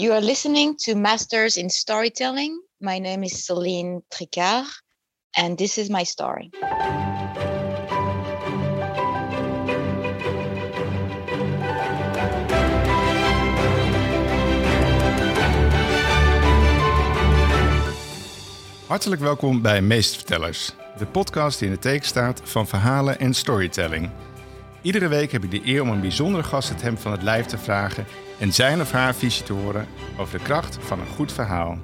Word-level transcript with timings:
You 0.00 0.12
are 0.12 0.22
listening 0.22 0.76
to 0.78 0.94
Masters 0.94 1.56
in 1.56 1.68
Storytelling. 1.68 2.62
My 2.78 2.98
name 2.98 3.22
is 3.22 3.44
Celine 3.44 4.00
Tricard, 4.08 4.64
and 5.36 5.58
this 5.58 5.76
is 5.76 5.90
my 5.90 6.04
story. 6.04 6.50
Hartelijk 18.86 19.20
welkom 19.20 19.62
bij 19.62 19.82
Meestvertellers, 19.82 20.70
de 20.98 21.06
podcast 21.06 21.58
die 21.58 21.68
in 21.68 21.74
de 21.74 21.80
teken 21.80 22.06
staat 22.06 22.40
van 22.44 22.66
verhalen 22.66 23.18
en 23.18 23.34
storytelling. 23.34 24.10
Iedere 24.82 25.08
week 25.08 25.32
heb 25.32 25.44
ik 25.44 25.50
de 25.50 25.60
eer 25.64 25.82
om 25.82 25.88
een 25.88 26.00
bijzondere 26.00 26.44
gast 26.44 26.68
het 26.68 26.82
hem 26.82 26.98
van 26.98 27.12
het 27.12 27.22
lijf 27.22 27.46
te 27.46 27.58
vragen 27.58 28.06
en 28.38 28.52
zijn 28.52 28.80
of 28.80 28.92
haar 28.92 29.14
visie 29.14 29.44
te 29.44 29.52
horen 29.52 29.86
over 30.18 30.38
de 30.38 30.44
kracht 30.44 30.78
van 30.80 31.00
een 31.00 31.06
goed 31.06 31.32
verhaal. 31.32 31.78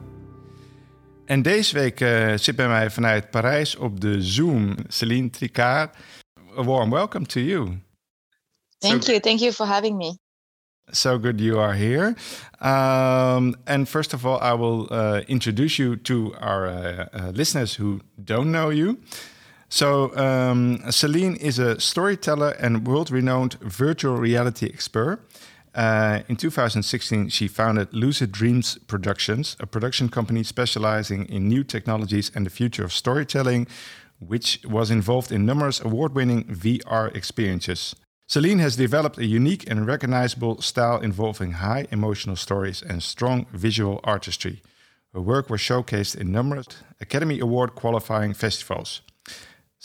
En 1.24 1.42
deze 1.42 1.74
week 1.74 2.00
uh, 2.00 2.36
zit 2.36 2.56
bij 2.56 2.68
mij 2.68 2.90
vanuit 2.90 3.30
Parijs 3.30 3.76
op 3.76 4.00
de 4.00 4.22
Zoom 4.22 4.74
Celine 4.88 5.30
Tricard. 5.30 5.96
A 6.58 6.62
warm 6.62 6.90
welcome 6.90 7.26
to 7.26 7.40
you. 7.40 7.80
Thank 8.78 9.02
so, 9.02 9.10
you. 9.10 9.20
Thank 9.20 9.38
you 9.38 9.52
for 9.52 9.66
having 9.66 9.96
me. 9.96 10.18
So 10.90 11.18
good 11.18 11.40
you 11.40 11.58
are 11.58 11.74
here. 11.74 12.14
Um, 12.60 13.54
and 13.64 13.88
first 13.88 14.12
of 14.12 14.24
all, 14.24 14.40
I 14.52 14.56
will 14.58 14.88
uh, 14.90 15.20
introduce 15.26 15.82
you 15.82 16.00
to 16.00 16.34
our 16.40 16.66
uh, 16.66 17.06
uh 17.12 17.30
listeners 17.32 17.78
who 17.78 18.00
don't 18.24 18.50
know 18.50 18.72
you. 18.72 18.98
So, 19.68 20.16
um, 20.16 20.80
Celine 20.90 21.36
is 21.36 21.58
a 21.58 21.80
storyteller 21.80 22.50
and 22.50 22.86
world 22.86 23.10
renowned 23.10 23.54
virtual 23.54 24.16
reality 24.16 24.66
expert. 24.66 25.20
Uh, 25.74 26.20
in 26.28 26.36
2016, 26.36 27.28
she 27.28 27.48
founded 27.48 27.92
Lucid 27.92 28.32
Dreams 28.32 28.78
Productions, 28.86 29.56
a 29.60 29.66
production 29.66 30.08
company 30.08 30.42
specializing 30.42 31.26
in 31.26 31.48
new 31.48 31.64
technologies 31.64 32.30
and 32.34 32.46
the 32.46 32.50
future 32.50 32.84
of 32.84 32.92
storytelling, 32.92 33.66
which 34.18 34.60
was 34.64 34.90
involved 34.90 35.30
in 35.30 35.44
numerous 35.44 35.80
award 35.80 36.14
winning 36.14 36.44
VR 36.44 37.14
experiences. 37.14 37.94
Celine 38.28 38.60
has 38.60 38.76
developed 38.76 39.18
a 39.18 39.26
unique 39.26 39.68
and 39.70 39.86
recognizable 39.86 40.62
style 40.62 40.98
involving 40.98 41.52
high 41.52 41.86
emotional 41.90 42.36
stories 42.36 42.82
and 42.82 43.02
strong 43.02 43.46
visual 43.52 44.00
artistry. 44.02 44.62
Her 45.12 45.20
work 45.20 45.50
was 45.50 45.60
showcased 45.60 46.16
in 46.16 46.32
numerous 46.32 46.66
Academy 47.00 47.38
Award 47.38 47.74
qualifying 47.74 48.32
festivals. 48.32 49.02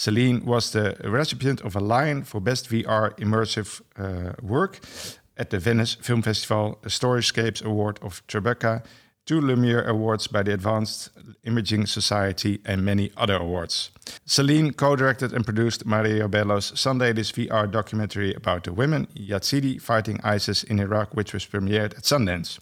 Celine 0.01 0.43
was 0.45 0.71
the 0.71 0.95
recipient 1.03 1.61
of 1.61 1.75
a 1.75 1.79
Lion 1.79 2.23
for 2.23 2.41
Best 2.41 2.67
VR 2.71 3.15
Immersive 3.19 3.81
uh, 3.99 4.33
Work 4.41 4.79
at 5.37 5.51
the 5.51 5.59
Venice 5.59 5.93
Film 5.93 6.23
Festival, 6.23 6.79
a 6.83 6.87
Storyscapes 6.87 7.63
Award 7.63 7.99
of 8.01 8.25
Tribeca, 8.25 8.83
two 9.27 9.39
Lumiere 9.39 9.87
Awards 9.87 10.25
by 10.25 10.41
the 10.41 10.53
Advanced 10.55 11.11
Imaging 11.43 11.85
Society, 11.85 12.59
and 12.65 12.83
many 12.83 13.11
other 13.15 13.35
awards. 13.35 13.91
Celine 14.25 14.73
co 14.73 14.95
directed 14.95 15.33
and 15.33 15.45
produced 15.45 15.85
Maria 15.85 16.27
Bello's 16.27 16.79
Sun 16.79 16.97
Ladies 16.97 17.31
VR 17.31 17.69
documentary 17.69 18.33
about 18.33 18.63
the 18.63 18.73
women 18.73 19.05
Yazidi 19.15 19.79
fighting 19.79 20.19
ISIS 20.23 20.63
in 20.63 20.79
Iraq, 20.79 21.13
which 21.13 21.31
was 21.31 21.45
premiered 21.45 21.95
at 21.95 22.05
Sundance. 22.05 22.57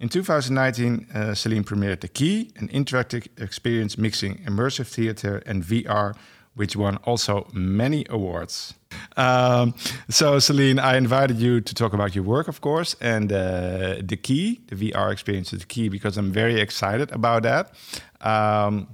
In 0.00 0.08
2019, 0.08 1.06
uh, 1.12 1.34
Celine 1.34 1.64
premiered 1.64 2.00
The 2.00 2.08
Key, 2.08 2.50
an 2.56 2.68
interactive 2.68 3.26
experience 3.36 3.98
mixing 3.98 4.38
immersive 4.46 4.86
theater 4.86 5.42
and 5.44 5.62
VR 5.62 6.14
which 6.58 6.76
won 6.76 6.96
also 7.04 7.46
many 7.52 8.04
awards. 8.10 8.74
Um, 9.16 9.74
so, 10.08 10.38
Celine, 10.38 10.78
I 10.78 10.96
invited 10.96 11.38
you 11.38 11.60
to 11.60 11.74
talk 11.74 11.92
about 11.92 12.14
your 12.14 12.24
work, 12.24 12.48
of 12.48 12.60
course, 12.60 12.96
and 13.00 13.32
uh, 13.32 13.96
the 14.02 14.16
key, 14.16 14.60
the 14.66 14.76
VR 14.76 15.12
experience 15.12 15.52
is 15.52 15.60
the 15.60 15.66
key 15.66 15.88
because 15.88 16.16
I'm 16.16 16.32
very 16.32 16.60
excited 16.60 17.12
about 17.12 17.42
that. 17.44 17.74
Um, 18.20 18.88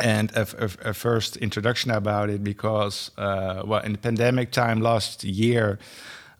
and 0.00 0.30
a, 0.32 0.46
a, 0.58 0.90
a, 0.90 0.94
first 0.94 1.36
introduction 1.36 1.90
about 1.90 2.28
it 2.28 2.42
because, 2.42 3.12
uh, 3.16 3.62
well, 3.64 3.80
in 3.80 3.92
the 3.92 3.98
pandemic 3.98 4.50
time 4.50 4.80
last 4.80 5.22
year, 5.24 5.78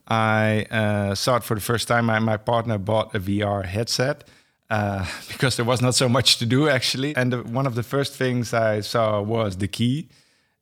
I 0.09 0.67
uh, 0.71 1.15
saw 1.15 1.37
it 1.37 1.45
for 1.45 1.55
the 1.55 1.61
first 1.61 1.89
time. 1.89 2.07
My, 2.07 2.19
my 2.19 2.37
partner 2.37 2.79
bought 2.79 3.15
a 3.15 3.21
VR 3.21 3.65
headset. 3.65 4.25
Uh, 4.71 5.07
because 5.29 5.57
there 5.57 5.65
was 5.65 5.81
not 5.81 5.95
so 5.95 6.09
much 6.09 6.39
to 6.39 6.47
do 6.47 6.69
actually. 6.69 7.15
And 7.15 7.33
the, 7.33 7.43
one 7.43 7.67
of 7.67 7.75
the 7.75 7.83
first 7.83 8.15
things 8.15 8.53
I 8.53 8.81
saw 8.81 9.23
was 9.23 9.59
the 9.59 9.69
key 9.69 10.09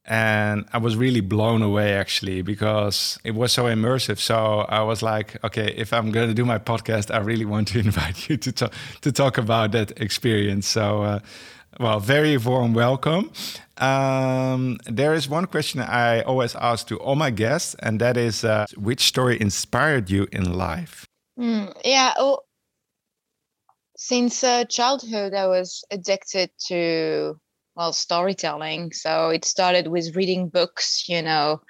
and 0.04 0.64
I 0.72 0.78
was 0.78 0.96
really 0.96 1.20
blown 1.20 1.62
away 1.62 1.94
actually 1.94 2.42
because 2.42 3.18
it 3.24 3.34
was 3.34 3.52
so 3.52 3.64
immersive. 3.64 4.18
So 4.18 4.66
I 4.68 4.82
was 4.82 5.02
like, 5.02 5.42
okay, 5.44 5.72
if 5.76 5.92
I'm 5.92 6.10
going 6.10 6.28
to 6.28 6.34
do 6.34 6.44
my 6.44 6.58
podcast, 6.58 7.14
I 7.14 7.18
really 7.18 7.44
want 7.44 7.68
to 7.68 7.78
invite 7.88 8.28
you 8.28 8.36
to 8.38 8.52
talk 8.52 8.72
to 9.02 9.12
talk 9.12 9.38
about 9.38 9.72
that 9.72 10.00
experience. 10.00 10.66
So, 10.66 11.02
uh, 11.02 11.20
well, 11.78 12.00
very 12.00 12.36
warm 12.36 12.74
welcome. 12.74 13.30
Um, 13.78 14.78
there 14.86 15.14
is 15.14 15.28
one 15.28 15.46
question 15.46 15.80
I 15.80 16.20
always 16.22 16.54
ask 16.56 16.86
to 16.88 16.98
all 16.98 17.16
my 17.16 17.30
guests, 17.30 17.74
and 17.78 18.00
that 18.00 18.16
is, 18.16 18.44
uh, 18.44 18.66
which 18.76 19.04
story 19.04 19.40
inspired 19.40 20.10
you 20.10 20.26
in 20.30 20.52
life? 20.52 21.06
Mm, 21.38 21.72
yeah. 21.84 22.12
Well, 22.18 22.44
since 23.96 24.44
uh, 24.44 24.64
childhood, 24.64 25.32
I 25.32 25.46
was 25.46 25.84
addicted 25.90 26.50
to 26.66 27.40
well 27.74 27.92
storytelling. 27.92 28.92
So 28.92 29.30
it 29.30 29.44
started 29.44 29.88
with 29.88 30.16
reading 30.16 30.48
books 30.48 31.08
you 31.08 31.22
know 31.22 31.60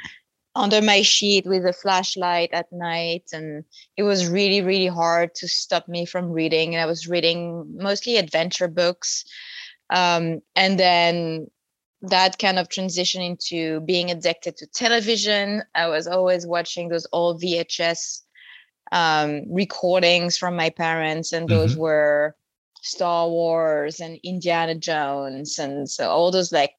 under 0.54 0.82
my 0.82 1.02
sheet 1.02 1.46
with 1.46 1.64
a 1.64 1.72
flashlight 1.72 2.50
at 2.52 2.70
night 2.72 3.24
and 3.32 3.64
it 3.96 4.02
was 4.02 4.28
really 4.28 4.60
really 4.60 4.86
hard 4.86 5.34
to 5.34 5.48
stop 5.48 5.88
me 5.88 6.04
from 6.04 6.30
reading 6.30 6.74
and 6.74 6.82
i 6.82 6.84
was 6.84 7.08
reading 7.08 7.64
mostly 7.76 8.16
adventure 8.16 8.68
books. 8.68 9.24
Um, 9.88 10.40
and 10.56 10.78
then 10.78 11.48
that 12.02 12.38
kind 12.38 12.58
of 12.58 12.68
transition 12.68 13.22
into 13.22 13.80
being 13.80 14.10
addicted 14.10 14.56
to 14.56 14.66
television. 14.66 15.62
I 15.74 15.86
was 15.88 16.06
always 16.06 16.46
watching 16.46 16.88
those 16.88 17.06
old 17.12 17.40
vhs 17.40 18.22
um, 18.90 19.42
recordings 19.50 20.36
from 20.36 20.56
my 20.56 20.70
parents 20.70 21.32
and 21.32 21.48
those 21.48 21.72
mm-hmm. 21.72 21.80
were 21.80 22.36
Star 22.82 23.28
Wars 23.28 24.00
and 24.00 24.18
Indiana 24.22 24.74
Jones 24.74 25.58
and 25.58 25.88
so 25.88 26.10
all 26.10 26.30
those 26.30 26.52
like 26.52 26.72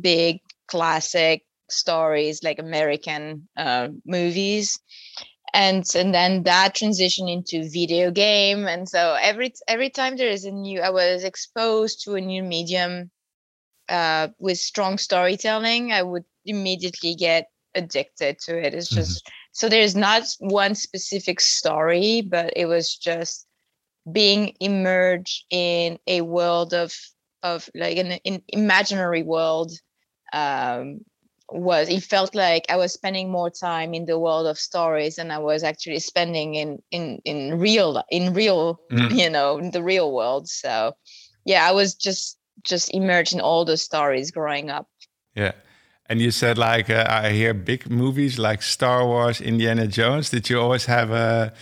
big 0.00 0.40
classic 0.68 1.44
stories 1.70 2.42
like 2.42 2.58
American 2.58 3.48
uh, 3.56 3.88
movies. 4.06 4.78
And 5.54 5.84
and 5.94 6.14
then 6.14 6.42
that 6.42 6.74
transition 6.74 7.26
into 7.28 7.68
video 7.70 8.10
game. 8.10 8.66
And 8.66 8.86
so 8.88 9.16
every 9.20 9.54
every 9.66 9.88
time 9.88 10.16
there 10.16 10.28
is 10.28 10.44
a 10.44 10.50
new 10.50 10.80
I 10.80 10.90
was 10.90 11.24
exposed 11.24 12.04
to 12.04 12.16
a 12.16 12.20
new 12.20 12.42
medium 12.42 13.10
uh, 13.88 14.28
with 14.38 14.58
strong 14.58 14.98
storytelling 14.98 15.92
I 15.92 16.02
would 16.02 16.24
immediately 16.44 17.14
get 17.14 17.46
addicted 17.74 18.38
to 18.40 18.58
it. 18.62 18.74
It's 18.74 18.90
just 18.90 19.24
mm-hmm. 19.24 19.32
so 19.52 19.68
there's 19.70 19.96
not 19.96 20.24
one 20.38 20.74
specific 20.74 21.40
story 21.40 22.20
but 22.20 22.52
it 22.54 22.66
was 22.66 22.94
just 22.94 23.47
being 24.12 24.54
immersed 24.60 25.44
in 25.50 25.98
a 26.06 26.20
world 26.22 26.74
of 26.74 26.94
of 27.42 27.68
like 27.74 27.96
an, 27.98 28.18
an 28.24 28.42
imaginary 28.48 29.22
world 29.22 29.72
um, 30.32 31.00
was 31.50 31.88
it 31.88 32.02
felt 32.02 32.34
like 32.34 32.66
I 32.68 32.76
was 32.76 32.92
spending 32.92 33.30
more 33.30 33.50
time 33.50 33.94
in 33.94 34.04
the 34.04 34.18
world 34.18 34.46
of 34.46 34.58
stories 34.58 35.16
than 35.16 35.30
I 35.30 35.38
was 35.38 35.62
actually 35.62 36.00
spending 36.00 36.54
in 36.54 36.82
in 36.90 37.20
in 37.24 37.58
real 37.58 38.02
in 38.10 38.34
real 38.34 38.80
mm. 38.92 39.16
you 39.16 39.30
know 39.30 39.58
in 39.58 39.70
the 39.70 39.82
real 39.82 40.12
world. 40.12 40.48
So 40.48 40.94
yeah, 41.44 41.66
I 41.66 41.72
was 41.72 41.94
just 41.94 42.38
just 42.62 42.92
immersed 42.92 43.32
in 43.32 43.40
all 43.40 43.64
the 43.64 43.76
stories 43.76 44.30
growing 44.30 44.68
up. 44.68 44.88
Yeah. 45.34 45.52
And 46.10 46.20
you 46.20 46.30
said 46.30 46.58
like 46.58 46.90
uh, 46.90 47.06
I 47.08 47.30
hear 47.30 47.54
big 47.54 47.90
movies 47.90 48.38
like 48.38 48.62
Star 48.62 49.06
Wars, 49.06 49.40
Indiana 49.40 49.86
Jones. 49.86 50.30
Did 50.30 50.50
you 50.50 50.60
always 50.60 50.86
have 50.86 51.10
a 51.10 51.52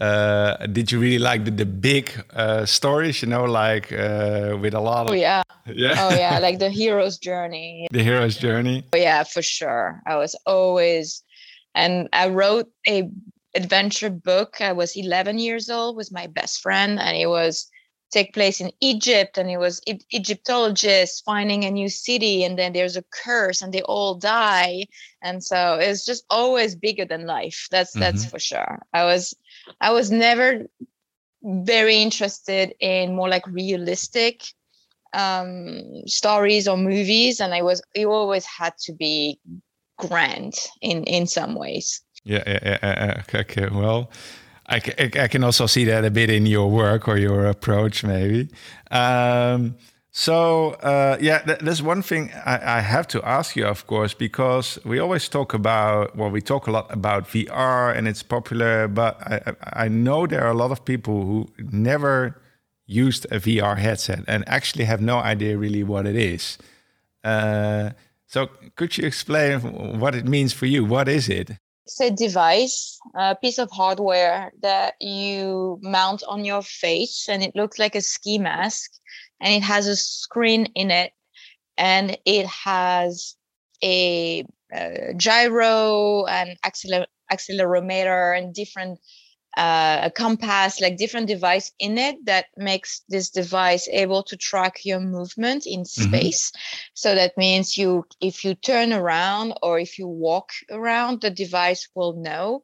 uh, 0.00 0.66
did 0.66 0.90
you 0.90 0.98
really 0.98 1.18
like 1.18 1.44
the, 1.44 1.50
the 1.50 1.66
big 1.66 2.10
uh, 2.32 2.64
stories? 2.64 3.22
You 3.22 3.28
know, 3.28 3.44
like 3.44 3.92
uh, 3.92 4.56
with 4.60 4.74
a 4.74 4.80
lot 4.80 5.06
of. 5.06 5.12
Oh 5.12 5.14
yeah. 5.14 5.42
Yeah. 5.66 5.94
Oh 5.98 6.14
yeah, 6.14 6.38
like 6.38 6.58
the 6.58 6.70
hero's 6.80 7.18
journey. 7.18 7.86
The 7.90 8.02
hero's 8.02 8.36
journey. 8.36 8.84
Oh, 8.92 8.96
yeah, 8.96 9.24
for 9.24 9.42
sure. 9.42 10.00
I 10.06 10.16
was 10.16 10.34
always, 10.46 11.22
and 11.74 12.08
I 12.12 12.28
wrote 12.28 12.70
a 12.88 13.10
adventure 13.54 14.10
book. 14.10 14.60
I 14.60 14.72
was 14.72 14.96
11 14.96 15.38
years 15.38 15.68
old 15.68 15.96
with 15.96 16.10
my 16.12 16.26
best 16.26 16.60
friend, 16.60 16.98
and 16.98 17.16
it 17.16 17.26
was 17.26 17.70
take 18.10 18.34
place 18.34 18.60
in 18.60 18.72
Egypt 18.80 19.38
and 19.38 19.50
it 19.50 19.58
was 19.58 19.80
e- 19.86 20.00
Egyptologists 20.12 21.20
finding 21.20 21.64
a 21.64 21.70
new 21.70 21.88
city 21.88 22.44
and 22.44 22.58
then 22.58 22.72
there's 22.72 22.96
a 22.96 23.04
curse 23.12 23.62
and 23.62 23.72
they 23.72 23.82
all 23.82 24.14
die 24.14 24.84
and 25.22 25.42
so 25.42 25.74
it's 25.80 26.04
just 26.04 26.24
always 26.28 26.74
bigger 26.74 27.04
than 27.04 27.26
life 27.26 27.68
that's 27.70 27.92
mm-hmm. 27.92 28.00
that's 28.00 28.24
for 28.24 28.38
sure 28.38 28.80
I 28.92 29.04
was 29.04 29.34
I 29.80 29.92
was 29.92 30.10
never 30.10 30.66
very 31.42 31.96
interested 31.96 32.74
in 32.80 33.14
more 33.14 33.28
like 33.28 33.46
realistic 33.46 34.42
um 35.12 35.82
stories 36.06 36.68
or 36.68 36.76
movies 36.76 37.40
and 37.40 37.52
I 37.52 37.62
was 37.62 37.82
it 37.94 38.06
always 38.06 38.44
had 38.44 38.74
to 38.84 38.92
be 38.92 39.40
grand 39.98 40.54
in 40.80 41.02
in 41.04 41.26
some 41.26 41.56
ways 41.56 42.00
yeah 42.22 42.44
yeah, 42.46 42.78
yeah, 42.82 43.22
yeah. 43.32 43.40
okay, 43.40 43.68
well 43.72 44.10
I, 44.70 44.80
I, 44.98 45.26
can 45.26 45.42
also 45.42 45.66
see 45.66 45.84
that 45.86 46.04
a 46.04 46.10
bit 46.12 46.30
in 46.30 46.46
your 46.46 46.70
work 46.70 47.08
or 47.08 47.18
your 47.18 47.46
approach, 47.46 48.04
maybe. 48.04 48.48
Um, 48.92 49.74
so 50.12 50.70
uh, 50.82 51.16
yeah, 51.20 51.38
th- 51.38 51.60
there's 51.60 51.82
one 51.82 52.02
thing 52.02 52.30
I, 52.44 52.78
I, 52.78 52.80
have 52.80 53.06
to 53.08 53.22
ask 53.22 53.54
you, 53.54 53.64
of 53.64 53.86
course, 53.86 54.12
because 54.12 54.78
we 54.84 54.98
always 54.98 55.28
talk 55.28 55.54
about 55.54 56.16
well, 56.16 56.30
we 56.30 56.40
talk 56.40 56.66
a 56.66 56.72
lot 56.72 56.92
about 56.92 57.28
VR 57.28 57.96
and 57.96 58.08
it's 58.08 58.22
popular, 58.22 58.88
but 58.88 59.20
I, 59.22 59.84
I 59.84 59.88
know 59.88 60.26
there 60.26 60.44
are 60.44 60.50
a 60.50 60.54
lot 60.54 60.72
of 60.72 60.84
people 60.84 61.22
who 61.24 61.48
never 61.58 62.40
used 62.86 63.24
a 63.26 63.38
VR 63.38 63.78
headset 63.78 64.24
and 64.26 64.42
actually 64.48 64.84
have 64.84 65.00
no 65.00 65.18
idea 65.18 65.56
really 65.56 65.84
what 65.84 66.06
it 66.06 66.16
is. 66.16 66.58
Uh, 67.22 67.90
so 68.26 68.48
could 68.74 68.98
you 68.98 69.06
explain 69.06 69.60
what 70.00 70.16
it 70.16 70.26
means 70.26 70.52
for 70.52 70.66
you? 70.66 70.84
What 70.84 71.08
is 71.08 71.28
it? 71.28 71.52
It's 71.86 72.00
a 72.00 72.10
device, 72.10 72.98
a 73.14 73.36
piece 73.36 73.58
of 73.58 73.70
hardware 73.70 74.52
that 74.62 74.94
you 75.00 75.78
mount 75.82 76.22
on 76.28 76.44
your 76.44 76.62
face, 76.62 77.28
and 77.28 77.42
it 77.42 77.54
looks 77.54 77.78
like 77.78 77.94
a 77.94 78.00
ski 78.00 78.38
mask 78.38 78.90
and 79.40 79.54
it 79.54 79.62
has 79.62 79.86
a 79.86 79.96
screen 79.96 80.66
in 80.74 80.90
it 80.90 81.12
and 81.76 82.16
it 82.24 82.46
has 82.46 83.36
a, 83.82 84.44
a 84.72 85.14
gyro 85.16 86.26
and 86.26 86.56
acceler- 86.64 87.06
accelerometer 87.32 88.36
and 88.38 88.54
different 88.54 88.98
uh, 89.56 90.02
a 90.04 90.10
compass 90.10 90.80
like 90.80 90.96
different 90.96 91.26
device 91.26 91.72
in 91.80 91.98
it 91.98 92.24
that 92.24 92.46
makes 92.56 93.02
this 93.08 93.30
device 93.30 93.88
able 93.88 94.22
to 94.22 94.36
track 94.36 94.84
your 94.84 95.00
movement 95.00 95.66
in 95.66 95.80
mm-hmm. 95.80 96.02
space 96.04 96.50
mm-hmm. 96.50 96.90
so 96.94 97.14
that 97.14 97.36
means 97.36 97.76
you 97.76 98.04
if 98.20 98.44
you 98.44 98.54
turn 98.54 98.92
around 98.92 99.52
or 99.62 99.80
if 99.80 99.98
you 99.98 100.06
walk 100.06 100.50
around 100.70 101.20
the 101.20 101.30
device 101.30 101.88
will 101.96 102.12
know 102.12 102.62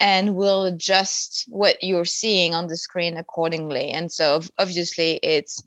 and 0.00 0.36
will 0.36 0.64
adjust 0.64 1.44
what 1.48 1.82
you're 1.82 2.04
seeing 2.04 2.54
on 2.54 2.66
the 2.66 2.76
screen 2.76 3.16
accordingly 3.16 3.88
and 3.88 4.12
so 4.12 4.42
obviously 4.58 5.18
it's 5.22 5.62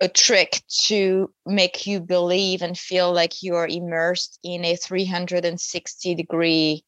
a 0.00 0.08
trick 0.08 0.62
to 0.86 1.32
make 1.44 1.86
you 1.86 2.00
believe 2.00 2.62
and 2.62 2.78
feel 2.78 3.12
like 3.12 3.42
you 3.42 3.56
are 3.56 3.66
immersed 3.66 4.38
in 4.42 4.64
a 4.64 4.76
360 4.76 6.14
degree 6.14 6.84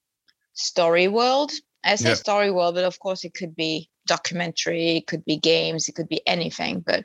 story 0.54 1.08
world. 1.08 1.50
I 1.82 1.96
say 1.96 2.14
story 2.14 2.50
world, 2.50 2.74
but 2.74 2.84
of 2.84 2.98
course 2.98 3.24
it 3.24 3.34
could 3.34 3.56
be 3.56 3.88
documentary, 4.06 4.98
it 4.98 5.06
could 5.06 5.24
be 5.24 5.38
games, 5.38 5.88
it 5.88 5.94
could 5.94 6.08
be 6.08 6.20
anything. 6.26 6.80
But 6.80 7.04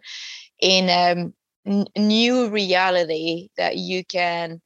in 0.59 0.89
a 0.89 1.31
um, 1.65 1.85
new 1.97 2.49
reality 2.49 3.49
that 3.57 3.77
you 3.77 4.03
can 4.03 4.61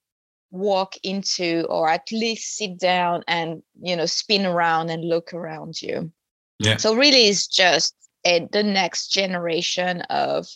walk 0.51 0.95
into, 1.03 1.65
or 1.69 1.89
at 1.89 2.11
least 2.11 2.57
sit 2.57 2.79
down 2.79 3.23
and 3.27 3.61
you 3.81 3.95
know 3.95 4.05
spin 4.05 4.45
around 4.45 4.89
and 4.89 5.07
look 5.07 5.33
around 5.33 5.81
you. 5.81 6.11
Yeah. 6.59 6.77
So 6.77 6.95
really, 6.95 7.27
it's 7.27 7.47
just 7.47 7.95
a, 8.25 8.47
the 8.51 8.63
next 8.63 9.09
generation 9.09 10.01
of 10.09 10.47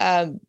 um, 0.00 0.40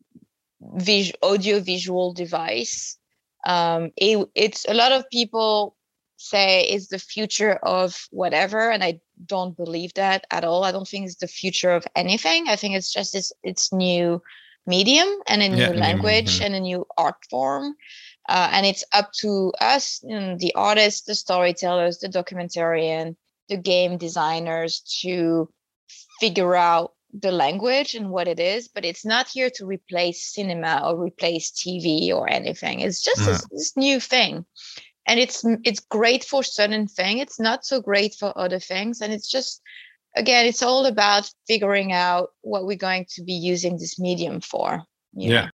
vis- 0.61 1.13
audio 1.21 1.59
visual 1.59 2.13
device. 2.13 2.97
Um, 3.45 3.91
it, 3.95 4.27
it's 4.35 4.65
a 4.67 4.73
lot 4.73 4.91
of 4.91 5.09
people 5.09 5.75
say 6.17 6.63
it's 6.63 6.87
the 6.87 6.99
future 6.99 7.53
of 7.63 8.07
whatever, 8.11 8.71
and 8.71 8.83
I 8.83 8.99
don't 9.25 9.55
believe 9.55 9.93
that 9.93 10.25
at 10.31 10.43
all. 10.43 10.63
I 10.63 10.71
don't 10.71 10.87
think 10.87 11.05
it's 11.05 11.17
the 11.17 11.27
future 11.27 11.71
of 11.71 11.85
anything. 11.95 12.49
I 12.49 12.55
think 12.55 12.75
it's 12.75 12.91
just 12.91 13.13
this 13.13 13.31
it's 13.43 13.71
new 13.71 14.21
medium 14.65 15.07
and 15.27 15.41
a 15.41 15.49
new 15.49 15.61
yeah, 15.61 15.69
language 15.69 16.35
mm-hmm. 16.35 16.45
and 16.45 16.55
a 16.55 16.59
new 16.59 16.85
art 16.97 17.15
form. 17.29 17.75
Uh, 18.27 18.49
and 18.51 18.65
it's 18.65 18.83
up 18.93 19.11
to 19.13 19.53
us, 19.61 20.01
you 20.03 20.19
know, 20.19 20.35
the 20.37 20.53
artists, 20.55 21.03
the 21.03 21.15
storytellers, 21.15 21.99
the 21.99 22.09
documentarian, 22.09 23.15
the 23.47 23.55
game 23.55 23.97
designers 23.97 24.81
to 25.01 25.49
figure 26.19 26.55
out 26.55 26.91
the 27.13 27.31
language 27.31 27.95
and 27.95 28.09
what 28.09 28.27
it 28.27 28.39
is, 28.39 28.67
but 28.67 28.85
it's 28.85 29.05
not 29.05 29.27
here 29.27 29.49
to 29.55 29.65
replace 29.65 30.33
cinema 30.33 30.81
or 30.83 31.01
replace 31.01 31.51
TV 31.51 32.09
or 32.09 32.29
anything. 32.29 32.81
It's 32.81 33.01
just 33.01 33.21
yeah. 33.21 33.27
this, 33.27 33.47
this, 33.51 33.77
new 33.77 33.99
thing. 33.99 34.45
And 35.07 35.19
it's 35.19 35.45
it's 35.63 35.79
great 35.79 36.25
for 36.25 36.43
certain 36.43 36.87
things. 36.87 37.21
It's 37.21 37.39
not 37.39 37.65
so 37.65 37.81
great 37.81 38.13
for 38.15 38.37
other 38.37 38.59
things. 38.59 38.99
And 38.99 39.13
it's 39.13 39.29
just 39.29 39.61
again, 40.17 40.45
it's 40.45 40.61
all 40.61 40.85
about 40.85 41.29
figuring 41.47 41.93
out 41.93 42.29
what 42.41 42.65
we're 42.65 42.77
going 42.77 43.05
to 43.11 43.23
be 43.23 43.33
using 43.33 43.77
this 43.77 43.97
medium 43.99 44.41
for. 44.41 44.83
Yeah. 45.13 45.45
Know? 45.45 45.49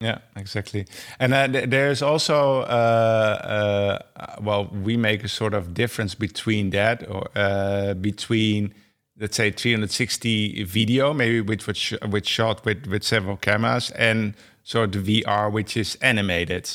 Yeah, 0.00 0.18
exactly. 0.36 0.86
And 1.18 1.32
uh, 1.32 1.48
th- 1.48 1.70
there's 1.70 2.02
also, 2.02 2.60
uh, 2.60 3.98
uh, 4.14 4.36
well, 4.42 4.66
we 4.66 4.96
make 4.98 5.24
a 5.24 5.28
sort 5.28 5.54
of 5.54 5.72
difference 5.72 6.14
between 6.14 6.68
that 6.70 7.08
or 7.08 7.28
uh, 7.34 7.94
between 7.94 8.74
let's 9.18 9.36
say 9.36 9.50
360 9.50 10.64
video, 10.64 11.12
maybe 11.14 11.40
with 11.40 11.66
which 11.66 11.94
which 12.08 12.28
shot 12.28 12.64
with 12.64 12.86
with 12.86 13.02
several 13.02 13.36
cameras, 13.36 13.90
and 13.92 14.34
sort 14.62 14.94
of 14.94 15.04
VR 15.04 15.50
which 15.50 15.76
is 15.76 15.96
animated. 16.02 16.68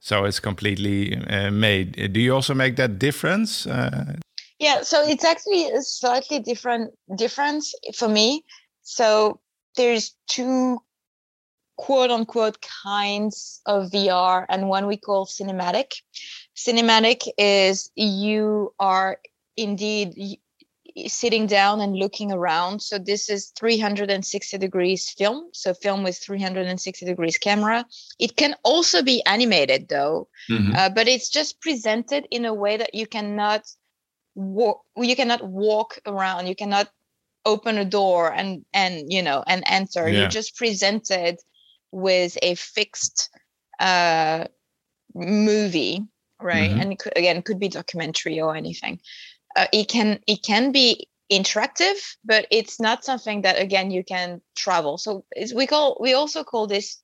So 0.00 0.24
it's 0.24 0.40
completely 0.40 1.16
uh, 1.16 1.50
made. 1.50 2.12
Do 2.12 2.20
you 2.20 2.34
also 2.34 2.54
make 2.54 2.76
that 2.76 2.98
difference? 2.98 3.66
Uh, 3.66 4.16
yeah, 4.58 4.82
so 4.82 5.02
it's 5.02 5.24
actually 5.24 5.70
a 5.70 5.82
slightly 5.82 6.40
different 6.40 6.94
difference 7.16 7.74
for 7.94 8.08
me. 8.08 8.44
So 8.82 9.40
there's 9.76 10.14
two 10.28 10.78
quote 11.76 12.10
unquote 12.10 12.58
kinds 12.84 13.60
of 13.66 13.90
VR, 13.90 14.46
and 14.48 14.68
one 14.68 14.86
we 14.86 14.96
call 14.96 15.26
cinematic. 15.26 16.02
Cinematic 16.56 17.28
is 17.38 17.90
you 17.94 18.72
are 18.78 19.18
indeed 19.56 20.38
sitting 21.06 21.46
down 21.46 21.80
and 21.80 21.96
looking 21.96 22.32
around. 22.32 22.82
So 22.82 22.98
this 22.98 23.28
is 23.28 23.52
360 23.58 24.58
degrees 24.58 25.10
film. 25.10 25.48
So 25.52 25.74
film 25.74 26.02
with 26.02 26.18
360 26.18 27.06
degrees 27.06 27.38
camera. 27.38 27.84
It 28.18 28.36
can 28.36 28.54
also 28.64 29.02
be 29.02 29.24
animated 29.24 29.88
though, 29.88 30.28
mm-hmm. 30.50 30.74
uh, 30.74 30.88
but 30.90 31.08
it's 31.08 31.28
just 31.28 31.60
presented 31.60 32.26
in 32.30 32.44
a 32.44 32.54
way 32.54 32.76
that 32.76 32.94
you 32.94 33.06
cannot 33.06 33.62
walk. 34.34 34.82
You 34.96 35.14
cannot 35.14 35.46
walk 35.46 35.98
around. 36.06 36.46
You 36.46 36.56
cannot 36.56 36.88
open 37.44 37.78
a 37.78 37.84
door 37.84 38.32
and 38.32 38.64
and 38.72 39.12
you 39.12 39.22
know 39.22 39.44
and 39.46 39.62
enter. 39.66 40.08
Yeah. 40.08 40.20
You're 40.20 40.28
just 40.28 40.56
presented 40.56 41.38
with 41.92 42.36
a 42.42 42.54
fixed 42.54 43.30
uh, 43.80 44.44
movie, 45.14 46.02
right? 46.40 46.70
Mm-hmm. 46.70 46.80
And 46.80 46.92
it 46.92 46.98
could, 46.98 47.16
again, 47.16 47.42
could 47.42 47.58
be 47.58 47.68
documentary 47.68 48.40
or 48.40 48.54
anything 48.54 49.00
uh, 49.58 49.66
it 49.72 49.88
can 49.88 50.20
it 50.26 50.42
can 50.42 50.72
be 50.72 51.08
interactive 51.30 51.98
but 52.24 52.46
it's 52.50 52.80
not 52.80 53.04
something 53.04 53.42
that 53.42 53.60
again 53.60 53.90
you 53.90 54.02
can 54.02 54.40
travel 54.56 54.96
so 54.96 55.24
we 55.54 55.66
call 55.66 55.98
we 56.00 56.14
also 56.14 56.42
call 56.42 56.66
this 56.66 57.02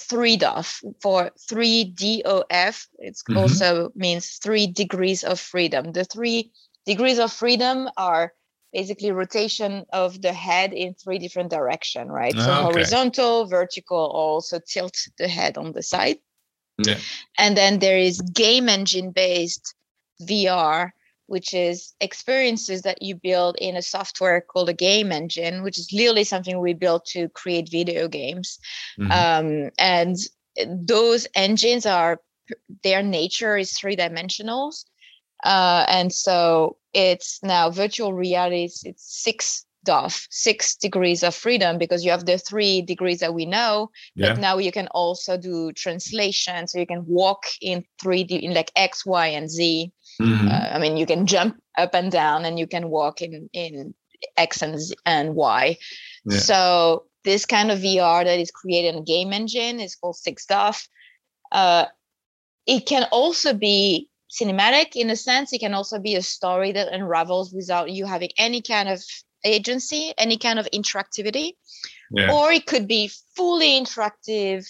3DOF 0.00 0.82
for 1.00 1.30
3DOF. 1.50 2.86
It 2.98 3.14
mm-hmm. 3.14 3.36
also 3.36 3.92
means 3.94 4.38
three 4.42 4.66
degrees 4.66 5.24
of 5.24 5.38
freedom. 5.38 5.92
The 5.92 6.04
three 6.04 6.50
degrees 6.86 7.18
of 7.18 7.32
freedom 7.32 7.88
are 7.96 8.32
basically 8.72 9.12
rotation 9.12 9.84
of 9.92 10.20
the 10.22 10.32
head 10.32 10.72
in 10.72 10.94
three 10.94 11.18
different 11.18 11.50
direction, 11.50 12.08
right? 12.08 12.32
so 12.32 12.40
ah, 12.40 12.64
okay. 12.64 12.72
horizontal, 12.72 13.46
vertical, 13.46 13.98
also 13.98 14.60
tilt 14.66 14.96
the 15.18 15.28
head 15.28 15.58
on 15.58 15.72
the 15.72 15.82
side. 15.82 16.16
Yeah. 16.78 16.98
And 17.38 17.56
then 17.56 17.78
there 17.80 17.98
is 17.98 18.20
game 18.20 18.68
engine 18.68 19.10
based 19.10 19.74
VR, 20.22 20.90
which 21.26 21.54
is 21.54 21.94
experiences 22.00 22.82
that 22.82 23.02
you 23.02 23.14
build 23.14 23.56
in 23.58 23.76
a 23.76 23.82
software 23.82 24.40
called 24.40 24.68
a 24.68 24.74
game 24.74 25.12
engine, 25.12 25.62
which 25.62 25.78
is 25.78 25.92
literally 25.92 26.24
something 26.24 26.58
we 26.58 26.74
built 26.74 27.04
to 27.06 27.28
create 27.30 27.70
video 27.70 28.08
games. 28.08 28.58
Mm-hmm. 28.98 29.12
Um, 29.12 29.70
and 29.78 30.16
those 30.66 31.26
engines 31.34 31.86
are 31.86 32.20
their 32.82 33.02
nature 33.02 33.56
is 33.56 33.72
three 33.78 33.96
dimensional. 33.96 34.72
Uh, 35.44 35.84
and 35.88 36.12
so 36.12 36.76
it's 36.92 37.42
now 37.42 37.70
virtual 37.70 38.12
reality, 38.12 38.68
it's 38.84 39.22
six 39.22 39.64
DOF, 39.84 40.28
six 40.30 40.76
degrees 40.76 41.22
of 41.22 41.34
freedom, 41.34 41.78
because 41.78 42.04
you 42.04 42.10
have 42.10 42.24
the 42.24 42.38
three 42.38 42.82
degrees 42.82 43.18
that 43.18 43.34
we 43.34 43.46
know, 43.46 43.90
yeah. 44.14 44.28
but 44.28 44.40
now 44.40 44.58
you 44.58 44.70
can 44.70 44.86
also 44.88 45.36
do 45.36 45.72
translation. 45.72 46.68
So 46.68 46.78
you 46.78 46.86
can 46.86 47.04
walk 47.06 47.44
in 47.60 47.84
3D 48.02 48.42
in 48.42 48.54
like 48.54 48.70
X, 48.76 49.04
Y, 49.04 49.26
and 49.26 49.50
Z. 49.50 49.92
Mm-hmm. 50.20 50.48
Uh, 50.48 50.68
I 50.74 50.78
mean, 50.78 50.96
you 50.96 51.06
can 51.06 51.26
jump 51.26 51.60
up 51.76 51.94
and 51.94 52.10
down, 52.10 52.44
and 52.44 52.58
you 52.58 52.66
can 52.66 52.88
walk 52.88 53.22
in 53.22 53.48
in 53.52 53.94
X 54.36 54.62
and 54.62 54.78
Z 54.78 54.94
and 55.04 55.34
Y. 55.34 55.78
Yeah. 56.24 56.38
So 56.38 57.04
this 57.24 57.46
kind 57.46 57.70
of 57.70 57.78
VR 57.78 58.24
that 58.24 58.38
is 58.38 58.50
created 58.50 58.94
in 58.94 59.02
a 59.02 59.04
game 59.04 59.32
engine 59.32 59.80
is 59.80 59.94
called 59.94 60.16
Six 60.16 60.46
DOF. 60.46 60.88
Uh, 61.50 61.86
it 62.66 62.86
can 62.86 63.08
also 63.10 63.52
be 63.52 64.08
cinematic 64.30 64.96
in 64.96 65.10
a 65.10 65.16
sense. 65.16 65.52
It 65.52 65.60
can 65.60 65.74
also 65.74 65.98
be 65.98 66.16
a 66.16 66.22
story 66.22 66.72
that 66.72 66.92
unravels 66.92 67.52
without 67.52 67.90
you 67.90 68.06
having 68.06 68.30
any 68.38 68.62
kind 68.62 68.88
of 68.88 69.02
agency, 69.44 70.12
any 70.16 70.38
kind 70.38 70.58
of 70.58 70.68
interactivity. 70.72 71.52
Yeah. 72.10 72.32
Or 72.32 72.52
it 72.52 72.66
could 72.66 72.86
be 72.86 73.10
fully 73.36 73.80
interactive, 73.80 74.66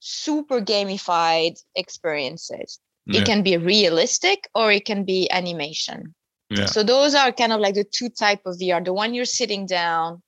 super 0.00 0.60
gamified 0.60 1.58
experiences. 1.74 2.78
Yeah. 3.06 3.20
It 3.20 3.26
can 3.26 3.42
be 3.42 3.56
realistic 3.56 4.48
or 4.54 4.70
it 4.70 4.84
can 4.84 5.04
be 5.04 5.30
animation. 5.30 6.14
Yeah. 6.50 6.66
So 6.66 6.82
those 6.82 7.14
are 7.14 7.32
kind 7.32 7.52
of 7.52 7.60
like 7.60 7.74
the 7.74 7.84
two 7.84 8.08
type 8.08 8.40
of 8.44 8.56
VR. 8.56 8.84
The 8.84 8.92
one 8.92 9.14
you're 9.14 9.24
sitting 9.24 9.66
down, 9.66 10.22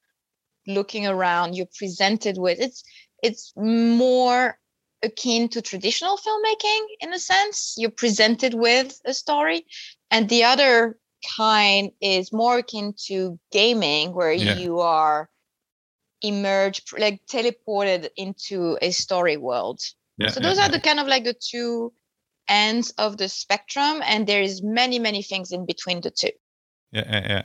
looking 0.66 1.06
around, 1.06 1.54
you're 1.54 1.66
presented 1.78 2.38
with. 2.38 2.60
It's 2.60 2.84
it's 3.22 3.52
more 3.56 4.58
akin 5.02 5.48
to 5.48 5.60
traditional 5.60 6.16
filmmaking 6.16 6.86
in 7.00 7.12
a 7.12 7.18
sense. 7.18 7.74
You're 7.76 7.90
presented 7.90 8.54
with 8.54 9.00
a 9.04 9.12
story, 9.12 9.66
and 10.10 10.28
the 10.28 10.44
other 10.44 10.96
kind 11.36 11.90
is 12.00 12.32
more 12.32 12.58
akin 12.58 12.94
to 13.06 13.38
gaming, 13.50 14.14
where 14.14 14.32
yeah. 14.32 14.56
you 14.56 14.78
are 14.78 15.28
emerged, 16.22 16.96
like 16.98 17.20
teleported 17.26 18.08
into 18.16 18.78
a 18.80 18.92
story 18.92 19.36
world. 19.36 19.80
Yeah, 20.18 20.28
so 20.28 20.40
those 20.40 20.58
yeah, 20.58 20.66
are 20.66 20.70
the 20.70 20.80
kind 20.80 21.00
of 21.00 21.08
like 21.08 21.24
the 21.24 21.34
two 21.34 21.92
ends 22.52 22.92
of 22.98 23.16
the 23.16 23.28
spectrum 23.28 24.02
and 24.04 24.26
there 24.26 24.42
is 24.42 24.62
many 24.62 24.98
many 24.98 25.22
things 25.22 25.52
in 25.52 25.64
between 25.66 26.00
the 26.02 26.10
two 26.10 26.34
yeah 26.92 27.08
yeah, 27.10 27.26
yeah. 27.28 27.42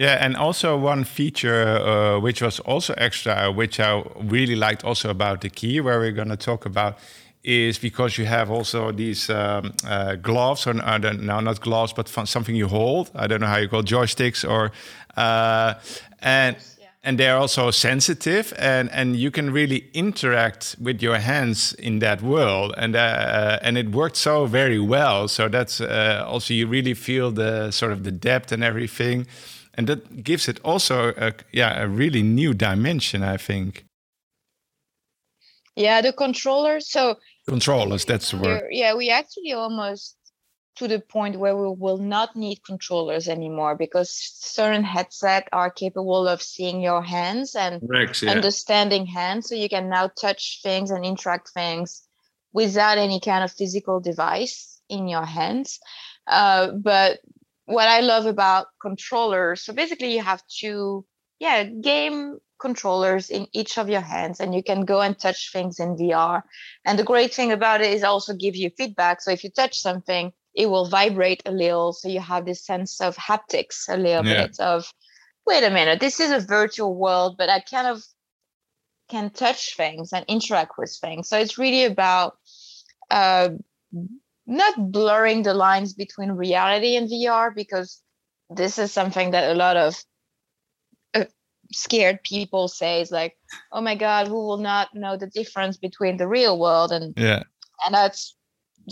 Yeah, 0.00 0.16
and 0.24 0.34
also 0.34 0.78
one 0.78 1.04
feature 1.04 1.76
uh, 1.76 2.18
which 2.20 2.40
was 2.40 2.58
also 2.60 2.94
extra, 2.96 3.52
which 3.52 3.78
I 3.78 4.02
really 4.16 4.56
liked 4.56 4.82
also 4.82 5.10
about 5.10 5.42
the 5.42 5.50
key, 5.50 5.78
where 5.82 5.98
we're 5.98 6.16
going 6.16 6.30
to 6.30 6.38
talk 6.38 6.64
about, 6.64 6.96
is 7.42 7.78
because 7.78 8.16
you 8.16 8.24
have 8.24 8.50
also 8.50 8.92
these 8.92 9.28
um, 9.28 9.74
uh, 9.86 10.14
gloves, 10.16 10.66
or 10.66 10.70
uh, 10.82 10.98
no, 10.98 11.40
not 11.40 11.60
gloves, 11.60 11.92
but 11.92 12.08
something 12.08 12.56
you 12.56 12.68
hold. 12.68 13.10
I 13.14 13.26
don't 13.26 13.42
know 13.42 13.46
how 13.46 13.58
you 13.58 13.68
call 13.68 13.82
joysticks, 13.82 14.42
or 14.48 14.72
uh, 15.18 15.74
and 16.20 16.56
and 17.02 17.18
they're 17.18 17.36
also 17.36 17.70
sensitive 17.70 18.52
and 18.58 18.90
and 18.92 19.16
you 19.16 19.30
can 19.30 19.50
really 19.52 19.88
interact 19.94 20.76
with 20.78 21.02
your 21.02 21.18
hands 21.18 21.72
in 21.74 21.98
that 22.00 22.20
world. 22.22 22.74
And 22.76 22.94
uh, 22.94 23.58
and 23.62 23.78
it 23.78 23.90
worked 23.90 24.16
so 24.16 24.46
very 24.46 24.78
well. 24.78 25.28
So 25.28 25.48
that's 25.48 25.80
uh, 25.80 26.24
also 26.26 26.54
you 26.54 26.66
really 26.66 26.94
feel 26.94 27.30
the 27.30 27.70
sort 27.70 27.92
of 27.92 28.04
the 28.04 28.12
depth 28.12 28.52
and 28.52 28.62
everything. 28.62 29.26
And 29.74 29.86
that 29.86 30.24
gives 30.24 30.48
it 30.48 30.60
also 30.62 31.14
a, 31.16 31.32
yeah 31.52 31.82
a 31.82 31.88
really 31.88 32.22
new 32.22 32.52
dimension 32.54 33.22
i 33.22 33.36
think. 33.38 33.84
Yeah 35.76 36.02
the 36.02 36.12
controllers 36.12 36.90
so 36.90 37.16
controllers 37.48 38.04
that's 38.04 38.30
the 38.30 38.36
word. 38.36 38.64
Yeah 38.70 38.94
we 38.94 39.08
actually 39.10 39.52
almost 39.52 40.16
to 40.76 40.88
the 40.88 41.00
point 41.00 41.38
where 41.38 41.56
we 41.56 41.74
will 41.76 41.98
not 41.98 42.36
need 42.36 42.64
controllers 42.64 43.28
anymore 43.28 43.76
because 43.76 44.10
certain 44.12 44.84
headset 44.84 45.48
are 45.52 45.70
capable 45.70 46.26
of 46.28 46.42
seeing 46.42 46.80
your 46.80 47.02
hands 47.02 47.54
and 47.54 47.80
Correct, 47.80 48.22
yeah. 48.22 48.30
understanding 48.30 49.06
hands 49.06 49.48
so 49.48 49.54
you 49.54 49.68
can 49.68 49.88
now 49.88 50.08
touch 50.08 50.60
things 50.62 50.90
and 50.90 51.04
interact 51.04 51.50
things 51.50 52.02
without 52.52 52.98
any 52.98 53.20
kind 53.20 53.44
of 53.44 53.52
physical 53.52 54.00
device 54.00 54.80
in 54.88 55.08
your 55.08 55.24
hands 55.24 55.78
uh, 56.26 56.70
but 56.72 57.20
what 57.66 57.88
i 57.88 58.00
love 58.00 58.26
about 58.26 58.66
controllers 58.80 59.62
so 59.62 59.72
basically 59.72 60.14
you 60.14 60.22
have 60.22 60.42
two 60.48 61.04
yeah 61.38 61.64
game 61.64 62.38
controllers 62.60 63.30
in 63.30 63.46
each 63.52 63.78
of 63.78 63.88
your 63.88 64.02
hands 64.02 64.38
and 64.38 64.54
you 64.54 64.62
can 64.62 64.84
go 64.84 65.00
and 65.00 65.18
touch 65.18 65.50
things 65.50 65.80
in 65.80 65.96
VR. 65.96 66.42
And 66.84 66.98
the 66.98 67.04
great 67.04 67.32
thing 67.32 67.52
about 67.52 67.80
it 67.80 67.90
is 67.90 68.04
also 68.04 68.34
give 68.34 68.54
you 68.54 68.70
feedback. 68.76 69.22
So 69.22 69.30
if 69.30 69.42
you 69.42 69.50
touch 69.50 69.80
something, 69.80 70.32
it 70.54 70.66
will 70.66 70.88
vibrate 70.88 71.42
a 71.46 71.52
little 71.52 71.92
so 71.92 72.08
you 72.08 72.20
have 72.20 72.44
this 72.44 72.64
sense 72.64 73.00
of 73.00 73.16
haptics 73.16 73.88
a 73.88 73.96
little 73.96 74.24
yeah. 74.24 74.46
bit 74.46 74.60
of 74.60 74.92
wait 75.46 75.64
a 75.64 75.70
minute 75.70 76.00
this 76.00 76.20
is 76.20 76.30
a 76.30 76.46
virtual 76.46 76.94
world 76.94 77.36
but 77.38 77.48
i 77.48 77.60
kind 77.60 77.86
of 77.86 78.02
can 79.08 79.30
touch 79.30 79.76
things 79.76 80.12
and 80.12 80.24
interact 80.28 80.72
with 80.78 80.96
things 81.00 81.28
so 81.28 81.38
it's 81.38 81.58
really 81.58 81.84
about 81.84 82.34
uh, 83.10 83.48
not 84.46 84.92
blurring 84.92 85.42
the 85.42 85.54
lines 85.54 85.94
between 85.94 86.30
reality 86.30 86.96
and 86.96 87.08
vr 87.08 87.54
because 87.54 88.00
this 88.50 88.78
is 88.78 88.92
something 88.92 89.32
that 89.32 89.50
a 89.50 89.54
lot 89.54 89.76
of 89.76 89.96
uh, 91.14 91.24
scared 91.72 92.22
people 92.22 92.68
say 92.68 93.00
is 93.00 93.10
like 93.10 93.36
oh 93.72 93.80
my 93.80 93.94
god 93.94 94.28
who 94.28 94.46
will 94.46 94.58
not 94.58 94.88
know 94.94 95.16
the 95.16 95.28
difference 95.28 95.76
between 95.76 96.16
the 96.16 96.28
real 96.28 96.58
world 96.58 96.92
and 96.92 97.14
yeah 97.16 97.42
and 97.84 97.94
that's 97.94 98.36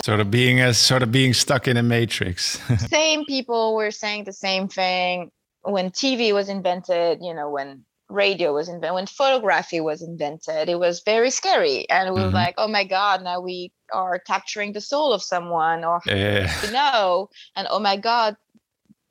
sort 0.05 0.21
of 0.21 0.31
being 0.31 0.61
as 0.61 0.79
sort 0.79 1.03
of 1.03 1.11
being 1.11 1.35
stuck 1.35 1.67
in 1.69 1.77
a 1.77 1.83
matrix. 1.83 2.59
Same 2.89 3.25
people 3.25 3.75
were 3.75 3.91
saying 3.91 4.25
the 4.25 4.33
same 4.33 4.69
thing 4.69 5.31
when 5.63 5.91
tv 5.91 6.33
was 6.33 6.49
invented 6.49 7.19
you 7.21 7.35
know 7.35 7.51
when 7.51 7.85
radio 8.09 8.55
was 8.55 8.69
invented 8.69 8.95
when 8.95 9.07
photography 9.07 9.81
was 9.81 10.03
invented. 10.03 10.69
It 10.69 10.79
was 10.79 11.03
very 11.05 11.31
scary. 11.31 11.89
And 11.91 12.15
we 12.15 12.21
were 12.21 12.27
mm-hmm. 12.29 12.37
like 12.37 12.55
oh 12.59 12.69
my 12.69 12.85
god 12.85 13.23
now 13.23 13.41
we 13.41 13.73
are 13.93 14.19
capturing 14.19 14.73
the 14.73 14.81
soul 14.81 15.13
of 15.13 15.23
someone 15.23 15.85
or 15.85 16.01
yeah. 16.07 16.51
you 16.65 16.73
know. 16.73 17.29
And 17.57 17.67
oh 17.71 17.79
my 17.79 17.97
god 17.97 18.37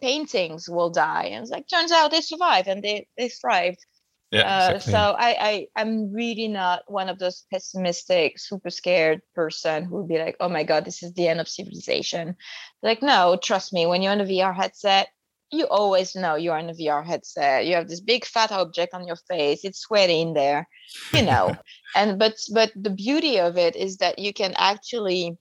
paintings 0.01 0.69
will 0.69 0.89
die. 0.89 1.25
And 1.25 1.43
it's 1.43 1.51
like 1.51 1.67
turns 1.67 1.91
out 1.91 2.11
they 2.11 2.21
survived 2.21 2.67
and 2.67 2.83
they 2.83 3.07
they 3.17 3.29
thrived 3.29 3.85
yeah, 4.31 4.73
uh, 4.75 4.79
so 4.79 4.97
I, 4.97 5.37
I 5.39 5.67
i'm 5.75 6.13
really 6.13 6.47
not 6.47 6.83
one 6.87 7.09
of 7.09 7.19
those 7.19 7.45
pessimistic 7.51 8.39
super 8.39 8.69
scared 8.69 9.21
person 9.33 9.85
who 9.85 9.97
would 9.97 10.07
be 10.07 10.19
like 10.19 10.35
oh 10.39 10.49
my 10.49 10.63
god 10.63 10.85
this 10.85 11.03
is 11.03 11.13
the 11.13 11.27
end 11.27 11.39
of 11.39 11.47
civilization. 11.47 12.35
Like 12.83 13.01
no 13.01 13.37
trust 13.41 13.73
me 13.73 13.85
when 13.85 14.01
you're 14.01 14.13
in 14.13 14.21
a 14.21 14.25
vr 14.25 14.55
headset 14.55 15.07
you 15.51 15.65
always 15.65 16.13
know 16.15 16.35
you're 16.35 16.57
in 16.57 16.69
a 16.69 16.73
vr 16.73 17.05
headset. 17.05 17.65
You 17.65 17.75
have 17.75 17.87
this 17.87 18.01
big 18.01 18.25
fat 18.25 18.51
object 18.51 18.93
on 18.93 19.07
your 19.07 19.17
face 19.29 19.63
it's 19.63 19.79
sweaty 19.79 20.21
in 20.21 20.33
there 20.33 20.67
you 21.13 21.23
know. 21.23 21.55
And 21.95 22.19
but 22.19 22.35
but 22.53 22.71
the 22.75 22.91
beauty 22.91 23.39
of 23.39 23.57
it 23.57 23.75
is 23.75 23.97
that 23.97 24.19
you 24.19 24.31
can 24.31 24.53
actually 24.55 25.37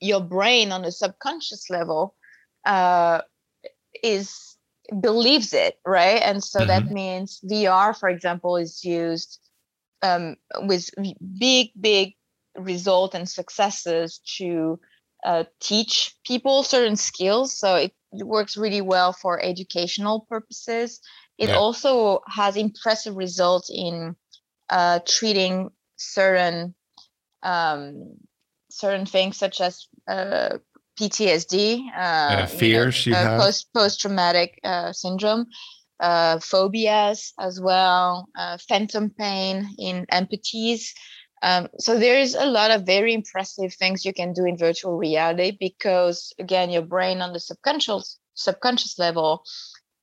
your 0.00 0.20
brain 0.20 0.72
on 0.72 0.84
a 0.84 0.92
subconscious 0.92 1.70
level 1.70 2.14
uh, 2.64 3.20
is 4.02 4.49
believes 5.00 5.52
it, 5.52 5.78
right? 5.86 6.20
And 6.22 6.42
so 6.42 6.60
mm-hmm. 6.60 6.68
that 6.68 6.90
means 6.90 7.40
VR, 7.44 7.96
for 7.96 8.08
example, 8.08 8.56
is 8.56 8.84
used 8.84 9.38
um, 10.02 10.36
with 10.62 10.90
big, 11.38 11.70
big 11.78 12.14
result 12.56 13.14
and 13.14 13.28
successes 13.28 14.20
to 14.38 14.80
uh, 15.24 15.44
teach 15.60 16.14
people 16.24 16.62
certain 16.62 16.96
skills. 16.96 17.56
So 17.56 17.76
it 17.76 17.92
works 18.12 18.56
really 18.56 18.80
well 18.80 19.12
for 19.12 19.42
educational 19.42 20.26
purposes. 20.28 21.00
It 21.38 21.48
yeah. 21.48 21.56
also 21.56 22.20
has 22.26 22.56
impressive 22.56 23.16
results 23.16 23.70
in 23.72 24.16
uh, 24.68 25.00
treating 25.06 25.70
certain 25.96 26.74
um, 27.42 28.16
certain 28.70 29.06
things 29.06 29.36
such 29.36 29.60
as 29.60 29.86
uh, 30.06 30.58
PTSD, 31.00 31.86
uh, 31.96 32.46
fears, 32.46 33.06
you 33.06 33.12
know, 33.12 33.18
uh, 33.18 33.38
post 33.40 33.72
post 33.72 34.00
traumatic 34.00 34.60
uh, 34.62 34.92
syndrome, 34.92 35.46
uh, 35.98 36.38
phobias 36.38 37.32
as 37.40 37.58
well, 37.60 38.28
uh, 38.38 38.58
phantom 38.68 39.10
pain 39.10 39.66
in 39.78 40.04
amputees. 40.12 40.90
Um, 41.42 41.68
so 41.78 41.98
there 41.98 42.20
is 42.20 42.34
a 42.34 42.44
lot 42.44 42.70
of 42.70 42.84
very 42.84 43.14
impressive 43.14 43.72
things 43.72 44.04
you 44.04 44.12
can 44.12 44.34
do 44.34 44.44
in 44.44 44.58
virtual 44.58 44.98
reality 44.98 45.56
because 45.58 46.34
again, 46.38 46.68
your 46.68 46.82
brain 46.82 47.22
on 47.22 47.32
the 47.32 47.40
subconscious 47.40 48.18
subconscious 48.34 48.98
level 48.98 49.42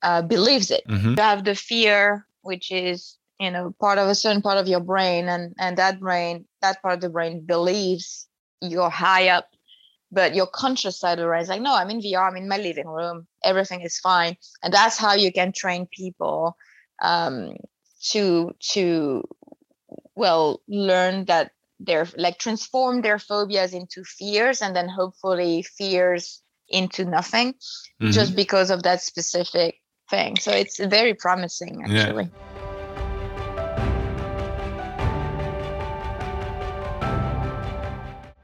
uh, 0.02 0.24
believes 0.24 0.72
it. 0.72 0.84
Mm-hmm. 0.88 1.10
You 1.10 1.16
have 1.22 1.44
the 1.44 1.54
fear, 1.54 2.26
which 2.42 2.72
is 2.72 3.18
you 3.40 3.52
know 3.52 3.76
part 3.80 4.00
of 4.00 4.10
a 4.10 4.16
certain 4.16 4.42
part 4.42 4.58
of 4.58 4.68
your 4.68 4.80
brain, 4.80 5.30
and 5.30 5.54
and 5.60 5.78
that 5.78 6.00
brain, 6.00 6.46
that 6.64 6.82
part 6.82 6.96
of 6.96 7.02
the 7.02 7.10
brain 7.10 7.46
believes 7.46 8.28
you're 8.62 8.90
high 8.90 9.30
up 9.30 9.50
but 10.12 10.36
your 10.36 10.48
conscious 10.48 11.00
side 11.00 11.20
of 11.20 11.24
the 11.24 11.28
brain 11.28 11.42
is 11.42 11.50
like 11.50 11.62
no 11.62 11.76
i'm 11.76 11.90
in 11.90 12.00
vr 12.00 12.28
i'm 12.28 12.38
in 12.38 12.48
my 12.48 12.58
living 12.58 12.88
room 12.88 13.28
everything 13.44 13.82
is 13.82 14.00
fine 14.00 14.36
and 14.64 14.74
that's 14.74 14.98
how 14.98 15.14
you 15.14 15.32
can 15.32 15.52
train 15.52 15.88
people 15.92 16.56
um, 17.02 17.56
to 18.02 18.52
to 18.60 19.24
well 20.16 20.62
learn 20.68 21.26
that 21.26 21.52
they're 21.80 22.08
like 22.18 22.40
transform 22.40 23.02
their 23.02 23.20
phobias 23.20 23.74
into 23.74 24.04
fears 24.04 24.62
and 24.62 24.76
then 24.76 24.90
hopefully 24.90 25.64
fears 25.78 26.42
into 26.70 27.06
nothing 27.06 27.54
mm-hmm. 27.54 28.12
just 28.12 28.36
because 28.36 28.72
of 28.72 28.84
that 28.84 29.02
specific 29.02 29.76
thing 30.10 30.38
so 30.38 30.52
it's 30.52 30.80
very 30.80 31.14
promising 31.14 31.84
actually 31.84 32.24
yeah. 32.24 32.57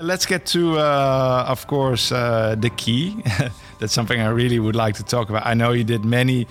Let's 0.04 0.26
get 0.26 0.46
to, 0.48 0.78
uh, 0.80 1.46
of 1.48 1.66
course, 1.68 2.12
uh, 2.12 2.56
the 2.60 2.70
key. 2.70 3.16
That's 3.80 3.94
something 3.94 4.20
I 4.20 4.28
really 4.28 4.60
would 4.60 4.76
like 4.76 4.96
to 4.96 5.04
talk 5.04 5.30
about. 5.30 5.46
I 5.46 5.54
know 5.54 5.72
you 5.72 5.86
did 5.86 6.04
many 6.04 6.46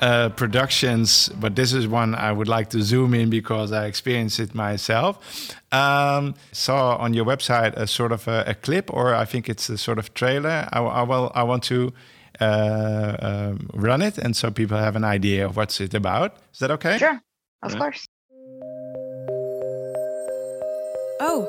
uh, 0.00 0.30
productions, 0.30 1.28
but 1.38 1.54
this 1.54 1.74
is 1.74 1.86
one 1.86 2.14
I 2.14 2.32
would 2.32 2.48
like 2.48 2.70
to 2.70 2.82
zoom 2.82 3.12
in 3.12 3.28
because 3.28 3.72
I 3.72 3.84
experienced 3.84 4.40
it 4.40 4.54
myself. 4.54 5.54
Um, 5.70 6.34
saw 6.52 6.96
on 6.96 7.12
your 7.12 7.26
website 7.26 7.74
a 7.74 7.86
sort 7.86 8.10
of 8.10 8.26
a, 8.26 8.44
a, 8.46 8.54
clip, 8.54 8.90
or 8.90 9.14
I 9.14 9.26
think 9.26 9.50
it's 9.50 9.68
a 9.68 9.76
sort 9.76 9.98
of 9.98 10.14
trailer. 10.14 10.66
I, 10.72 10.80
I 10.80 11.02
will. 11.02 11.30
I 11.34 11.42
want 11.42 11.62
to 11.64 11.92
uh, 12.40 13.16
um, 13.20 13.68
run 13.74 14.00
it, 14.00 14.16
and 14.16 14.34
so 14.34 14.50
people 14.50 14.78
have 14.78 14.96
an 14.96 15.04
idea 15.04 15.44
of 15.44 15.58
what's 15.58 15.78
it 15.78 15.92
about. 15.92 16.36
Is 16.54 16.60
that 16.60 16.70
okay? 16.70 16.96
Sure, 16.96 17.20
of 17.62 17.72
yeah. 17.72 17.78
course. 17.78 18.08
Oh, 21.20 21.46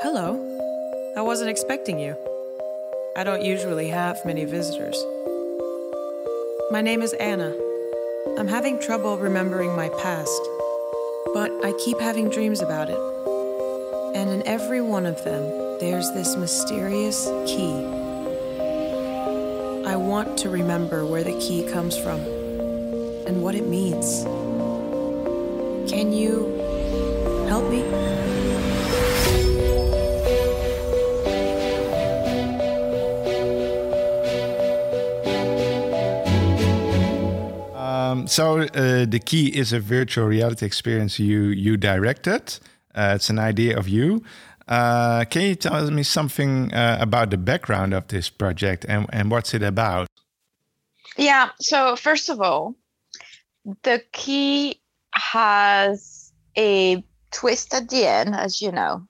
hello. 0.00 0.51
I 1.14 1.20
wasn't 1.20 1.50
expecting 1.50 1.98
you. 1.98 2.16
I 3.14 3.22
don't 3.22 3.42
usually 3.42 3.88
have 3.88 4.24
many 4.24 4.46
visitors. 4.46 4.96
My 6.70 6.80
name 6.80 7.02
is 7.02 7.12
Anna. 7.12 7.54
I'm 8.38 8.48
having 8.48 8.80
trouble 8.80 9.18
remembering 9.18 9.76
my 9.76 9.90
past, 9.90 10.40
but 11.34 11.52
I 11.62 11.74
keep 11.84 12.00
having 12.00 12.30
dreams 12.30 12.62
about 12.62 12.88
it. 12.88 12.98
And 14.16 14.30
in 14.30 14.46
every 14.46 14.80
one 14.80 15.04
of 15.04 15.22
them, 15.22 15.42
there's 15.80 16.10
this 16.12 16.34
mysterious 16.34 17.26
key. 17.44 17.74
I 19.86 19.96
want 19.96 20.38
to 20.38 20.48
remember 20.48 21.04
where 21.04 21.24
the 21.24 21.38
key 21.38 21.70
comes 21.70 21.94
from 21.94 22.20
and 23.26 23.42
what 23.42 23.54
it 23.54 23.66
means. 23.66 24.24
Can 25.92 26.10
you 26.10 26.56
help 27.50 27.68
me? 27.70 28.51
Um, 38.12 38.26
so 38.26 38.60
uh, 38.60 39.06
the 39.06 39.20
key 39.24 39.48
is 39.48 39.72
a 39.72 39.80
virtual 39.80 40.26
reality 40.26 40.66
experience 40.66 41.18
you 41.18 41.44
you 41.44 41.76
directed. 41.76 42.58
Uh, 42.94 43.12
it's 43.16 43.30
an 43.30 43.38
idea 43.38 43.78
of 43.78 43.88
you. 43.88 44.22
Uh, 44.68 45.24
can 45.24 45.42
you 45.42 45.54
tell 45.54 45.90
me 45.90 46.02
something 46.02 46.72
uh, 46.72 46.98
about 47.00 47.30
the 47.30 47.38
background 47.38 47.94
of 47.94 48.06
this 48.08 48.30
project 48.30 48.84
and, 48.88 49.06
and 49.12 49.30
what's 49.30 49.54
it 49.54 49.62
about? 49.62 50.06
Yeah. 51.16 51.50
So 51.60 51.96
first 51.96 52.28
of 52.28 52.40
all, 52.40 52.74
the 53.82 54.02
key 54.12 54.80
has 55.14 56.32
a 56.56 57.02
twist 57.30 57.74
at 57.74 57.88
the 57.88 58.06
end, 58.06 58.34
as 58.34 58.60
you 58.60 58.72
know. 58.72 59.06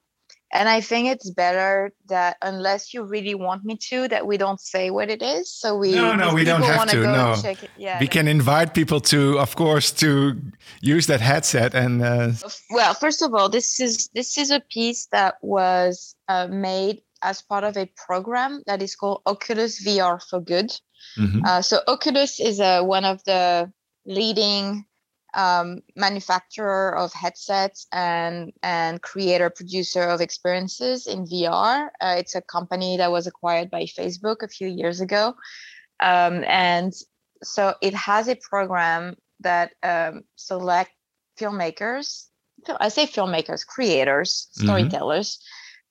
And 0.52 0.68
I 0.68 0.80
think 0.82 1.09
it's 1.09 1.30
better 1.30 1.92
that 2.09 2.37
unless 2.42 2.92
you 2.92 3.04
really 3.04 3.35
want 3.35 3.64
me 3.64 3.76
to, 3.88 4.06
that 4.09 4.26
we 4.26 4.37
don't 4.37 4.61
say 4.61 4.90
what 4.90 5.09
it 5.09 5.23
is. 5.23 5.50
So 5.50 5.76
we 5.76 5.94
no, 5.94 6.14
no, 6.14 6.35
we 6.35 6.44
don't 6.44 6.62
have 6.62 6.88
to. 6.90 7.02
No, 7.02 7.35
check 7.40 7.62
it- 7.62 7.71
yeah, 7.78 7.99
we 7.99 8.06
no. 8.06 8.11
can 8.11 8.28
invite 8.28 8.75
people 8.75 9.00
to, 9.00 9.38
of 9.38 9.56
course, 9.56 9.90
to 9.92 10.40
use 10.80 11.06
that 11.06 11.21
headset 11.21 11.75
and. 11.75 12.02
Uh, 12.02 12.32
well 12.71 12.94
first 12.94 13.23
of 13.23 13.35
all 13.35 13.49
this 13.49 13.80
is 13.80 14.09
this 14.14 14.37
is 14.38 14.50
a 14.50 14.61
piece 14.61 15.06
that 15.12 15.35
was 15.42 16.16
uh, 16.28 16.47
made 16.49 17.02
as 17.23 17.42
part 17.42 17.64
of 17.64 17.76
a 17.76 17.90
program 18.06 18.62
that 18.66 18.82
is 18.82 18.97
called 18.97 19.23
oculus 19.26 19.85
vr 19.85 20.21
for 20.28 20.40
good 20.40 20.71
mhm. 21.18 21.44
uh, 21.44 21.62
so 21.62 21.80
oculus 21.87 22.40
is 22.40 22.61
uh, 22.61 22.82
one 22.82 23.04
of 23.04 23.23
the 23.25 23.71
leading 24.06 24.85
um, 25.34 25.80
manufacturer 25.96 26.96
of 26.96 27.12
headsets 27.12 27.86
and 27.92 28.52
and 28.62 29.00
creator 29.02 29.50
producer 29.50 30.02
of 30.02 30.20
experiences 30.20 31.06
in 31.06 31.24
vr 31.24 31.88
uh, 32.00 32.14
it's 32.18 32.34
a 32.34 32.42
company 32.42 32.96
that 32.96 33.10
was 33.10 33.26
acquired 33.26 33.70
by 33.70 33.82
facebook 33.82 34.42
a 34.42 34.48
few 34.48 34.68
years 34.68 35.00
ago 35.00 35.34
um, 36.00 36.44
and 36.46 36.92
so 37.42 37.74
it 37.80 37.94
has 37.94 38.28
a 38.28 38.36
program 38.36 39.16
that 39.40 39.72
um, 39.82 40.22
select 40.36 40.90
filmmakers 41.38 42.26
I 42.80 42.88
say 42.88 43.06
filmmakers, 43.06 43.66
creators, 43.66 44.48
Mhm. 44.56 44.62
storytellers, 44.62 45.38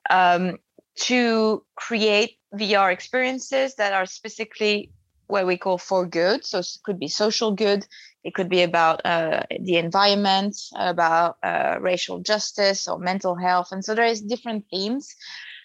um, 0.10 0.58
to 0.96 1.66
create 1.76 2.38
VR 2.54 2.92
experiences 2.92 3.76
that 3.76 3.94
are 3.94 4.06
specifically 4.06 4.92
what 5.28 5.48
we 5.48 5.58
call 5.58 5.78
for 5.78 6.06
good. 6.06 6.46
So 6.46 6.60
it 6.60 6.68
could 6.84 7.00
be 7.00 7.08
social 7.08 7.52
good. 7.52 7.88
It 8.24 8.36
could 8.36 8.50
be 8.50 8.62
about 8.62 9.06
uh, 9.06 9.44
the 9.60 9.78
environment, 9.78 10.56
about 10.76 11.38
uh, 11.44 11.78
racial 11.82 12.20
justice 12.20 12.88
or 12.88 13.00
mental 13.00 13.36
health. 13.36 13.72
And 13.72 13.84
so 13.84 13.96
there 13.96 14.06
is 14.06 14.22
different 14.22 14.66
themes. 14.70 15.16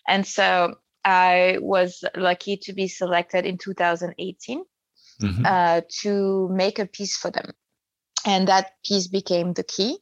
And 0.08 0.26
so 0.26 0.76
I 1.04 1.58
was 1.60 2.04
lucky 2.16 2.56
to 2.58 2.72
be 2.72 2.88
selected 2.88 3.44
in 3.46 3.58
2018 3.58 4.64
Mhm. 5.22 5.46
uh, 5.46 5.80
to 6.02 6.48
make 6.50 6.78
a 6.78 6.86
piece 6.86 7.16
for 7.16 7.30
them. 7.30 7.52
And 8.26 8.48
that 8.48 8.72
piece 8.84 9.06
became 9.08 9.52
the 9.54 9.62
key. 9.62 9.98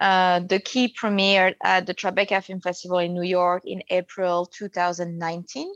Uh, 0.00 0.40
the 0.40 0.60
key 0.60 0.94
premiered 1.00 1.54
at 1.62 1.86
the 1.86 1.94
Tribeca 1.94 2.42
Film 2.42 2.60
Festival 2.60 2.98
in 2.98 3.14
New 3.14 3.22
York 3.22 3.62
in 3.66 3.82
April 3.90 4.46
2019. 4.46 5.72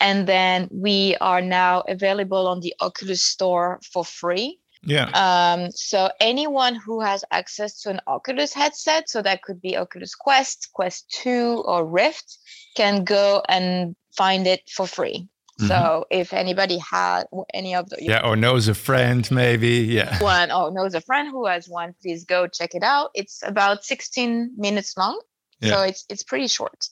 And 0.00 0.26
then 0.26 0.68
we 0.72 1.16
are 1.20 1.42
now 1.42 1.82
available 1.82 2.48
on 2.48 2.60
the 2.60 2.74
Oculus 2.80 3.22
Store 3.22 3.80
for 3.92 4.04
free. 4.04 4.58
Yeah. 4.84 5.10
Um, 5.14 5.70
so 5.70 6.10
anyone 6.20 6.74
who 6.74 7.00
has 7.00 7.24
access 7.30 7.80
to 7.82 7.90
an 7.90 8.00
Oculus 8.06 8.52
headset, 8.52 9.08
so 9.08 9.22
that 9.22 9.42
could 9.42 9.60
be 9.60 9.76
Oculus 9.76 10.14
Quest, 10.14 10.70
Quest 10.72 11.10
2, 11.22 11.62
or 11.64 11.86
Rift, 11.86 12.38
can 12.76 13.04
go 13.04 13.42
and 13.48 13.94
find 14.16 14.46
it 14.46 14.68
for 14.68 14.86
free. 14.86 15.28
So 15.68 16.06
if 16.10 16.32
anybody 16.32 16.78
had 16.78 17.24
any 17.54 17.74
of 17.74 17.88
the 17.88 17.96
yeah. 18.00 18.26
Or 18.26 18.36
knows 18.36 18.68
a 18.68 18.74
friend, 18.74 19.28
maybe. 19.30 19.68
Yeah. 19.68 20.18
one 20.22 20.50
or 20.50 20.70
knows 20.70 20.94
a 20.94 21.00
friend 21.00 21.28
who 21.30 21.46
has 21.46 21.68
one, 21.68 21.94
please 22.02 22.24
go 22.24 22.46
check 22.46 22.74
it 22.74 22.82
out. 22.82 23.10
It's 23.14 23.42
about 23.44 23.84
16 23.84 24.54
minutes 24.56 24.96
long, 24.96 25.20
so 25.62 25.82
it's 25.82 26.04
it's 26.08 26.22
pretty 26.22 26.48
short. 26.48 26.88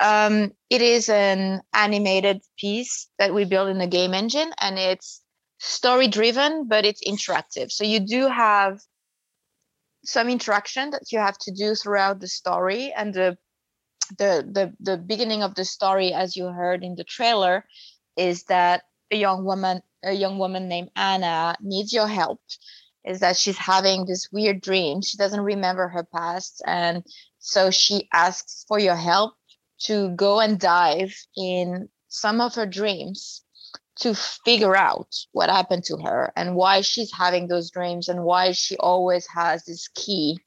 Um, 0.00 0.52
it 0.70 0.80
is 0.80 1.08
an 1.08 1.60
animated 1.74 2.40
piece 2.58 3.08
that 3.18 3.34
we 3.34 3.44
build 3.44 3.68
in 3.68 3.78
the 3.78 3.86
game 3.86 4.14
engine, 4.14 4.52
and 4.60 4.78
it's 4.78 5.20
story 5.58 6.08
driven, 6.08 6.68
but 6.68 6.84
it's 6.84 7.06
interactive. 7.06 7.70
So 7.70 7.84
you 7.84 8.00
do 8.00 8.28
have 8.28 8.80
some 10.04 10.28
interaction 10.28 10.90
that 10.90 11.12
you 11.12 11.18
have 11.18 11.36
to 11.38 11.52
do 11.52 11.74
throughout 11.74 12.20
the 12.20 12.28
story, 12.28 12.92
and 12.96 13.12
the 13.12 13.36
the 14.16 14.48
the 14.50 14.72
the 14.80 14.96
beginning 14.96 15.42
of 15.42 15.54
the 15.54 15.64
story, 15.64 16.12
as 16.12 16.36
you 16.36 16.46
heard 16.46 16.82
in 16.82 16.94
the 16.94 17.04
trailer, 17.04 17.64
is 18.16 18.44
that 18.44 18.84
a 19.10 19.16
young 19.16 19.44
woman 19.44 19.82
a 20.04 20.12
young 20.12 20.38
woman 20.38 20.68
named 20.68 20.90
Anna 20.96 21.56
needs 21.60 21.92
your 21.92 22.08
help. 22.08 22.40
Is 23.04 23.20
that 23.20 23.36
she's 23.36 23.56
having 23.56 24.04
this 24.04 24.28
weird 24.30 24.60
dream. 24.60 25.02
She 25.02 25.16
doesn't 25.16 25.40
remember 25.40 25.88
her 25.88 26.04
past, 26.04 26.62
and 26.66 27.04
so 27.38 27.70
she 27.70 28.08
asks 28.12 28.64
for 28.68 28.78
your 28.78 28.96
help 28.96 29.34
to 29.84 30.10
go 30.10 30.40
and 30.40 30.58
dive 30.58 31.14
in 31.36 31.88
some 32.08 32.40
of 32.40 32.54
her 32.54 32.66
dreams 32.66 33.44
to 34.00 34.14
figure 34.14 34.76
out 34.76 35.14
what 35.32 35.50
happened 35.50 35.84
to 35.84 35.96
her 35.98 36.32
and 36.36 36.54
why 36.54 36.80
she's 36.80 37.12
having 37.12 37.48
those 37.48 37.70
dreams 37.70 38.08
and 38.08 38.22
why 38.24 38.52
she 38.52 38.76
always 38.76 39.26
has 39.26 39.64
this 39.64 39.88
key 39.88 40.38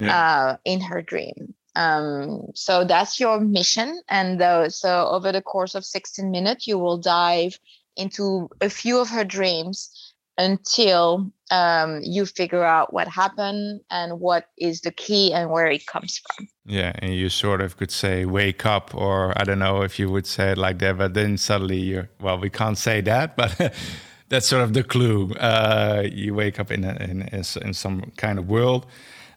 uh, 0.00 0.56
in 0.64 0.80
her 0.80 1.02
dream. 1.02 1.54
Um, 1.74 2.48
so 2.54 2.84
that's 2.84 3.20
your 3.20 3.38
mission. 3.40 4.00
And 4.08 4.40
uh, 4.40 4.70
so 4.70 5.08
over 5.08 5.30
the 5.30 5.42
course 5.42 5.74
of 5.74 5.84
16 5.84 6.30
minutes, 6.30 6.66
you 6.66 6.78
will 6.78 6.96
dive 6.96 7.58
into 7.96 8.48
a 8.60 8.70
few 8.70 8.98
of 8.98 9.10
her 9.10 9.24
dreams 9.24 10.05
until 10.38 11.30
um, 11.50 12.00
you 12.02 12.26
figure 12.26 12.64
out 12.64 12.92
what 12.92 13.08
happened 13.08 13.80
and 13.90 14.20
what 14.20 14.48
is 14.58 14.80
the 14.80 14.90
key 14.90 15.32
and 15.32 15.50
where 15.50 15.66
it 15.66 15.86
comes 15.86 16.20
from. 16.26 16.48
Yeah, 16.66 16.92
and 16.98 17.14
you 17.14 17.28
sort 17.28 17.60
of 17.60 17.76
could 17.76 17.90
say 17.90 18.24
wake 18.24 18.66
up, 18.66 18.94
or 18.94 19.32
I 19.38 19.44
don't 19.44 19.58
know 19.58 19.82
if 19.82 19.98
you 19.98 20.10
would 20.10 20.26
say 20.26 20.52
it 20.52 20.58
like 20.58 20.78
that, 20.80 20.98
but 20.98 21.14
then 21.14 21.38
suddenly 21.38 21.78
you're 21.78 22.08
well, 22.20 22.38
we 22.38 22.50
can't 22.50 22.78
say 22.78 23.00
that, 23.02 23.36
but 23.36 23.74
that's 24.28 24.46
sort 24.46 24.62
of 24.62 24.72
the 24.72 24.82
clue. 24.82 25.30
Uh, 25.34 26.02
you 26.10 26.34
wake 26.34 26.58
up 26.58 26.70
in 26.70 26.84
a, 26.84 26.94
in 26.96 27.22
in 27.22 27.74
some 27.74 28.12
kind 28.16 28.38
of 28.38 28.48
world, 28.48 28.86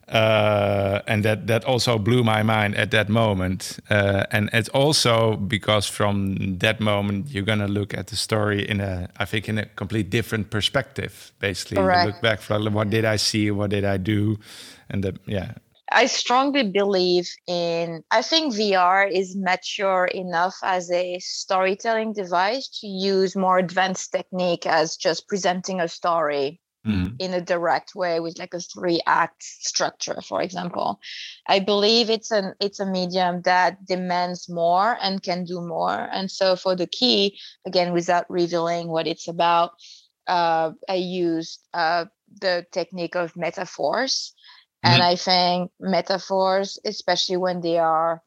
uh, 0.09 1.01
and 1.07 1.23
that 1.23 1.47
that 1.47 1.63
also 1.65 1.97
blew 1.97 2.23
my 2.23 2.43
mind 2.43 2.75
at 2.75 2.91
that 2.91 3.09
moment. 3.09 3.79
Uh, 3.89 4.25
and 4.31 4.49
it's 4.53 4.69
also 4.69 5.35
because 5.35 5.87
from 5.87 6.57
that 6.59 6.79
moment 6.79 7.29
you're 7.29 7.45
gonna 7.45 7.67
look 7.67 7.93
at 7.93 8.07
the 8.07 8.15
story 8.15 8.67
in 8.67 8.81
a, 8.81 9.09
I 9.17 9.25
think, 9.25 9.47
in 9.47 9.57
a 9.57 9.65
complete 9.65 10.09
different 10.09 10.49
perspective. 10.49 11.31
Basically, 11.39 11.81
look 11.81 12.21
back 12.21 12.41
for 12.41 12.59
what 12.69 12.89
did 12.89 13.05
I 13.05 13.17
see, 13.17 13.51
what 13.51 13.69
did 13.69 13.85
I 13.85 13.97
do, 13.97 14.39
and 14.89 15.03
the, 15.03 15.15
yeah, 15.25 15.53
I 15.91 16.05
strongly 16.05 16.69
believe 16.69 17.29
in, 17.47 18.03
I 18.11 18.21
think 18.21 18.53
VR 18.53 19.09
is 19.11 19.35
mature 19.35 20.05
enough 20.05 20.55
as 20.61 20.91
a 20.91 21.17
storytelling 21.19 22.13
device 22.13 22.67
to 22.81 22.87
use 22.87 23.35
more 23.35 23.57
advanced 23.57 24.11
technique 24.11 24.67
as 24.67 24.97
just 24.97 25.27
presenting 25.27 25.81
a 25.81 25.87
story 25.87 26.61
Mhm. 26.85 27.15
in 27.19 27.33
a 27.33 27.41
direct 27.41 27.95
way 27.95 28.19
with 28.19 28.37
like 28.39 28.53
a 28.53 28.59
three 28.59 29.01
act 29.05 29.43
structure 29.43 30.21
for 30.21 30.41
example. 30.41 30.99
I 31.47 31.59
believe 31.59 32.09
it's 32.09 32.31
an 32.31 32.53
it's 32.59 32.79
a 32.79 32.85
medium 32.85 33.41
that 33.43 33.85
demands 33.85 34.49
more 34.49 34.97
and 35.01 35.21
can 35.21 35.43
do 35.45 35.61
more. 35.61 36.09
And 36.11 36.31
so 36.31 36.55
for 36.55 36.75
the 36.75 36.87
key 36.87 37.37
again 37.65 37.93
without 37.93 38.25
revealing 38.29 38.89
what 38.89 39.07
it's 39.07 39.27
about 39.27 39.71
uh, 40.27 40.71
i 40.89 40.95
used 40.95 41.59
uh, 41.73 42.05
the 42.41 42.65
technique 42.71 43.15
of 43.15 43.35
metaphors. 43.35 44.33
And 44.83 45.01
i 45.03 45.15
think 45.15 45.71
metaphors 45.79 46.79
especially 46.85 47.37
when 47.37 47.61
they 47.61 47.77
are 47.77 48.21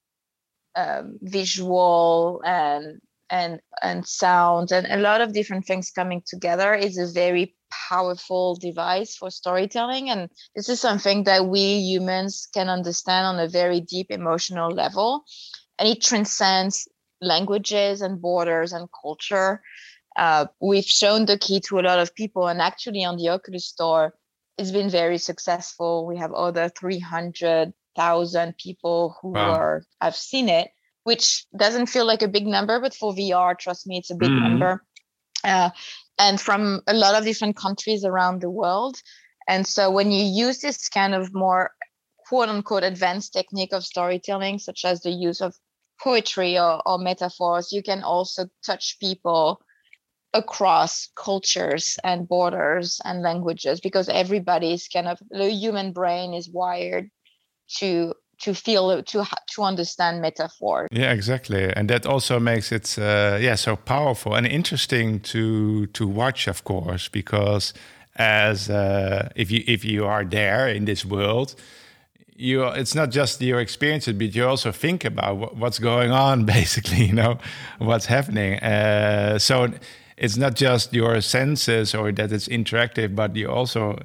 um, 0.77 1.19
visual 1.23 2.41
and 2.45 3.01
and 3.31 3.61
and 3.83 4.07
sound 4.07 4.73
and 4.73 4.87
a 4.87 4.97
lot 4.99 5.21
of 5.21 5.33
different 5.33 5.67
things 5.67 5.91
coming 5.91 6.23
together 6.27 6.75
is 6.75 6.99
a 6.99 7.07
very 7.13 7.55
powerful 7.89 8.55
device 8.57 9.17
for 9.17 9.31
storytelling 9.31 10.11
and 10.11 10.29
this 10.55 10.69
is 10.69 10.81
something 10.81 11.25
that 11.25 11.47
we 11.47 11.61
humans 11.61 12.49
can 12.53 12.69
understand 12.69 13.27
on 13.27 13.39
a 13.39 13.49
very 13.49 13.81
deep 13.81 14.11
emotional 14.11 14.71
level 14.71 15.25
and 15.79 15.89
it 15.89 16.03
transcends 16.03 16.89
languages 17.21 18.03
and 18.03 18.21
borders 18.21 18.73
and 18.73 18.89
culture 19.03 19.63
uh, 20.17 20.47
we've 20.61 20.85
shown 20.85 21.27
the 21.27 21.39
key 21.39 21.61
to 21.61 21.79
a 21.79 21.83
lot 21.83 21.99
of 21.99 22.15
people, 22.15 22.49
and 22.49 22.61
actually 22.61 23.05
on 23.05 23.17
the 23.17 23.29
Oculus 23.29 23.67
store, 23.67 24.15
it's 24.59 24.71
been 24.71 24.91
very 24.91 25.19
successful. 25.19 26.07
We 26.07 26.19
have 26.19 26.33
over 26.33 26.69
300,000 26.69 28.57
people 28.59 29.17
who 29.21 29.31
wow. 29.31 29.53
are 29.53 29.83
have 30.01 30.17
seen 30.17 30.49
it, 30.49 30.71
which 31.05 31.47
doesn't 31.57 31.87
feel 31.87 32.05
like 32.05 32.23
a 32.23 32.29
big 32.29 32.47
number, 32.47 32.79
but 32.81 32.95
for 32.95 33.15
VR, 33.15 33.59
trust 33.59 33.87
me, 33.87 33.99
it's 33.99 34.11
a 34.11 34.17
big 34.17 34.31
mm. 34.31 34.43
number. 34.43 34.85
Uh, 35.45 35.71
and 36.19 36.41
from 36.41 36.81
a 36.87 36.95
lot 36.95 37.15
of 37.15 37.25
different 37.25 37.57
countries 37.57 38.05
around 38.05 38.41
the 38.41 38.51
world. 38.51 39.01
And 39.49 39.67
so 39.67 39.91
when 39.91 40.11
you 40.13 40.25
use 40.25 40.61
this 40.61 40.89
kind 40.89 41.15
of 41.15 41.35
more 41.35 41.73
quote 42.27 42.49
unquote 42.49 42.85
advanced 42.85 43.33
technique 43.33 43.73
of 43.73 43.85
storytelling, 43.85 44.59
such 44.59 44.85
as 44.85 45.01
the 45.01 45.11
use 45.11 45.41
of 45.41 45.55
poetry 46.01 46.59
or, 46.59 46.81
or 46.87 46.99
metaphors, 46.99 47.73
you 47.73 47.83
can 47.83 48.03
also 48.03 48.47
touch 48.65 48.99
people 49.01 49.61
across 50.35 51.11
cultures 51.15 51.99
and 52.05 52.27
borders 52.29 53.01
and 53.05 53.23
languages 53.23 53.81
because 53.81 54.09
everybody's 54.09 54.89
kind 54.89 55.07
of 55.07 55.19
the 55.31 55.51
human 55.51 55.93
brain 55.93 56.33
is 56.33 56.49
wired 56.49 57.11
to 57.77 58.15
to 58.43 58.55
feel 58.55 59.03
to 59.03 59.25
to 59.55 59.63
understand 59.63 60.21
metaphor. 60.21 60.89
Yeah 60.91 61.13
exactly. 61.13 61.73
And 61.75 61.89
that 61.89 62.07
also 62.07 62.39
makes 62.41 62.73
it 62.73 62.99
uh, 62.99 63.39
yeah 63.41 63.55
so 63.57 63.77
powerful 63.77 64.35
and 64.35 64.47
interesting 64.47 65.21
to 65.21 65.87
to 65.87 66.07
watch 66.07 66.49
of 66.49 66.65
course 66.65 67.09
because 67.09 67.73
as 68.17 68.69
uh, 68.69 69.29
if 69.37 69.51
you 69.51 69.63
if 69.67 69.85
you 69.85 70.05
are 70.05 70.25
there 70.25 70.69
in 70.69 70.85
this 70.85 71.05
world 71.05 71.55
you 72.37 72.65
it's 72.65 72.95
not 72.95 73.11
just 73.11 73.41
your 73.41 73.61
experience 73.61 74.07
but 74.07 74.35
you 74.35 74.47
also 74.47 74.73
think 74.73 75.05
about 75.05 75.57
what's 75.57 75.79
going 75.79 76.11
on 76.11 76.45
basically 76.59 77.05
you 77.07 77.13
know 77.13 77.39
what's 77.79 78.07
happening. 78.07 78.59
Uh, 78.59 79.39
so 79.39 79.69
it's 80.17 80.37
not 80.37 80.55
just 80.55 80.93
your 80.93 81.21
senses 81.21 81.95
or 81.95 82.13
that 82.13 82.33
it's 82.33 82.49
interactive 82.49 83.15
but 83.15 83.37
you 83.37 83.49
also 83.49 83.99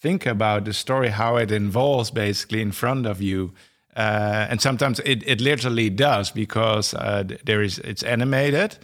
think 0.00 0.26
about 0.26 0.64
the 0.64 0.72
story 0.72 1.08
how 1.08 1.36
it 1.36 1.50
involves 1.50 2.10
basically 2.10 2.60
in 2.60 2.70
front 2.70 3.06
of 3.06 3.20
you 3.20 3.52
uh, 3.96 4.46
and 4.50 4.60
sometimes 4.60 5.00
it, 5.00 5.22
it 5.26 5.40
literally 5.40 5.90
does 5.90 6.30
because 6.30 6.94
uh, 6.94 7.24
there 7.44 7.62
is 7.62 7.78
it's 7.80 8.02
animated 8.02 8.78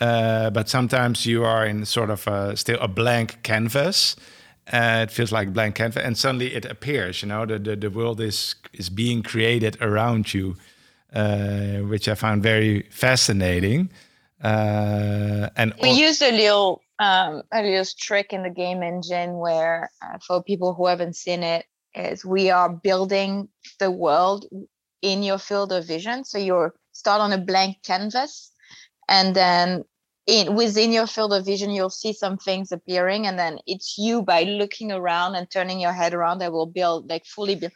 uh, 0.00 0.50
but 0.50 0.68
sometimes 0.68 1.26
you 1.26 1.44
are 1.44 1.64
in 1.64 1.84
sort 1.84 2.10
of 2.10 2.26
a, 2.26 2.56
still 2.56 2.78
a 2.80 2.88
blank 2.88 3.40
canvas. 3.44 4.16
Uh, 4.72 5.00
it 5.02 5.10
feels 5.10 5.30
like 5.30 5.52
blank 5.52 5.76
canvas 5.76 6.02
and 6.02 6.16
suddenly 6.16 6.54
it 6.54 6.64
appears 6.64 7.20
you 7.22 7.28
know 7.28 7.44
the, 7.44 7.58
the, 7.58 7.74
the 7.74 7.90
world 7.90 8.20
is 8.20 8.54
is 8.72 8.88
being 8.88 9.20
created 9.20 9.76
around 9.80 10.32
you 10.32 10.56
uh, 11.14 11.78
which 11.88 12.08
i 12.08 12.14
found 12.14 12.42
very 12.42 12.82
fascinating. 12.90 13.90
Uh, 14.42 15.48
and 15.56 15.74
we 15.82 15.90
used 15.90 16.22
a 16.22 16.32
little 16.32 16.82
um, 16.98 17.42
a 17.52 17.62
little 17.62 17.84
trick 17.98 18.32
in 18.32 18.42
the 18.42 18.50
game 18.50 18.82
engine 18.82 19.34
where 19.38 19.90
for 20.26 20.42
people 20.42 20.74
who 20.74 20.86
haven't 20.86 21.16
seen 21.16 21.42
it 21.42 21.66
is 21.94 22.24
we 22.24 22.50
are 22.50 22.68
building 22.68 23.48
the 23.78 23.90
world 23.90 24.46
in 25.02 25.22
your 25.22 25.38
field 25.38 25.72
of 25.72 25.86
vision. 25.86 26.24
So 26.24 26.38
you 26.38 26.70
start 26.92 27.20
on 27.20 27.32
a 27.32 27.38
blank 27.38 27.78
canvas, 27.84 28.50
and 29.08 29.34
then 29.34 29.84
in 30.26 30.54
within 30.54 30.92
your 30.92 31.06
field 31.06 31.32
of 31.32 31.44
vision, 31.44 31.70
you'll 31.70 31.90
see 31.90 32.12
some 32.12 32.38
things 32.38 32.72
appearing, 32.72 33.26
and 33.26 33.38
then 33.38 33.58
it's 33.66 33.96
you 33.98 34.22
by 34.22 34.44
looking 34.44 34.92
around 34.92 35.34
and 35.34 35.50
turning 35.50 35.80
your 35.80 35.92
head 35.92 36.14
around 36.14 36.38
that 36.38 36.52
will 36.52 36.66
build 36.66 37.10
like 37.10 37.26
fully 37.26 37.56
build. 37.56 37.72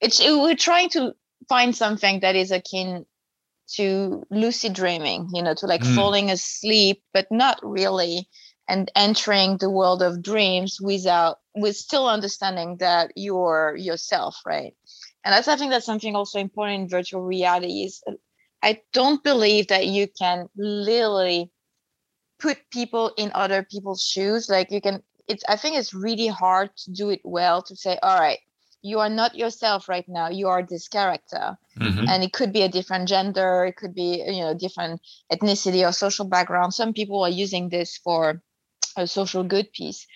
It's 0.00 0.20
we're 0.20 0.54
trying 0.54 0.90
to 0.90 1.14
find 1.48 1.74
something 1.74 2.20
that 2.20 2.36
is 2.36 2.50
akin 2.50 3.06
to 3.68 4.24
lucid 4.30 4.74
dreaming, 4.74 5.28
you 5.32 5.42
know, 5.42 5.54
to 5.54 5.66
like 5.66 5.82
mm. 5.82 5.94
falling 5.94 6.30
asleep, 6.30 7.02
but 7.12 7.26
not 7.30 7.58
really 7.62 8.28
and 8.68 8.90
entering 8.96 9.56
the 9.58 9.70
world 9.70 10.02
of 10.02 10.22
dreams 10.22 10.80
without 10.80 11.38
with 11.54 11.76
still 11.76 12.08
understanding 12.08 12.76
that 12.78 13.12
you're 13.16 13.76
yourself 13.78 14.36
right? 14.44 14.74
And 15.24 15.32
that's 15.32 15.48
i 15.48 15.56
think 15.56 15.70
that's 15.70 15.86
something 15.86 16.14
also 16.14 16.38
important 16.38 16.82
in 16.82 16.88
virtual 16.88 17.22
reality 17.22 17.84
is 17.84 18.02
i 18.62 18.80
don't 18.92 19.22
believe 19.24 19.68
that 19.68 19.86
you 19.86 20.06
can 20.06 20.48
literally 20.56 21.50
put 22.38 22.58
people 22.70 23.12
in 23.16 23.30
other 23.34 23.62
people's 23.62 24.02
shoes. 24.02 24.48
Like 24.48 24.70
you 24.70 24.80
can 24.80 25.02
it's 25.28 25.44
i 25.48 25.56
think 25.56 25.76
it's 25.76 25.94
really 25.94 26.28
hard 26.28 26.70
to 26.76 26.92
do 26.92 27.10
it 27.10 27.20
well 27.24 27.62
to 27.62 27.76
say 27.76 27.98
all 28.02 28.18
right 28.18 28.38
you 28.86 29.00
are 29.00 29.10
not 29.10 29.34
yourself 29.34 29.88
right 29.88 30.08
now. 30.08 30.28
You 30.28 30.46
are 30.46 30.62
this 30.62 30.86
character. 30.86 31.58
Mm-hmm. 31.78 32.08
and 32.08 32.24
it 32.24 32.32
could 32.32 32.54
be 32.54 32.62
a 32.62 32.70
different 32.70 33.06
gender. 33.06 33.66
It 33.66 33.76
could 33.76 33.94
be 33.94 34.22
you 34.26 34.40
know 34.40 34.54
different 34.54 35.02
ethnicity 35.30 35.86
or 35.86 35.92
social 35.92 36.24
background. 36.24 36.72
Some 36.72 36.94
people 36.94 37.22
are 37.22 37.28
using 37.44 37.68
this 37.68 37.98
for 37.98 38.42
a 38.96 39.06
social 39.06 39.44
good 39.44 39.72
piece. 39.72 40.06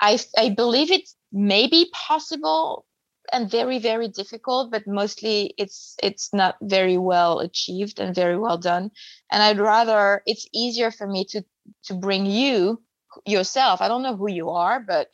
I, 0.00 0.18
I 0.36 0.50
believe 0.50 0.90
it 0.90 1.08
may 1.32 1.66
be 1.66 1.90
possible 1.92 2.84
and 3.32 3.50
very 3.50 3.78
very 3.78 4.08
difficult 4.08 4.70
but 4.70 4.86
mostly 4.86 5.54
it's 5.56 5.96
it's 6.02 6.34
not 6.34 6.56
very 6.60 6.98
well 6.98 7.38
achieved 7.38 8.00
and 8.00 8.14
very 8.14 8.38
well 8.38 8.58
done. 8.58 8.90
And 9.30 9.42
i'd 9.42 9.58
rather 9.60 10.22
it's 10.26 10.46
easier 10.52 10.90
for 10.90 11.06
me 11.06 11.24
to 11.26 11.42
to 11.84 11.94
bring 11.94 12.26
you 12.26 12.82
yourself. 13.26 13.80
I 13.80 13.88
don't 13.88 14.02
know 14.02 14.16
who 14.16 14.30
you 14.30 14.50
are 14.50 14.80
but 14.80 15.08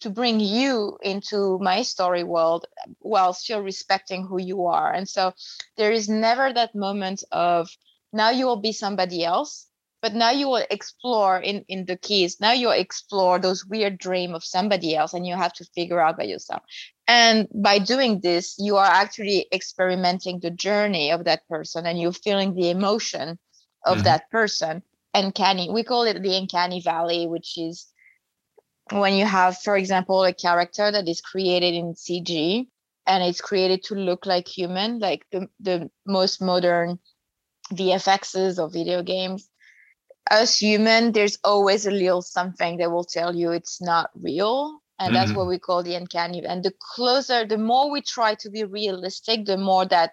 to 0.00 0.10
bring 0.10 0.40
you 0.40 0.98
into 1.02 1.58
my 1.58 1.82
story 1.82 2.24
world 2.24 2.66
while 3.00 3.34
still 3.34 3.60
respecting 3.60 4.26
who 4.26 4.40
you 4.40 4.66
are. 4.66 4.92
And 4.92 5.06
so 5.08 5.34
there 5.76 5.92
is 5.92 6.08
never 6.08 6.52
that 6.52 6.74
moment 6.74 7.22
of 7.32 7.68
now 8.12 8.30
you 8.30 8.46
will 8.46 8.60
be 8.60 8.72
somebody 8.72 9.24
else 9.24 9.66
but 10.02 10.14
now 10.14 10.30
you 10.30 10.48
will 10.48 10.64
explore 10.70 11.38
in 11.38 11.64
in 11.68 11.84
the 11.86 11.96
keys. 11.96 12.40
Now 12.40 12.52
you 12.52 12.70
explore 12.70 13.38
those 13.38 13.64
weird 13.64 13.98
dream 13.98 14.34
of 14.34 14.44
somebody 14.44 14.96
else 14.96 15.14
and 15.14 15.26
you 15.26 15.36
have 15.36 15.52
to 15.54 15.64
figure 15.74 16.00
out 16.00 16.16
by 16.16 16.24
yourself. 16.24 16.62
And 17.06 17.48
by 17.54 17.78
doing 17.78 18.20
this 18.20 18.56
you 18.58 18.76
are 18.76 18.90
actually 19.02 19.46
experimenting 19.52 20.40
the 20.40 20.50
journey 20.50 21.12
of 21.12 21.24
that 21.24 21.46
person 21.48 21.86
and 21.86 22.00
you're 22.00 22.12
feeling 22.12 22.54
the 22.54 22.70
emotion 22.70 23.38
of 23.84 23.98
mm-hmm. 23.98 24.04
that 24.04 24.30
person. 24.30 24.82
Uncanny 25.12 25.68
we 25.70 25.82
call 25.82 26.04
it 26.04 26.22
the 26.22 26.36
uncanny 26.36 26.80
valley 26.80 27.26
which 27.26 27.58
is 27.58 27.88
when 28.92 29.14
you 29.14 29.24
have 29.24 29.58
for 29.58 29.76
example 29.76 30.24
a 30.24 30.32
character 30.32 30.90
that 30.90 31.08
is 31.08 31.20
created 31.20 31.74
in 31.74 31.94
cg 31.94 32.68
and 33.06 33.24
it's 33.24 33.40
created 33.40 33.82
to 33.82 33.94
look 33.94 34.24
like 34.24 34.46
human 34.46 35.00
like 35.00 35.26
the, 35.32 35.48
the 35.58 35.90
most 36.06 36.40
modern 36.40 36.98
vfxs 37.72 38.58
of 38.58 38.72
video 38.72 39.02
games 39.02 39.48
as 40.28 40.58
human, 40.58 41.12
there's 41.12 41.38
always 41.44 41.86
a 41.86 41.90
little 41.90 42.22
something 42.22 42.78
that 42.78 42.90
will 42.90 43.04
tell 43.04 43.34
you 43.34 43.52
it's 43.52 43.80
not 43.80 44.10
real. 44.14 44.80
And 44.98 45.14
mm-hmm. 45.14 45.14
that's 45.14 45.32
what 45.32 45.46
we 45.46 45.58
call 45.58 45.82
the 45.82 45.94
uncanny. 45.94 46.44
And 46.44 46.62
the 46.62 46.74
closer, 46.94 47.46
the 47.46 47.58
more 47.58 47.90
we 47.90 48.02
try 48.02 48.34
to 48.36 48.50
be 48.50 48.64
realistic, 48.64 49.46
the 49.46 49.56
more 49.56 49.86
that 49.86 50.12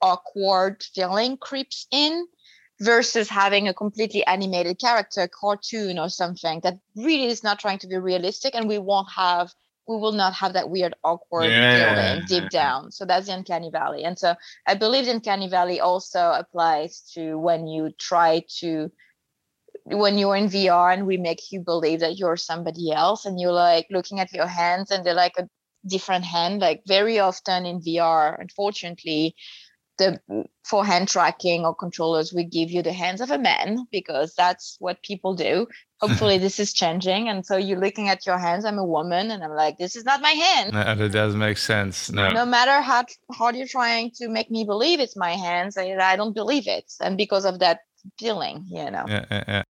awkward 0.00 0.82
feeling 0.94 1.36
creeps 1.36 1.86
in 1.90 2.26
versus 2.80 3.28
having 3.28 3.68
a 3.68 3.74
completely 3.74 4.24
animated 4.24 4.78
character, 4.78 5.28
cartoon 5.28 5.98
or 5.98 6.08
something 6.08 6.60
that 6.60 6.78
really 6.96 7.26
is 7.26 7.42
not 7.42 7.58
trying 7.58 7.78
to 7.80 7.86
be 7.88 7.96
realistic. 7.96 8.54
And 8.54 8.68
we 8.68 8.78
won't 8.78 9.10
have 9.14 9.52
we 9.88 9.96
will 9.96 10.12
not 10.12 10.34
have 10.34 10.52
that 10.52 10.68
weird 10.68 10.94
awkward 11.02 11.50
yeah. 11.50 11.94
feeling 11.94 12.26
deep 12.26 12.50
down. 12.50 12.92
So 12.92 13.06
that's 13.06 13.26
the 13.26 13.32
uncanny 13.32 13.70
valley. 13.70 14.04
And 14.04 14.18
so 14.18 14.34
I 14.66 14.74
believe 14.74 15.06
the 15.06 15.12
uncanny 15.12 15.48
valley 15.48 15.80
also 15.80 16.32
applies 16.32 17.00
to 17.14 17.38
when 17.38 17.66
you 17.66 17.90
try 17.98 18.44
to 18.58 18.92
when 19.90 20.18
you're 20.18 20.36
in 20.36 20.48
VR 20.48 20.92
and 20.92 21.06
we 21.06 21.16
make 21.16 21.50
you 21.50 21.60
believe 21.60 22.00
that 22.00 22.18
you're 22.18 22.36
somebody 22.36 22.92
else 22.92 23.24
and 23.24 23.40
you're 23.40 23.52
like 23.52 23.86
looking 23.90 24.20
at 24.20 24.32
your 24.32 24.46
hands 24.46 24.90
and 24.90 25.04
they're 25.04 25.14
like 25.14 25.38
a 25.38 25.48
different 25.86 26.24
hand. 26.24 26.60
Like 26.60 26.82
very 26.86 27.18
often 27.18 27.66
in 27.66 27.80
VR, 27.80 28.40
unfortunately, 28.40 29.34
the 29.98 30.20
mm, 30.30 30.46
for 30.64 30.84
hand 30.84 31.08
tracking 31.08 31.64
or 31.64 31.74
controllers, 31.74 32.32
we 32.32 32.44
give 32.44 32.70
you 32.70 32.82
the 32.82 32.92
hands 32.92 33.20
of 33.20 33.30
a 33.30 33.38
man 33.38 33.86
because 33.90 34.34
that's 34.36 34.76
what 34.78 35.02
people 35.02 35.34
do. 35.34 35.66
Hopefully, 36.00 36.38
this 36.38 36.60
is 36.60 36.72
changing. 36.72 37.28
And 37.28 37.44
so 37.44 37.56
you're 37.56 37.80
looking 37.80 38.08
at 38.08 38.24
your 38.24 38.38
hands. 38.38 38.64
I'm 38.64 38.78
a 38.78 38.84
woman, 38.84 39.32
and 39.32 39.42
I'm 39.42 39.56
like, 39.56 39.78
this 39.78 39.96
is 39.96 40.04
not 40.04 40.22
my 40.22 40.30
hand. 40.30 40.72
No, 40.72 40.94
that 40.94 41.10
does 41.10 41.34
make 41.34 41.58
sense. 41.58 42.08
No. 42.12 42.28
No 42.28 42.46
matter 42.46 42.80
how 42.80 43.04
hard 43.32 43.56
you're 43.56 43.66
trying 43.66 44.12
to 44.18 44.28
make 44.28 44.48
me 44.48 44.64
believe 44.64 45.00
it's 45.00 45.16
my 45.16 45.32
hands, 45.32 45.76
I, 45.76 45.96
I 46.00 46.14
don't 46.14 46.34
believe 46.34 46.68
it. 46.68 46.92
And 47.00 47.16
because 47.16 47.44
of 47.44 47.58
that 47.58 47.80
feeling, 48.18 48.64
you 48.68 48.90
know. 48.90 49.06
Yeah, 49.08 49.24
yeah, 49.28 49.44
yeah. 49.48 49.62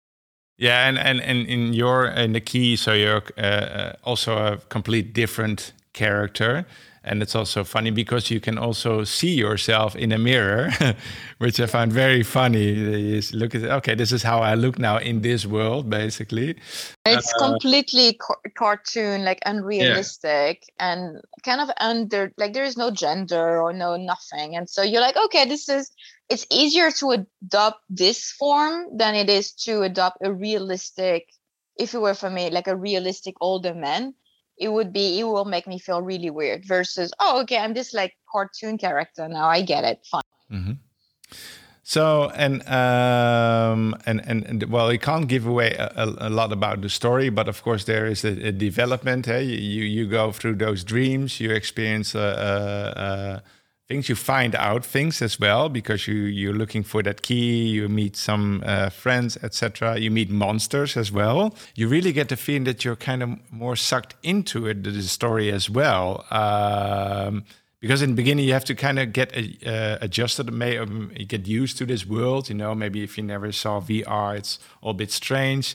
Yeah, 0.58 0.88
and 0.88 0.98
and 0.98 1.20
and 1.20 1.46
in 1.46 1.72
your 1.72 2.06
in 2.06 2.32
the 2.32 2.40
key, 2.40 2.74
so 2.74 2.92
you're 2.92 3.22
uh, 3.36 3.40
uh, 3.40 3.92
also 4.02 4.36
a 4.36 4.56
complete 4.68 5.12
different 5.14 5.72
character, 5.92 6.66
and 7.08 7.22
it's 7.22 7.34
also 7.34 7.64
funny 7.64 7.90
because 7.90 8.30
you 8.30 8.40
can 8.40 8.58
also 8.58 9.02
see 9.04 9.34
yourself 9.34 9.96
in 9.96 10.12
a 10.12 10.18
mirror, 10.18 10.70
which 11.38 11.58
I 11.58 11.66
find 11.66 11.92
very 11.92 12.22
funny. 12.22 12.72
You 12.72 13.22
look 13.32 13.54
at 13.54 13.64
okay, 13.64 13.94
this 13.94 14.12
is 14.12 14.22
how 14.22 14.40
I 14.40 14.54
look 14.54 14.78
now 14.78 14.98
in 14.98 15.22
this 15.22 15.46
world, 15.46 15.88
basically. 15.88 16.56
It's 17.06 17.32
uh, 17.34 17.38
completely 17.38 18.14
ca- 18.14 18.50
cartoon, 18.54 19.24
like 19.24 19.40
unrealistic, 19.46 20.64
yeah. 20.78 20.92
and 20.92 21.20
kind 21.44 21.60
of 21.60 21.70
under 21.80 22.32
like 22.36 22.52
there 22.52 22.64
is 22.64 22.76
no 22.76 22.90
gender 22.90 23.60
or 23.60 23.72
no 23.72 23.96
nothing, 23.96 24.54
and 24.56 24.68
so 24.68 24.82
you're 24.82 25.02
like, 25.02 25.16
okay, 25.16 25.44
this 25.46 25.68
is. 25.68 25.90
It's 26.30 26.46
easier 26.52 26.90
to 26.90 27.24
adopt 27.42 27.80
this 27.88 28.32
form 28.32 28.98
than 28.98 29.14
it 29.14 29.30
is 29.30 29.52
to 29.64 29.80
adopt 29.80 30.18
a 30.20 30.30
realistic 30.30 31.32
if 31.78 31.94
it 31.94 32.00
were 32.00 32.12
for 32.12 32.28
me 32.28 32.50
like 32.50 32.66
a 32.66 32.76
realistic 32.76 33.34
older 33.40 33.74
man 33.74 34.12
it 34.58 34.68
would 34.68 34.92
be 34.92 35.20
it 35.20 35.24
will 35.24 35.44
make 35.44 35.66
me 35.66 35.78
feel 35.78 36.02
really 36.02 36.30
weird 36.30 36.64
versus 36.64 37.12
oh 37.20 37.40
okay 37.40 37.58
i'm 37.58 37.74
this 37.74 37.94
like 37.94 38.14
cartoon 38.30 38.78
character 38.78 39.28
now 39.28 39.46
i 39.46 39.62
get 39.62 39.84
it 39.84 40.04
fine 40.10 40.22
mm-hmm. 40.50 40.72
so 41.82 42.30
and 42.34 42.66
um 42.68 43.94
and, 44.06 44.20
and 44.26 44.44
and 44.44 44.64
well 44.64 44.92
you 44.92 44.98
can't 44.98 45.28
give 45.28 45.46
away 45.46 45.74
a, 45.78 46.14
a, 46.18 46.30
lot 46.30 46.52
about 46.52 46.80
the 46.80 46.88
story 46.88 47.28
but 47.28 47.48
of 47.48 47.62
course 47.62 47.84
there 47.84 48.06
is 48.06 48.24
a, 48.24 48.48
a 48.48 48.52
development 48.52 49.26
hey? 49.26 49.44
you 49.44 49.82
you 49.84 50.06
go 50.06 50.32
through 50.32 50.54
those 50.54 50.84
dreams 50.84 51.40
you 51.40 51.50
experience 51.50 52.14
a 52.14 53.42
things 53.88 54.08
you 54.08 54.14
find 54.14 54.54
out 54.54 54.84
things 54.84 55.22
as 55.22 55.40
well 55.40 55.68
because 55.70 56.06
you 56.06 56.14
you're 56.14 56.52
looking 56.52 56.82
for 56.82 57.02
that 57.02 57.22
key 57.22 57.66
you 57.66 57.88
meet 57.88 58.16
some 58.16 58.62
uh, 58.66 58.90
friends 58.90 59.38
etc 59.42 59.98
you 59.98 60.10
meet 60.10 60.30
monsters 60.30 60.96
as 60.96 61.10
well. 61.10 61.54
You 61.74 61.88
really 61.88 62.12
get 62.12 62.28
the 62.28 62.36
feeling 62.36 62.64
that 62.64 62.84
you're 62.84 62.96
kind 62.96 63.22
of 63.22 63.30
more 63.50 63.76
sucked 63.76 64.14
into 64.22 64.66
it 64.66 64.84
the 64.84 65.02
story 65.02 65.50
as 65.50 65.70
well 65.70 66.24
um, 66.30 67.44
because 67.80 68.02
in 68.02 68.10
the 68.10 68.16
beginning 68.16 68.46
you 68.46 68.52
have 68.52 68.66
to 68.66 68.74
kind 68.74 68.98
of 68.98 69.12
get 69.12 69.34
uh, 69.66 69.98
adjusted 70.02 70.52
may 70.52 70.76
um, 70.76 71.10
get 71.26 71.46
used 71.46 71.78
to 71.78 71.86
this 71.86 72.04
world 72.04 72.50
you 72.50 72.54
know 72.54 72.74
maybe 72.74 73.02
if 73.02 73.16
you 73.16 73.24
never 73.24 73.50
saw 73.52 73.80
vr 73.80 74.36
it's 74.36 74.58
all 74.82 74.90
a 74.90 74.94
bit 74.94 75.10
strange. 75.10 75.74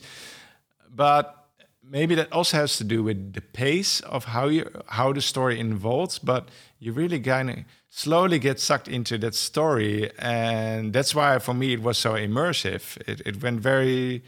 But 0.96 1.44
maybe 1.82 2.14
that 2.14 2.32
also 2.32 2.56
has 2.58 2.76
to 2.76 2.84
do 2.84 3.02
with 3.02 3.32
the 3.34 3.40
pace 3.40 4.00
of 4.00 4.26
how 4.26 4.46
you 4.46 4.70
how 4.86 5.12
the 5.12 5.20
story 5.20 5.60
unfolds 5.60 6.18
but 6.18 6.48
you 6.78 6.92
really 6.92 7.20
kind 7.20 7.50
of 7.50 7.56
slowly 7.96 8.40
get 8.40 8.58
sucked 8.58 8.88
into 8.88 9.16
that 9.16 9.36
story 9.36 10.10
and 10.18 10.92
that's 10.92 11.14
why 11.14 11.38
for 11.38 11.54
me 11.54 11.74
it 11.74 11.80
was 11.80 11.96
so 11.96 12.14
immersive. 12.14 13.00
It, 13.06 13.22
it 13.24 13.40
went 13.40 13.60
very 13.60 14.24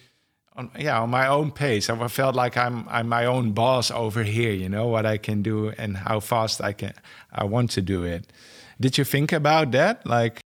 on, 0.55 0.70
yeah 0.79 1.00
on 1.00 1.11
my 1.11 1.26
own 1.26 1.50
pace. 1.50 1.90
I 1.90 2.07
felt 2.07 2.37
like 2.37 2.57
i'm 2.57 2.87
i'm 2.88 3.09
my 3.09 3.26
own 3.26 3.50
boss 3.52 3.90
over 3.90 4.22
here 4.22 4.52
you 4.52 4.68
know 4.68 4.87
what 4.87 5.05
i 5.05 5.18
can 5.18 5.42
do 5.42 5.72
and 5.79 5.96
how 5.96 6.20
fast 6.20 6.61
i 6.61 6.72
can 6.72 6.92
i 7.33 7.42
want 7.42 7.72
to 7.72 7.83
do 7.83 8.05
it. 8.05 8.33
Did 8.79 8.98
you 8.98 9.05
think 9.05 9.33
about 9.33 9.72
that? 9.72 10.07
Like 10.07 10.40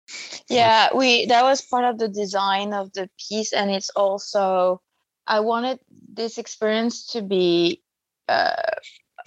yeah 0.48 0.90
we 0.94 1.26
that 1.26 1.42
was 1.42 1.62
part 1.64 1.86
of 1.86 1.98
the 1.98 2.10
design 2.10 2.72
of 2.72 2.94
the 2.94 3.10
piece 3.18 3.52
and 3.52 3.72
it's 3.72 3.90
also 3.90 4.80
i 5.26 5.40
wanted 5.40 5.80
this 6.14 6.38
experience 6.38 7.08
to 7.08 7.22
be 7.24 7.82
uh, 8.30 8.54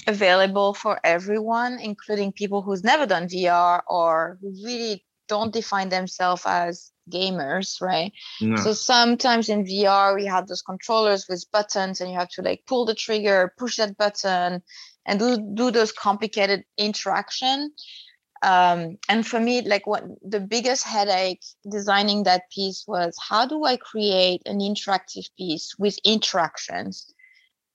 available 0.06 0.74
for 0.74 1.00
everyone, 1.04 1.78
including 1.80 2.32
people 2.32 2.62
who's 2.62 2.84
never 2.84 3.06
done 3.06 3.28
VR 3.28 3.82
or 3.86 4.38
who 4.40 4.52
really 4.64 5.04
don't 5.28 5.52
define 5.52 5.88
themselves 5.88 6.42
as 6.44 6.90
gamers, 7.10 7.80
right? 7.80 8.12
No. 8.40 8.56
So 8.56 8.72
sometimes 8.72 9.48
in 9.48 9.64
VR 9.64 10.14
we 10.14 10.26
have 10.26 10.46
those 10.46 10.62
controllers 10.62 11.26
with 11.28 11.50
buttons 11.52 12.00
and 12.00 12.10
you 12.10 12.18
have 12.18 12.28
to 12.30 12.42
like 12.42 12.64
pull 12.66 12.84
the 12.84 12.94
trigger, 12.94 13.52
push 13.58 13.76
that 13.76 13.96
button, 13.96 14.62
and 15.06 15.18
do 15.18 15.38
do 15.54 15.70
those 15.70 15.92
complicated 15.92 16.64
interaction. 16.76 17.72
Um, 18.42 18.96
and 19.08 19.26
for 19.26 19.38
me, 19.38 19.60
like 19.62 19.86
what 19.86 20.04
the 20.22 20.40
biggest 20.40 20.84
headache 20.84 21.44
designing 21.70 22.22
that 22.24 22.50
piece 22.50 22.84
was 22.86 23.14
how 23.28 23.46
do 23.46 23.64
I 23.64 23.76
create 23.76 24.42
an 24.46 24.60
interactive 24.60 25.28
piece 25.36 25.74
with 25.78 25.98
interactions 26.04 27.12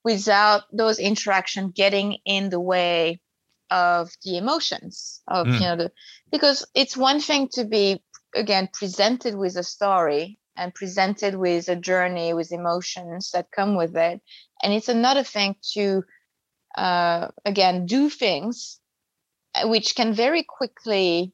without 0.06 0.62
those 0.72 1.00
interaction 1.00 1.72
getting 1.72 2.20
in 2.26 2.50
the 2.50 2.60
way 2.60 3.20
of 3.72 4.12
the 4.24 4.38
emotions 4.38 5.24
of 5.28 5.48
mm. 5.48 5.54
you 5.56 5.60
know 5.62 5.76
the 5.76 5.92
because 6.32 6.66
it's 6.76 6.96
one 6.96 7.20
thing 7.20 7.50
to 7.52 7.66
be 7.66 8.02
again 8.36 8.70
presented 8.72 9.36
with 9.36 9.58
a 9.58 9.64
story 9.64 10.38
and 10.56 10.76
presented 10.76 11.36
with 11.36 11.68
a 11.68 11.76
journey 11.76 12.34
with 12.34 12.52
emotions 12.52 13.32
that 13.32 13.52
come 13.52 13.76
with 13.76 13.98
it 13.98 14.22
and 14.62 14.72
it's 14.72 14.90
another 14.90 15.24
thing 15.24 15.56
to 15.74 16.04
uh, 16.78 17.28
again 17.44 17.88
do 17.88 18.08
things 18.08 18.80
uh, 19.56 19.68
which 19.68 19.96
can 19.96 20.14
very 20.14 20.44
quickly 20.44 21.34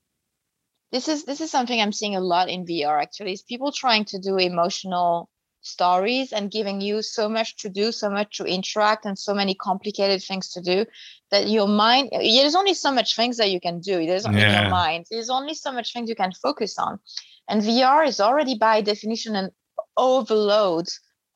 this 0.94 1.10
is 1.10 1.26
this 1.26 1.42
is 1.42 1.52
something 1.52 1.82
i'm 1.82 1.92
seeing 1.92 2.16
a 2.16 2.22
lot 2.22 2.48
in 2.48 2.66
vr 2.66 3.02
actually 3.02 3.34
is 3.34 3.42
people 3.42 3.74
trying 3.74 4.06
to 4.06 4.18
do 4.20 4.38
emotional 4.38 5.30
stories 5.62 6.34
and 6.34 6.52
giving 6.52 6.82
you 6.82 7.02
so 7.02 7.30
much 7.30 7.56
to 7.58 7.70
do, 7.70 7.92
so 7.92 8.10
much 8.10 8.38
to 8.38 8.46
interact, 8.46 9.06
and 9.06 9.18
so 9.18 9.34
many 9.34 9.54
complicated 9.56 10.24
things 10.24 10.50
to 10.50 10.62
do 10.62 10.86
that 11.30 11.48
your 11.48 11.68
mind 11.68 12.10
there's 12.12 12.56
only 12.56 12.74
so 12.74 12.92
much 12.92 13.16
things 13.16 13.38
that 13.38 13.50
you 13.52 13.60
can 13.60 13.80
do. 13.80 14.06
There's 14.06 14.26
only 14.26 14.42
yeah. 14.42 14.62
your 14.62 14.70
mind. 14.70 15.06
There's 15.10 15.30
only 15.30 15.54
so 15.54 15.72
much 15.72 15.94
things 15.94 16.10
you 16.10 16.16
can 16.16 16.32
focus 16.34 16.78
on. 16.78 17.00
And 17.48 17.62
VR 17.62 18.08
is 18.08 18.20
already 18.20 18.58
by 18.58 18.82
definition 18.82 19.36
an 19.36 19.52
overload 19.98 20.88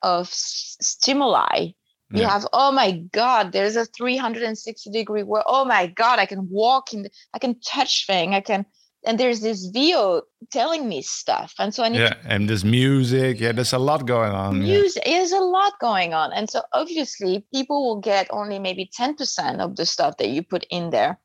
of 0.02 0.26
s- 0.26 0.76
stimuli. 0.80 1.72
You 2.12 2.22
yeah. 2.22 2.30
have, 2.30 2.46
oh 2.52 2.70
my 2.70 2.92
God, 2.92 3.50
there's 3.50 3.74
a 3.74 3.84
360 3.84 4.90
degree 4.90 5.24
where, 5.24 5.42
oh 5.44 5.64
my 5.64 5.88
God, 5.88 6.20
I 6.20 6.26
can 6.26 6.48
walk 6.48 6.94
in, 6.94 7.02
the, 7.02 7.10
I 7.34 7.40
can 7.40 7.58
touch 7.60 8.06
thing, 8.06 8.32
I 8.32 8.40
can 8.40 8.64
and 9.06 9.20
there's 9.20 9.40
this 9.40 9.66
VO 9.66 10.22
telling 10.50 10.88
me 10.88 11.00
stuff. 11.00 11.54
And 11.58 11.72
so 11.72 11.84
I 11.84 11.88
need 11.88 12.00
Yeah, 12.00 12.14
to, 12.14 12.26
and 12.26 12.48
there's 12.48 12.64
music. 12.64 13.40
Yeah, 13.40 13.52
there's 13.52 13.72
a 13.72 13.78
lot 13.78 14.04
going 14.04 14.32
on. 14.32 14.58
Music 14.58 15.02
yeah. 15.06 15.18
there's 15.18 15.32
a 15.32 15.40
lot 15.40 15.74
going 15.80 16.12
on. 16.12 16.32
And 16.32 16.50
so 16.50 16.62
obviously 16.72 17.46
people 17.54 17.86
will 17.86 18.00
get 18.00 18.26
only 18.30 18.58
maybe 18.58 18.90
10% 18.98 19.60
of 19.60 19.76
the 19.76 19.86
stuff 19.86 20.16
that 20.18 20.28
you 20.28 20.42
put 20.42 20.66
in 20.70 20.90
there. 20.90 21.18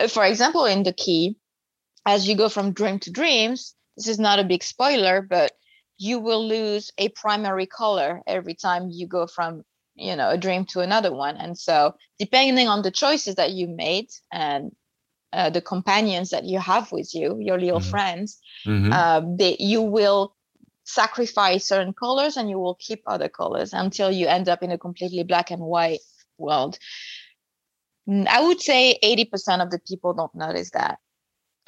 Uh, 0.00 0.06
for 0.06 0.24
example, 0.24 0.64
in 0.64 0.84
the 0.84 0.92
key, 0.92 1.36
as 2.06 2.28
you 2.28 2.36
go 2.36 2.48
from 2.48 2.72
dream 2.72 3.00
to 3.00 3.10
dreams, 3.10 3.74
this 3.96 4.06
is 4.06 4.20
not 4.20 4.38
a 4.38 4.44
big 4.44 4.62
spoiler, 4.62 5.20
but 5.20 5.52
you 5.98 6.20
will 6.20 6.46
lose 6.46 6.90
a 6.96 7.08
primary 7.10 7.66
color 7.66 8.22
every 8.26 8.54
time 8.54 8.88
you 8.90 9.06
go 9.06 9.26
from 9.26 9.62
you 9.96 10.16
know 10.16 10.30
a 10.30 10.38
dream 10.38 10.64
to 10.64 10.80
another 10.80 11.12
one 11.12 11.36
and 11.36 11.58
so 11.58 11.92
depending 12.18 12.68
on 12.68 12.80
the 12.80 12.90
choices 12.90 13.34
that 13.34 13.50
you 13.50 13.66
made 13.68 14.08
and 14.32 14.70
uh, 15.32 15.50
the 15.50 15.60
companions 15.60 16.30
that 16.30 16.44
you 16.44 16.58
have 16.58 16.90
with 16.92 17.14
you, 17.14 17.38
your 17.40 17.58
little 17.58 17.80
mm-hmm. 17.80 17.90
friends, 17.90 18.40
mm-hmm. 18.66 18.92
Uh, 18.92 19.22
they, 19.36 19.56
you 19.58 19.82
will 19.82 20.34
sacrifice 20.84 21.66
certain 21.66 21.92
colors 21.92 22.36
and 22.36 22.50
you 22.50 22.58
will 22.58 22.74
keep 22.74 23.02
other 23.06 23.28
colors 23.28 23.72
until 23.72 24.10
you 24.10 24.26
end 24.26 24.48
up 24.48 24.62
in 24.62 24.72
a 24.72 24.78
completely 24.78 25.22
black 25.22 25.50
and 25.50 25.62
white 25.62 26.00
world. 26.38 26.78
I 28.08 28.42
would 28.42 28.60
say 28.60 28.98
80% 29.04 29.62
of 29.62 29.70
the 29.70 29.78
people 29.78 30.14
don't 30.14 30.34
notice 30.34 30.70
that. 30.70 30.98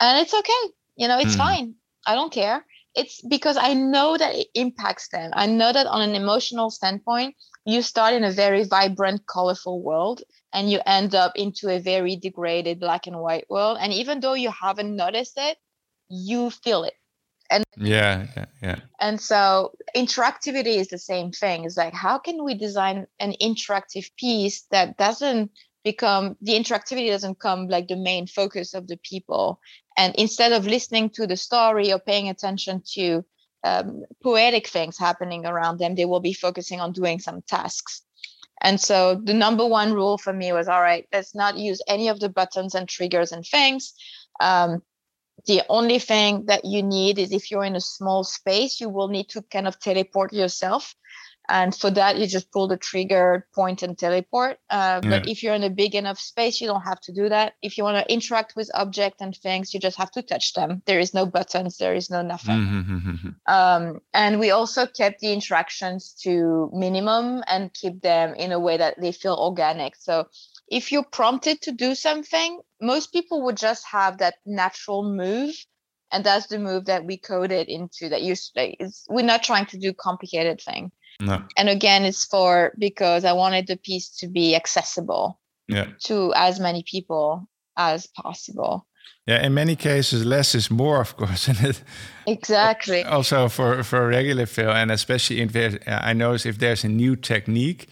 And 0.00 0.20
it's 0.20 0.34
okay. 0.34 0.72
You 0.96 1.06
know, 1.06 1.18
it's 1.18 1.34
mm. 1.34 1.38
fine. 1.38 1.74
I 2.06 2.14
don't 2.14 2.32
care. 2.32 2.64
It's 2.94 3.22
because 3.22 3.56
I 3.56 3.74
know 3.74 4.16
that 4.16 4.34
it 4.34 4.48
impacts 4.54 5.08
them. 5.08 5.30
I 5.34 5.46
know 5.46 5.72
that 5.72 5.86
on 5.86 6.02
an 6.02 6.14
emotional 6.14 6.70
standpoint, 6.70 7.36
you 7.64 7.80
start 7.80 8.14
in 8.14 8.24
a 8.24 8.32
very 8.32 8.64
vibrant, 8.64 9.26
colorful 9.26 9.80
world 9.82 10.22
and 10.52 10.70
you 10.70 10.80
end 10.86 11.14
up 11.14 11.32
into 11.36 11.68
a 11.68 11.78
very 11.78 12.16
degraded 12.16 12.80
black 12.80 13.06
and 13.06 13.18
white 13.18 13.46
world. 13.48 13.78
And 13.80 13.92
even 13.92 14.20
though 14.20 14.34
you 14.34 14.50
haven't 14.50 14.94
noticed 14.94 15.34
it 15.36 15.58
you 16.12 16.50
feel 16.50 16.84
it. 16.84 16.94
And 17.50 17.64
yeah 17.76 18.26
yeah 18.36 18.44
yeah. 18.62 18.80
and 19.00 19.20
so 19.20 19.72
interactivity 19.96 20.76
is 20.76 20.88
the 20.88 20.98
same 20.98 21.32
thing. 21.32 21.64
It's 21.64 21.76
like 21.76 21.92
how 21.92 22.18
can 22.18 22.44
we 22.44 22.54
design 22.54 23.06
an 23.18 23.34
interactive 23.42 24.10
piece 24.16 24.62
that 24.70 24.96
doesn't 24.96 25.50
become 25.84 26.36
the 26.40 26.52
interactivity 26.52 27.08
doesn't 27.08 27.40
come 27.40 27.68
like 27.68 27.88
the 27.88 27.96
main 27.96 28.26
focus 28.26 28.74
of 28.74 28.86
the 28.86 28.98
people. 28.98 29.60
And 29.98 30.14
instead 30.16 30.52
of 30.52 30.66
listening 30.66 31.10
to 31.10 31.26
the 31.26 31.36
story 31.36 31.92
or 31.92 31.98
paying 31.98 32.28
attention 32.28 32.82
to 32.94 33.24
um, 33.64 34.02
poetic 34.22 34.66
things 34.66 34.98
happening 34.98 35.46
around 35.46 35.78
them 35.78 35.94
they 35.94 36.04
will 36.04 36.20
be 36.20 36.32
focusing 36.32 36.80
on 36.80 36.92
doing 36.92 37.20
some 37.20 37.42
tasks 37.42 38.02
and 38.62 38.80
so 38.80 39.20
the 39.22 39.34
number 39.34 39.66
one 39.66 39.92
rule 39.92 40.16
for 40.16 40.32
me 40.32 40.52
was 40.52 40.68
all 40.68 40.80
right, 40.80 41.06
let's 41.12 41.34
not 41.34 41.58
use 41.58 41.82
any 41.88 42.08
of 42.08 42.20
the 42.20 42.28
buttons 42.28 42.74
and 42.74 42.88
triggers 42.88 43.32
and 43.32 43.44
things. 43.44 43.92
Um, 44.40 44.82
the 45.46 45.62
only 45.68 45.98
thing 45.98 46.46
that 46.46 46.64
you 46.64 46.82
need 46.82 47.18
is 47.18 47.32
if 47.32 47.50
you're 47.50 47.64
in 47.64 47.74
a 47.74 47.80
small 47.80 48.22
space, 48.22 48.80
you 48.80 48.88
will 48.88 49.08
need 49.08 49.28
to 49.30 49.42
kind 49.42 49.66
of 49.66 49.80
teleport 49.80 50.32
yourself. 50.32 50.94
And 51.48 51.74
for 51.74 51.90
that, 51.90 52.18
you 52.18 52.26
just 52.26 52.52
pull 52.52 52.68
the 52.68 52.76
trigger, 52.76 53.46
point, 53.54 53.82
and 53.82 53.98
teleport. 53.98 54.58
Uh, 54.70 55.00
yeah. 55.02 55.10
But 55.10 55.28
if 55.28 55.42
you're 55.42 55.54
in 55.54 55.64
a 55.64 55.70
big 55.70 55.94
enough 55.94 56.18
space, 56.18 56.60
you 56.60 56.68
don't 56.68 56.82
have 56.82 57.00
to 57.02 57.12
do 57.12 57.28
that. 57.28 57.54
If 57.62 57.76
you 57.76 57.84
want 57.84 57.98
to 57.98 58.12
interact 58.12 58.54
with 58.54 58.70
objects 58.74 59.20
and 59.20 59.36
things, 59.36 59.74
you 59.74 59.80
just 59.80 59.98
have 59.98 60.10
to 60.12 60.22
touch 60.22 60.52
them. 60.54 60.82
There 60.86 61.00
is 61.00 61.14
no 61.14 61.26
buttons, 61.26 61.78
there 61.78 61.94
is 61.94 62.10
no 62.10 62.22
nothing. 62.22 62.58
Mm-hmm. 62.58 62.96
mm-hmm, 62.96 63.10
mm-hmm. 63.10 63.52
Um, 63.52 64.00
and 64.14 64.38
we 64.38 64.50
also 64.50 64.86
kept 64.86 65.20
the 65.20 65.32
interactions 65.32 66.14
to 66.22 66.70
minimum 66.72 67.42
and 67.48 67.72
keep 67.72 68.00
them 68.02 68.34
in 68.34 68.52
a 68.52 68.60
way 68.60 68.76
that 68.76 69.00
they 69.00 69.12
feel 69.12 69.34
organic. 69.34 69.96
So 69.96 70.28
if 70.68 70.92
you're 70.92 71.04
prompted 71.04 71.60
to 71.62 71.72
do 71.72 71.94
something, 71.94 72.60
most 72.80 73.12
people 73.12 73.42
would 73.44 73.56
just 73.56 73.84
have 73.90 74.18
that 74.18 74.36
natural 74.46 75.02
move. 75.02 75.54
And 76.12 76.24
that's 76.24 76.46
the 76.46 76.58
move 76.58 76.86
that 76.86 77.04
we 77.04 77.16
coded 77.16 77.68
into 77.68 78.10
that 78.10 78.22
you 78.22 78.36
we're 79.08 79.24
not 79.24 79.42
trying 79.42 79.66
to 79.66 79.78
do 79.78 79.94
complicated 79.94 80.60
thing. 80.60 80.92
No. 81.22 81.42
And 81.56 81.68
again, 81.68 82.04
it's 82.04 82.24
for 82.24 82.72
because 82.78 83.24
I 83.24 83.32
wanted 83.32 83.66
the 83.68 83.76
piece 83.76 84.08
to 84.20 84.26
be 84.28 84.56
accessible 84.56 85.38
Yeah. 85.68 85.86
to 86.06 86.32
as 86.34 86.58
many 86.58 86.82
people 86.82 87.46
as 87.76 88.08
possible. 88.22 88.86
Yeah. 89.26 89.46
In 89.46 89.54
many 89.54 89.76
cases, 89.76 90.24
less 90.24 90.54
is 90.54 90.68
more, 90.70 91.00
of 91.00 91.16
course. 91.16 91.48
And 91.50 91.60
it, 91.70 91.82
Exactly. 92.26 93.02
also 93.04 93.48
for 93.48 93.82
for 93.84 94.04
a 94.04 94.08
regular 94.08 94.46
film, 94.46 94.70
and 94.76 94.90
especially 94.90 95.40
if 95.40 95.52
there, 95.52 95.78
I 95.86 96.12
notice 96.12 96.48
if 96.48 96.58
there's 96.58 96.84
a 96.84 96.88
new 96.88 97.16
technique. 97.16 97.86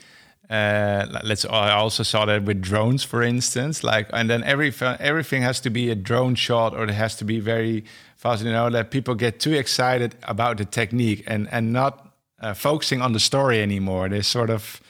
Uh, 0.50 1.06
let's. 1.22 1.44
I 1.44 1.70
also 1.72 2.02
saw 2.02 2.26
that 2.26 2.42
with 2.42 2.60
drones, 2.60 3.04
for 3.04 3.22
instance. 3.22 3.84
Like, 3.84 4.08
and 4.12 4.28
then 4.28 4.42
every 4.42 4.72
everything 4.98 5.42
has 5.42 5.60
to 5.60 5.70
be 5.70 5.90
a 5.90 5.94
drone 5.94 6.34
shot, 6.34 6.74
or 6.74 6.82
it 6.84 6.90
has 6.94 7.14
to 7.16 7.24
be 7.24 7.38
very 7.40 7.84
fast. 8.16 8.42
You 8.44 8.50
know 8.52 8.70
that 8.70 8.90
people 8.90 9.14
get 9.14 9.38
too 9.38 9.52
excited 9.54 10.16
about 10.22 10.56
the 10.58 10.64
technique 10.64 11.22
and 11.28 11.48
and 11.52 11.72
not 11.72 12.09
uh, 12.40 12.54
focusing 12.54 13.02
on 13.02 13.12
the 13.12 13.20
story 13.20 13.62
anymore. 13.62 14.08
They 14.08 14.22
sort 14.22 14.50
of 14.50 14.80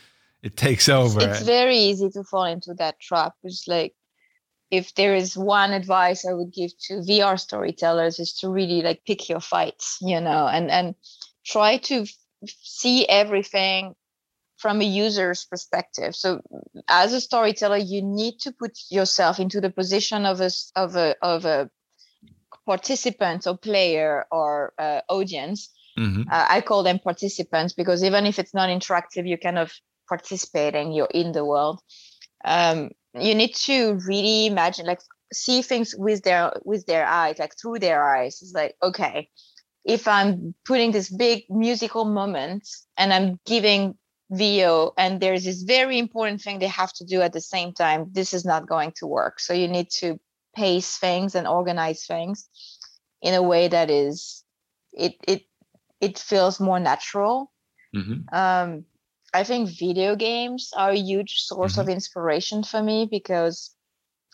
it 0.42 0.56
takes 0.56 0.88
over. 0.88 1.20
It's 1.20 1.42
very 1.42 1.76
easy 1.76 2.10
to 2.10 2.24
fall 2.24 2.44
into 2.44 2.74
that 2.74 3.00
trap. 3.00 3.34
It's 3.42 3.68
like 3.68 3.94
if 4.70 4.94
there 4.94 5.14
is 5.14 5.36
one 5.36 5.72
advice 5.72 6.24
I 6.24 6.32
would 6.32 6.52
give 6.52 6.76
to 6.86 6.94
VR 6.94 7.38
storytellers 7.38 8.18
is 8.18 8.32
to 8.38 8.48
really 8.48 8.82
like 8.82 9.04
pick 9.04 9.28
your 9.28 9.40
fights, 9.40 9.98
you 10.00 10.20
know, 10.20 10.46
and 10.46 10.70
and 10.70 10.94
try 11.44 11.78
to 11.78 12.06
see 12.46 13.06
everything 13.08 13.94
from 14.56 14.80
a 14.80 14.84
user's 14.84 15.44
perspective. 15.44 16.14
So 16.14 16.42
as 16.88 17.12
a 17.12 17.20
storyteller, 17.20 17.78
you 17.78 18.02
need 18.02 18.38
to 18.40 18.52
put 18.52 18.78
yourself 18.90 19.40
into 19.40 19.60
the 19.60 19.70
position 19.70 20.26
of 20.26 20.40
a 20.40 20.50
of 20.76 20.96
a 20.96 21.16
of 21.22 21.44
a 21.44 21.70
participant 22.66 23.46
or 23.46 23.56
player 23.56 24.26
or 24.30 24.72
uh, 24.78 25.00
audience. 25.08 25.70
Mm-hmm. 26.00 26.22
Uh, 26.30 26.46
I 26.48 26.60
call 26.62 26.82
them 26.82 26.98
participants 26.98 27.74
because 27.74 28.02
even 28.02 28.24
if 28.24 28.38
it's 28.38 28.54
not 28.54 28.70
interactive, 28.70 29.28
you're 29.28 29.38
kind 29.38 29.58
of 29.58 29.72
participating. 30.08 30.92
You're 30.92 31.08
in 31.12 31.32
the 31.32 31.44
world. 31.44 31.80
Um, 32.44 32.90
you 33.14 33.34
need 33.34 33.54
to 33.66 33.98
really 34.06 34.46
imagine, 34.46 34.86
like, 34.86 35.00
see 35.32 35.62
things 35.62 35.94
with 35.96 36.22
their 36.22 36.52
with 36.64 36.86
their 36.86 37.06
eyes, 37.06 37.38
like 37.38 37.54
through 37.60 37.80
their 37.80 38.02
eyes. 38.02 38.40
It's 38.40 38.54
like, 38.54 38.76
okay, 38.82 39.28
if 39.84 40.08
I'm 40.08 40.54
putting 40.64 40.92
this 40.92 41.10
big 41.10 41.44
musical 41.50 42.04
moment 42.04 42.68
and 42.96 43.12
I'm 43.12 43.38
giving 43.46 43.96
VO 44.30 44.92
and 44.96 45.20
there's 45.20 45.44
this 45.44 45.62
very 45.62 45.98
important 45.98 46.40
thing 46.40 46.58
they 46.58 46.68
have 46.68 46.92
to 46.94 47.04
do 47.04 47.20
at 47.20 47.32
the 47.32 47.40
same 47.40 47.72
time, 47.72 48.06
this 48.12 48.32
is 48.32 48.44
not 48.44 48.68
going 48.68 48.92
to 48.96 49.06
work. 49.06 49.40
So 49.40 49.52
you 49.52 49.68
need 49.68 49.90
to 49.98 50.18
pace 50.56 50.96
things 50.96 51.34
and 51.34 51.46
organize 51.46 52.06
things 52.06 52.48
in 53.22 53.34
a 53.34 53.42
way 53.42 53.68
that 53.68 53.90
is 53.90 54.44
it 54.92 55.14
it 55.26 55.42
it 56.00 56.18
feels 56.18 56.60
more 56.60 56.80
natural. 56.80 57.52
Mm-hmm. 57.94 58.34
Um, 58.34 58.84
I 59.32 59.44
think 59.44 59.70
video 59.78 60.16
games 60.16 60.72
are 60.76 60.90
a 60.90 60.96
huge 60.96 61.34
source 61.42 61.72
Mm-hmm. 61.72 61.80
of 61.80 61.88
inspiration 61.88 62.62
for 62.64 62.82
me 62.82 63.06
because 63.10 63.74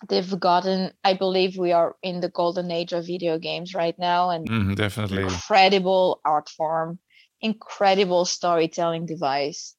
they've 0.08 0.38
gotten. 0.40 0.92
I 1.04 1.14
believe 1.14 1.56
we 1.58 1.72
are 1.72 1.96
in 2.02 2.20
the 2.20 2.28
golden 2.28 2.70
age 2.70 2.92
of 2.92 3.06
video 3.06 3.38
games 3.38 3.74
right 3.74 3.98
now, 3.98 4.30
and 4.30 4.50
Mm-hmm, 4.50 4.74
definitely. 4.74 5.22
incredible 5.22 6.20
art 6.24 6.48
form, 6.48 6.98
incredible 7.40 8.24
storytelling 8.24 9.06
device, 9.06 9.74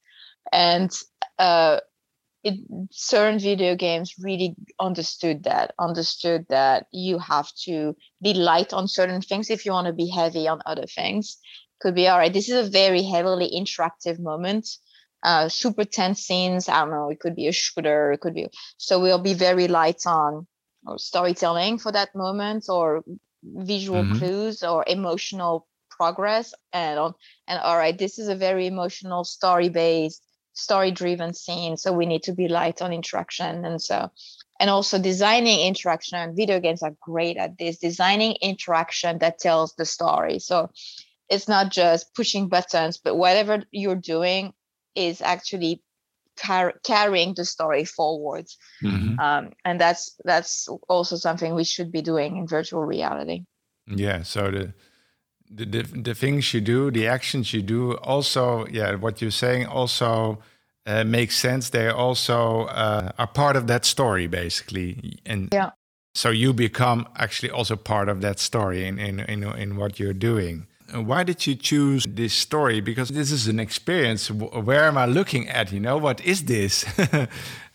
and 0.51 0.91
uh, 1.39 1.79
it, 2.43 2.59
certain 2.91 3.39
video 3.39 3.75
games 3.75 4.13
really 4.19 4.55
understood 4.79 5.43
that. 5.43 5.73
Understood 5.79 6.45
that 6.49 6.87
you 6.91 7.19
have 7.19 7.51
to 7.65 7.95
be 8.21 8.33
light 8.33 8.73
on 8.73 8.87
certain 8.87 9.21
things 9.21 9.49
if 9.49 9.65
you 9.65 9.71
want 9.71 9.87
to 9.87 9.93
be 9.93 10.09
heavy 10.09 10.47
on 10.47 10.61
other 10.65 10.85
things. 10.87 11.37
Could 11.79 11.95
be 11.95 12.07
all 12.07 12.17
right. 12.17 12.33
This 12.33 12.49
is 12.49 12.67
a 12.67 12.69
very 12.69 13.03
heavily 13.03 13.51
interactive 13.55 14.19
moment. 14.19 14.67
Uh, 15.23 15.49
super 15.49 15.83
tense 15.85 16.21
scenes. 16.21 16.69
I 16.69 16.81
don't 16.81 16.91
know. 16.91 17.09
It 17.09 17.19
could 17.19 17.35
be 17.35 17.47
a 17.47 17.51
shooter. 17.51 18.11
It 18.11 18.21
could 18.21 18.33
be. 18.33 18.47
So 18.77 18.99
we'll 18.99 19.19
be 19.19 19.33
very 19.33 19.67
light 19.67 20.01
on 20.05 20.47
or 20.85 20.97
storytelling 20.97 21.79
for 21.79 21.91
that 21.91 22.15
moment 22.15 22.65
or 22.69 23.03
visual 23.43 24.05
Mhm. 24.05 24.11
clues 24.17 24.63
or 24.63 24.83
emotional 24.87 25.67
progress 25.89 26.53
and 26.73 26.99
on 26.99 27.13
and 27.47 27.59
all 27.59 27.77
right 27.77 27.97
this 27.97 28.19
is 28.19 28.27
a 28.27 28.35
very 28.35 28.67
emotional 28.67 29.23
story 29.23 29.69
based 29.69 30.21
story 30.53 30.91
driven 30.91 31.33
scene 31.33 31.77
so 31.77 31.91
we 31.93 32.05
need 32.05 32.23
to 32.23 32.33
be 32.33 32.47
light 32.47 32.81
on 32.81 32.93
interaction 32.93 33.65
and 33.65 33.81
so 33.81 34.09
and 34.59 34.69
also 34.69 34.99
designing 34.99 35.59
interaction 35.61 36.35
video 36.35 36.59
games 36.59 36.83
are 36.83 36.95
great 37.01 37.37
at 37.37 37.57
this 37.57 37.77
designing 37.79 38.35
interaction 38.41 39.17
that 39.19 39.39
tells 39.39 39.73
the 39.75 39.85
story 39.85 40.39
so 40.39 40.69
it's 41.29 41.47
not 41.47 41.71
just 41.71 42.13
pushing 42.15 42.47
buttons 42.49 42.97
but 43.03 43.15
whatever 43.15 43.63
you're 43.71 43.95
doing 43.95 44.53
is 44.95 45.21
actually 45.21 45.81
car- 46.37 46.75
carrying 46.83 47.33
the 47.35 47.45
story 47.45 47.85
forward 47.85 48.45
Mhm. 48.83 49.19
um, 49.19 49.51
and 49.65 49.79
that's 49.79 50.15
that's 50.23 50.67
also 50.87 51.15
something 51.17 51.53
we 51.55 51.63
should 51.63 51.91
be 51.91 52.01
doing 52.01 52.37
in 52.37 52.47
virtual 52.47 52.83
reality 52.85 53.41
Yeah. 53.87 54.23
So 54.23 54.51
the, 54.51 54.73
the 55.49 55.65
the 55.65 55.83
the 56.03 56.13
things 56.13 56.53
you 56.53 56.61
do, 56.61 56.91
the 56.91 57.07
actions 57.07 57.53
you 57.53 57.61
do, 57.61 57.95
also, 58.03 58.65
yeah, 58.67 58.95
what 58.95 59.21
you're 59.21 59.31
saying 59.31 59.65
also 59.67 60.39
uh, 60.85 61.03
makes 61.05 61.35
sense. 61.37 61.69
They 61.69 61.87
also 61.89 62.65
uh, 62.65 63.11
are 63.17 63.27
part 63.27 63.55
of 63.55 63.67
that 63.67 63.85
story, 63.85 64.27
basically, 64.27 65.19
and 65.25 65.49
Yeah. 65.53 65.71
So 66.15 66.29
you 66.31 66.53
become 66.53 67.07
actually 67.15 67.51
also 67.51 67.75
part 67.75 68.09
of 68.09 68.19
that 68.21 68.39
story 68.39 68.85
in 68.87 68.99
in 68.99 69.19
in, 69.19 69.43
in 69.43 69.75
what 69.77 69.99
you're 69.99 70.13
doing. 70.19 70.67
Why 70.93 71.23
did 71.23 71.45
you 71.45 71.55
choose 71.55 72.05
this 72.07 72.33
story? 72.33 72.79
Because 72.81 73.09
this 73.09 73.31
is 73.31 73.47
an 73.47 73.59
experience. 73.59 74.31
Where 74.31 74.83
am 74.85 74.97
I 74.97 75.05
looking 75.05 75.49
at? 75.49 75.71
You 75.71 75.79
know, 75.79 75.97
what 75.97 76.21
is 76.25 76.45
this? 76.45 76.85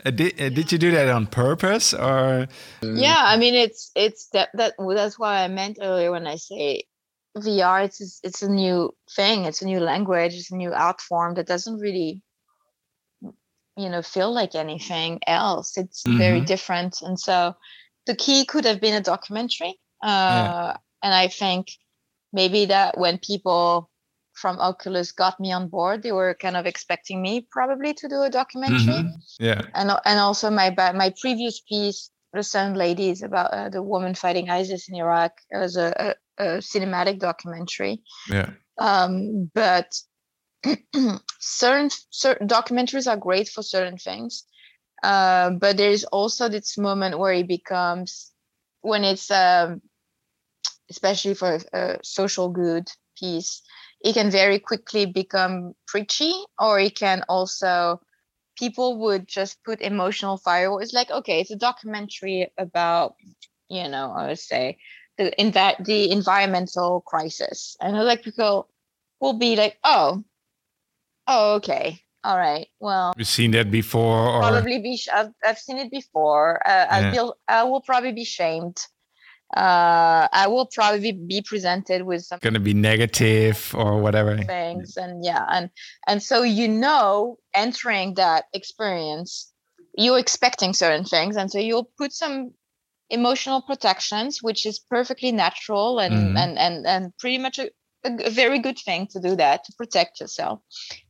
Uh, 0.05 0.11
did, 0.11 0.41
uh, 0.43 0.49
did 0.49 0.73
you 0.73 0.79
do 0.79 0.91
that 0.91 1.09
on 1.09 1.29
purpose, 1.29 1.95
or 1.95 2.49
yeah 2.83 3.23
i 3.27 3.37
mean 3.37 3.55
it's 3.55 3.91
it's 3.95 4.29
that 4.31 4.51
that 4.55 4.75
that's 4.97 5.19
why 5.19 5.43
i 5.43 5.49
meant 5.49 5.79
earlier 5.81 6.11
when 6.11 6.27
i 6.27 6.37
say 6.37 6.83
vr 7.37 7.85
it's 7.85 8.21
it's 8.23 8.43
a 8.43 8.49
new 8.49 8.93
thing 9.17 9.45
it's 9.45 9.63
a 9.63 9.67
new 9.67 9.81
language 9.81 10.35
it's 10.35 10.51
a 10.53 10.57
new 10.57 10.73
art 10.73 11.01
form 11.01 11.35
that 11.35 11.47
doesn't 11.47 11.79
really 11.79 12.21
you 13.77 13.89
know 13.89 14.03
feel 14.03 14.33
like 14.33 14.55
anything 14.55 15.19
else 15.27 15.77
it's 15.79 16.03
very 16.07 16.41
Mhm. 16.41 16.47
different 16.47 17.01
and 17.03 17.19
so 17.19 17.55
the 18.07 18.15
key 18.17 18.45
could 18.45 18.65
have 18.65 18.81
been 18.81 18.95
a 18.95 19.01
documentary 19.01 19.79
uh 20.03 20.75
and 21.03 21.15
i 21.15 21.29
think 21.29 21.69
maybe 22.33 22.67
that 22.67 22.99
when 22.99 23.19
people 23.19 23.91
from 24.35 24.59
oculus 24.59 25.13
got 25.13 25.39
me 25.39 25.53
on 25.53 25.69
board 25.69 26.03
they 26.03 26.13
were 26.13 26.35
kind 26.41 26.57
of 26.57 26.67
expecting 26.67 27.21
me 27.21 27.47
probably 27.51 27.93
to 27.95 28.09
do 28.09 28.23
a 28.23 28.31
documentary 28.31 29.05
Mhm. 29.05 29.13
yeah, 29.39 29.63
and 29.75 29.91
and 30.05 30.19
also 30.21 30.51
my 30.51 30.71
my 30.77 31.15
previous 31.21 31.61
piece, 31.61 32.11
the 32.33 32.43
Sun 32.43 32.75
Ladies, 32.75 33.23
about 33.23 33.53
uh, 33.53 33.69
the 33.69 33.83
woman 33.83 34.15
fighting 34.15 34.51
ISIS 34.51 34.89
in 34.89 34.97
Iraq, 34.97 35.33
it 35.51 35.59
was 35.59 35.77
a, 35.77 36.15
a, 36.39 36.45
a 36.45 36.47
cinematic 36.59 37.19
documentary. 37.19 38.03
yeah, 38.31 38.51
Um, 38.79 39.51
but 39.55 39.93
certain 41.41 41.91
certain 42.11 42.49
documentaries 42.49 43.11
are 43.11 43.17
great 43.17 43.49
for 43.49 43.63
certain 43.63 43.99
things, 43.99 44.45
uh, 45.03 45.51
but 45.51 45.77
there 45.77 45.91
is 45.91 46.05
also 46.05 46.49
this 46.49 46.79
moment 46.79 47.19
where 47.19 47.33
it 47.35 47.49
becomes 47.49 48.33
when 48.81 49.05
it's 49.05 49.31
um, 49.31 49.83
especially 50.93 51.35
for 51.35 51.59
a 51.73 51.99
social 52.05 52.49
good 52.51 52.87
piece, 53.19 53.63
it 54.05 54.13
can 54.13 54.31
very 54.31 54.59
quickly 54.59 55.07
become 55.07 55.73
preachy, 55.89 56.35
or 56.59 56.79
it 56.79 56.95
can 56.95 57.25
also 57.29 58.01
people 58.59 59.01
would 59.01 59.27
just 59.27 59.57
put 59.65 59.81
emotional 59.81 60.37
firewall. 60.37 60.79
It's 60.79 60.93
like, 60.93 61.11
okay, 61.11 61.41
it's 61.41 61.51
a 61.51 61.57
documentary 61.57 62.53
about, 62.59 63.17
you 63.69 63.89
know, 63.89 64.13
I 64.13 64.29
would 64.29 64.39
say 64.39 64.77
the 65.17 65.33
in 65.41 65.53
that 65.53 65.83
the 65.85 66.11
environmental 66.13 67.01
crisis. 67.01 67.77
And 67.81 67.97
like 67.97 68.23
people 68.23 68.69
will 69.21 69.39
be 69.39 69.57
like, 69.57 69.79
oh, 69.85 70.23
oh, 71.27 71.55
okay. 71.57 72.05
All 72.25 72.39
right. 72.39 72.69
Well, 72.79 73.15
we've 73.17 73.27
seen 73.27 73.51
that 73.53 73.71
before, 73.71 74.29
or 74.29 74.41
probably 74.41 74.79
be. 74.79 74.97
Sh- 74.97 75.09
I've, 75.13 75.33
I've 75.45 75.59
seen 75.59 75.79
it 75.79 75.91
before. 75.91 76.63
Uh, 76.63 76.87
I 76.91 77.01
Yeah. 77.01 77.11
feel 77.11 77.35
I 77.49 77.65
will 77.65 77.81
probably 77.81 78.13
be 78.13 78.25
shamed. 78.25 78.79
Uh, 79.57 80.29
I 80.33 80.47
will 80.49 80.67
probably 80.67 81.13
be 81.13 81.43
presented 81.43 82.03
with 82.03 82.25
some 82.25 82.39
going 82.41 82.55
to 82.55 82.61
be 82.61 82.73
negative 82.75 83.75
or 83.77 84.01
whatever. 84.01 84.37
things 84.39 84.97
and 84.97 85.23
yeah 85.25 85.45
and 85.51 85.69
and 86.07 86.23
so 86.23 86.43
you 86.43 86.69
know 86.69 87.37
entering 87.55 88.15
that 88.15 88.45
experience 88.55 89.53
you're 89.97 90.19
expecting 90.19 90.73
certain 90.73 91.05
things 91.05 91.37
and 91.37 91.51
so 91.51 91.59
you'll 91.59 91.91
put 91.99 92.13
some 92.13 92.53
emotional 93.11 93.61
protections 93.61 94.43
which 94.43 94.65
is 94.65 94.79
perfectly 94.79 95.31
natural 95.33 95.99
and 96.01 96.15
Mhm. 96.15 96.39
and 96.39 96.59
and 96.59 96.87
and 96.87 97.17
pretty 97.19 97.37
much 97.37 97.59
a, 97.59 97.69
a, 98.05 98.11
a 98.29 98.31
very 98.31 98.59
good 98.59 98.79
thing 98.79 99.07
to 99.07 99.21
do 99.21 99.37
that 99.37 99.65
to 99.65 99.73
protect 99.77 100.19
yourself 100.21 100.61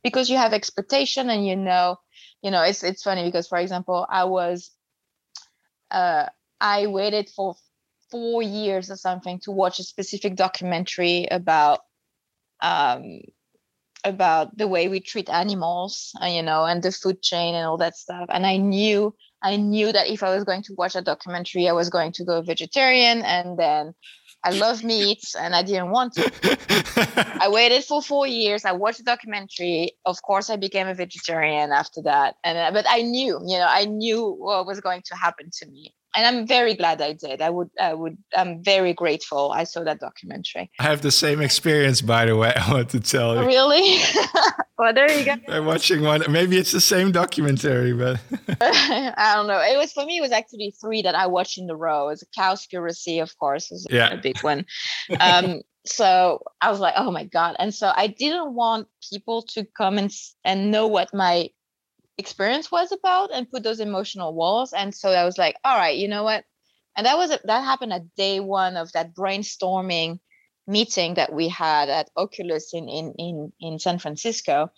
because 0.03 0.29
you 0.29 0.35
have 0.35 0.51
expectation 0.53 1.29
and 1.29 1.47
you 1.47 1.55
know 1.55 1.95
you 2.41 2.51
know 2.51 2.61
it's 2.61 2.83
it's 2.83 3.03
funny 3.03 3.23
because 3.23 3.47
for 3.47 3.57
example 3.57 4.05
i 4.09 4.25
was 4.25 4.71
uh, 5.91 6.25
I 6.59 6.87
waited 6.87 7.29
for 7.29 7.55
four 8.13 8.43
years 8.43 8.91
or 8.91 8.95
something 8.95 9.39
to 9.39 9.51
watch 9.51 9.79
a 9.79 9.83
specific 9.83 10.35
documentary 10.35 11.25
about 11.31 11.79
um, 12.61 13.21
about 14.05 14.55
the 14.55 14.67
way 14.67 14.87
we 14.87 14.99
treat 14.99 15.29
animals, 15.29 16.11
uh, 16.21 16.27
you 16.27 16.43
know, 16.43 16.63
and 16.65 16.83
the 16.83 16.91
food 16.91 17.23
chain 17.23 17.55
and 17.55 17.65
all 17.65 17.77
that 17.77 17.95
stuff. 17.97 18.27
And 18.29 18.45
I 18.45 18.57
knew 18.57 19.15
I 19.41 19.55
knew 19.55 19.91
that 19.91 20.07
if 20.07 20.21
I 20.21 20.33
was 20.35 20.43
going 20.43 20.61
to 20.63 20.75
watch 20.77 20.95
a 20.95 21.01
documentary, 21.01 21.67
I 21.67 21.73
was 21.73 21.89
going 21.89 22.11
to 22.13 22.23
go 22.23 22.41
vegetarian, 22.43 23.23
and 23.23 23.57
then 23.57 23.95
I 24.43 24.51
love 24.51 24.83
meat 24.83 25.23
and 25.39 25.55
I 25.55 25.63
didn't 25.63 25.89
want 25.89 26.13
to. 26.13 27.37
I 27.41 27.47
waited 27.59 27.83
for 27.83 27.99
four 28.01 28.27
years. 28.27 28.63
I 28.63 28.73
watched 28.73 28.99
the 28.99 29.05
documentary. 29.05 29.93
Of 30.05 30.21
course, 30.21 30.51
I 30.51 30.57
became 30.57 30.87
a 30.87 30.93
vegetarian 30.93 31.71
after 31.71 32.03
that. 32.03 32.35
And 32.43 32.57
uh, 32.59 32.71
but 32.71 32.85
I 32.87 33.01
knew, 33.01 33.39
you 33.47 33.57
know, 33.57 33.67
I 33.67 33.85
knew 33.85 34.35
what 34.37 34.67
was 34.67 34.81
going 34.81 35.01
to 35.05 35.15
happen 35.15 35.49
to 35.59 35.65
me 35.65 35.95
and 36.15 36.25
I'm 36.25 36.47
very 36.47 36.73
glad 36.75 37.01
I 37.01 37.13
did. 37.13 37.41
I 37.41 37.49
would, 37.49 37.69
I 37.79 37.93
would, 37.93 38.17
I'm 38.35 38.63
very 38.63 38.93
grateful. 38.93 39.51
I 39.51 39.63
saw 39.63 39.83
that 39.83 39.99
documentary. 39.99 40.69
I 40.79 40.83
have 40.83 41.01
the 41.01 41.11
same 41.11 41.41
experience, 41.41 42.01
by 42.01 42.25
the 42.25 42.35
way. 42.35 42.53
I 42.55 42.71
want 42.71 42.89
to 42.89 42.99
tell 42.99 43.35
you. 43.35 43.45
Really? 43.45 43.99
well, 44.77 44.93
there 44.93 45.11
you 45.11 45.25
go. 45.25 45.35
I'm 45.47 45.65
watching 45.65 46.01
one. 46.01 46.23
Maybe 46.29 46.57
it's 46.57 46.71
the 46.71 46.81
same 46.81 47.11
documentary, 47.11 47.93
but 47.93 48.19
I 48.61 49.33
don't 49.35 49.47
know. 49.47 49.59
It 49.59 49.77
was 49.77 49.91
for 49.91 50.05
me. 50.05 50.17
It 50.17 50.21
was 50.21 50.31
actually 50.31 50.73
three 50.79 51.01
that 51.01 51.15
I 51.15 51.27
watched 51.27 51.57
in 51.57 51.69
a 51.69 51.75
row. 51.75 52.07
It 52.07 52.11
was 52.11 52.23
a 52.23 52.39
Cowspiracy, 52.39 53.21
of 53.21 53.35
course, 53.37 53.69
was 53.71 53.87
yeah. 53.89 54.13
a 54.13 54.17
big 54.17 54.39
one. 54.43 54.65
Um, 55.19 55.61
so 55.85 56.39
I 56.61 56.71
was 56.71 56.79
like, 56.79 56.93
oh 56.95 57.11
my 57.11 57.25
god! 57.25 57.55
And 57.59 57.73
so 57.73 57.91
I 57.95 58.07
didn't 58.07 58.53
want 58.53 58.87
people 59.11 59.41
to 59.53 59.65
come 59.77 59.97
and 59.97 60.11
and 60.45 60.71
know 60.71 60.87
what 60.87 61.13
my 61.13 61.49
experience 62.17 62.71
was 62.71 62.91
about 62.91 63.31
and 63.33 63.49
put 63.49 63.63
those 63.63 63.79
emotional 63.79 64.33
walls. 64.33 64.73
And 64.73 64.93
so 64.93 65.09
I 65.09 65.25
was 65.25 65.37
like, 65.37 65.55
all 65.63 65.77
right, 65.77 65.97
you 65.97 66.07
know 66.07 66.23
what? 66.23 66.43
And 66.95 67.05
that 67.05 67.17
was 67.17 67.31
a, 67.31 67.39
that 67.45 67.63
happened 67.63 67.93
at 67.93 68.15
day 68.15 68.39
one 68.39 68.77
of 68.77 68.91
that 68.91 69.15
brainstorming 69.15 70.19
meeting 70.67 71.15
that 71.15 71.33
we 71.33 71.49
had 71.49 71.89
at 71.89 72.09
Oculus 72.15 72.73
in 72.73 72.87
in 72.87 73.13
in 73.17 73.53
in 73.59 73.79
San 73.79 73.99
Francisco. 73.99 74.69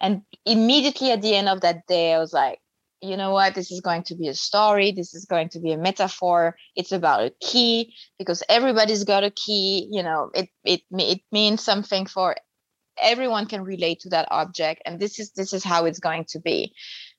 And 0.00 0.22
immediately 0.44 1.10
at 1.12 1.22
the 1.22 1.34
end 1.34 1.48
of 1.48 1.60
that 1.60 1.86
day, 1.86 2.14
I 2.14 2.18
was 2.18 2.32
like, 2.32 2.58
you 3.00 3.16
know 3.16 3.30
what? 3.30 3.54
This 3.54 3.70
is 3.70 3.80
going 3.80 4.02
to 4.04 4.14
be 4.14 4.28
a 4.28 4.34
story. 4.34 4.92
This 4.92 5.14
is 5.14 5.24
going 5.24 5.48
to 5.50 5.60
be 5.60 5.72
a 5.72 5.78
metaphor. 5.78 6.56
It's 6.76 6.92
about 6.92 7.20
a 7.22 7.32
key 7.40 7.94
because 8.18 8.42
everybody's 8.48 9.04
got 9.04 9.24
a 9.24 9.30
key. 9.30 9.88
You 9.90 10.02
know, 10.02 10.30
it 10.34 10.48
it 10.64 10.82
it 10.90 11.20
means 11.30 11.62
something 11.62 12.06
for 12.06 12.36
everyone 13.02 13.46
can 13.46 13.62
relate 13.62 14.00
to 14.00 14.08
that 14.10 14.28
object 14.30 14.82
and 14.86 15.00
this 15.00 15.18
is 15.18 15.32
this 15.32 15.52
is 15.52 15.64
how 15.64 15.84
it's 15.84 16.00
going 16.00 16.24
to 16.24 16.40
be 16.40 16.72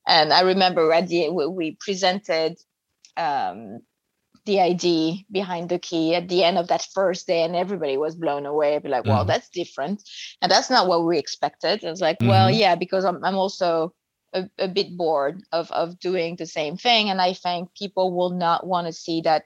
and 0.06 0.32
i 0.32 0.40
remember 0.40 0.92
at 0.92 1.08
the 1.08 1.28
we 1.30 1.76
presented 1.80 2.56
um, 3.16 3.80
the 4.44 4.60
idea 4.60 5.14
behind 5.30 5.68
the 5.68 5.78
key 5.78 6.14
at 6.14 6.28
the 6.28 6.42
end 6.42 6.58
of 6.58 6.68
that 6.68 6.86
first 6.94 7.26
day 7.26 7.42
and 7.42 7.54
everybody 7.54 7.96
was 7.96 8.16
blown 8.16 8.46
away 8.46 8.78
be 8.78 8.88
like 8.88 9.02
mm-hmm. 9.02 9.10
well 9.10 9.24
that's 9.24 9.48
different 9.50 10.02
and 10.40 10.50
that's 10.50 10.70
not 10.70 10.88
what 10.88 11.04
we 11.04 11.18
expected 11.18 11.82
it 11.82 11.88
was 11.88 12.00
like 12.00 12.18
mm-hmm. 12.18 12.28
well 12.28 12.50
yeah 12.50 12.74
because 12.74 13.04
i'm, 13.04 13.24
I'm 13.24 13.36
also 13.36 13.94
a, 14.32 14.48
a 14.58 14.68
bit 14.68 14.96
bored 14.96 15.42
of 15.52 15.70
of 15.70 15.98
doing 16.00 16.36
the 16.36 16.46
same 16.46 16.76
thing 16.76 17.08
and 17.08 17.20
i 17.20 17.34
think 17.34 17.74
people 17.74 18.12
will 18.12 18.30
not 18.30 18.66
want 18.66 18.86
to 18.86 18.92
see 18.92 19.20
that 19.22 19.44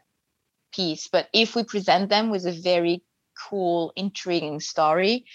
piece 0.75 1.09
but 1.09 1.29
if 1.33 1.55
we 1.55 1.65
present 1.65 2.09
them 2.09 2.31
with 2.31 2.47
a 2.47 2.53
very 2.53 3.03
cool 3.49 3.93
intriguing 3.97 4.61
story 4.61 5.27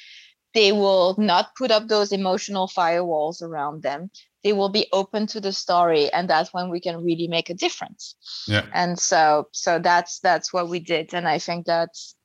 they 0.54 0.72
will 0.72 1.16
not 1.18 1.56
put 1.56 1.72
up 1.72 1.88
those 1.88 2.12
emotional 2.12 2.68
firewalls 2.68 3.42
around 3.42 3.84
them. 3.84 4.10
They 4.44 4.54
will 4.54 4.70
be 4.70 4.88
open 4.92 5.28
to 5.28 5.40
the 5.40 5.54
story 5.54 6.12
and 6.12 6.30
that's 6.30 6.54
when 6.54 6.70
we 6.70 6.80
can 6.80 7.04
really 7.04 7.28
make 7.28 7.50
a 7.50 7.54
difference. 7.54 8.16
Yeah. 8.48 8.66
And 8.74 8.98
so 8.98 9.48
so 9.52 9.80
that's 9.80 10.20
that's 10.20 10.52
what 10.52 10.70
we 10.70 10.80
did 10.80 11.14
and 11.14 11.28
i 11.28 11.38
think 11.38 11.66
that's 11.66 12.16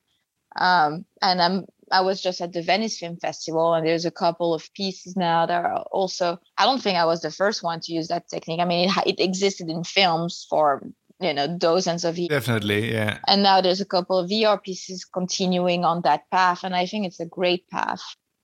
um 0.59 1.05
and 1.21 1.41
i'm 1.41 1.65
i 1.91 2.01
was 2.01 2.21
just 2.21 2.41
at 2.41 2.53
the 2.53 2.61
venice 2.61 2.97
film 2.97 3.17
festival 3.17 3.73
and 3.73 3.85
there's 3.85 4.05
a 4.05 4.11
couple 4.11 4.53
of 4.53 4.73
pieces 4.73 5.15
now 5.15 5.45
that 5.45 5.63
are 5.63 5.83
also 5.91 6.39
i 6.57 6.65
don't 6.65 6.81
think 6.81 6.97
i 6.97 7.05
was 7.05 7.21
the 7.21 7.31
first 7.31 7.63
one 7.63 7.79
to 7.79 7.93
use 7.93 8.07
that 8.07 8.27
technique. 8.27 8.59
I 8.59 8.65
mean 8.65 8.89
it, 8.89 9.19
it 9.19 9.23
existed 9.23 9.69
in 9.69 9.83
films 9.83 10.45
for 10.49 10.81
you 11.19 11.33
know 11.33 11.57
dozens 11.57 12.05
of 12.05 12.17
years. 12.17 12.29
Definitely 12.29 12.91
yeah. 12.91 13.19
And 13.27 13.43
now 13.43 13.61
there's 13.61 13.81
a 13.81 13.85
couple 13.85 14.17
of 14.17 14.29
vr 14.29 14.61
pieces 14.61 15.05
continuing 15.05 15.85
on 15.85 16.01
that 16.03 16.29
path 16.29 16.63
and 16.63 16.75
i 16.75 16.85
think 16.85 17.05
it's 17.05 17.19
a 17.19 17.25
great 17.25 17.67
path 17.69 18.01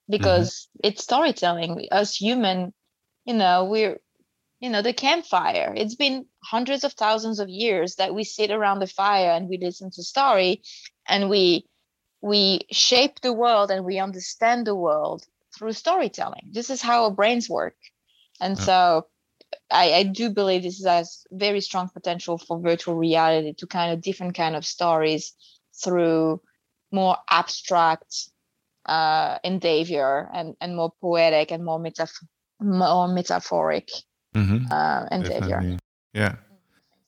because 0.10 0.68
mm-hmm. 0.78 0.90
it's 0.90 1.04
storytelling. 1.04 1.88
As 1.92 2.16
human 2.16 2.74
you 3.26 3.34
know 3.34 3.66
we're 3.66 4.00
you 4.60 4.70
know 4.70 4.82
the 4.82 4.94
campfire. 4.94 5.74
It's 5.76 5.96
been 5.96 6.26
hundreds 6.42 6.84
of 6.84 6.94
thousands 6.94 7.40
of 7.40 7.50
years 7.50 7.96
that 7.96 8.16
we 8.16 8.24
sit 8.24 8.50
around 8.50 8.80
the 8.80 8.88
fire 8.88 9.32
and 9.32 9.50
we 9.50 9.58
listen 9.58 9.92
to 9.92 10.04
story 10.04 10.62
and 11.08 11.30
we 11.30 11.68
we 12.22 12.62
shape 12.72 13.20
the 13.20 13.34
world 13.34 13.70
and 13.70 13.84
we 13.84 14.00
understand 14.00 14.66
the 14.66 14.76
world 14.76 15.26
through 15.54 15.74
storytelling. 15.74 16.50
This 16.52 16.70
is 16.70 16.82
how 16.82 17.04
our 17.04 17.12
brains 17.12 17.50
work. 17.50 17.76
And 18.40 18.58
so 18.58 19.08
I, 19.72 19.94
I 19.94 20.04
do 20.04 20.30
believe 20.30 20.64
this 20.64 20.84
has 20.86 21.26
very 21.32 21.62
strong 21.62 21.90
potential 21.90 22.38
for 22.38 22.60
virtual 22.60 22.96
reality 22.96 23.54
to 23.56 23.68
kind 23.68 23.94
of 23.94 24.02
different 24.02 24.36
kind 24.36 24.56
of 24.56 24.66
stories 24.66 25.34
through 25.84 26.42
more 26.92 27.18
abstract 27.30 28.30
uh, 28.86 29.40
endeavor 29.44 30.30
and, 30.34 30.56
and 30.62 30.76
more 30.76 30.94
poetic 31.02 31.52
and 31.52 31.66
more, 31.66 31.80
metaph- 31.80 32.24
more 32.62 33.08
metaphoric 33.08 33.90
mm-hmm. 34.36 34.72
uh, 34.72 35.06
endeavor. 35.12 35.78
Yeah. 36.14 36.36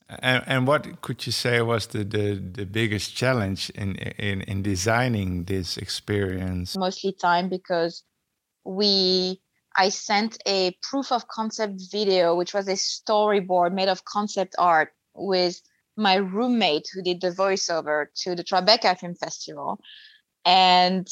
And, 0.07 0.43
and 0.45 0.67
what 0.67 1.01
could 1.01 1.25
you 1.25 1.31
say 1.31 1.61
was 1.61 1.87
the, 1.87 2.03
the, 2.03 2.35
the 2.35 2.65
biggest 2.65 3.15
challenge 3.15 3.69
in, 3.71 3.95
in, 3.95 4.41
in 4.41 4.61
designing 4.61 5.45
this 5.45 5.77
experience? 5.77 6.77
Mostly 6.77 7.13
time 7.13 7.49
because 7.49 8.03
we 8.63 9.41
I 9.77 9.89
sent 9.89 10.37
a 10.47 10.77
proof 10.81 11.11
of 11.11 11.27
concept 11.27 11.81
video, 11.91 12.35
which 12.35 12.53
was 12.53 12.67
a 12.67 12.73
storyboard 12.73 13.73
made 13.73 13.89
of 13.89 14.05
concept 14.05 14.55
art 14.57 14.93
with 15.13 15.61
my 15.97 16.15
roommate 16.15 16.87
who 16.93 17.01
did 17.01 17.21
the 17.21 17.31
voiceover 17.31 18.07
to 18.23 18.35
the 18.35 18.43
Tribeca 18.43 18.97
Film 18.99 19.15
Festival. 19.15 19.79
And 20.45 21.07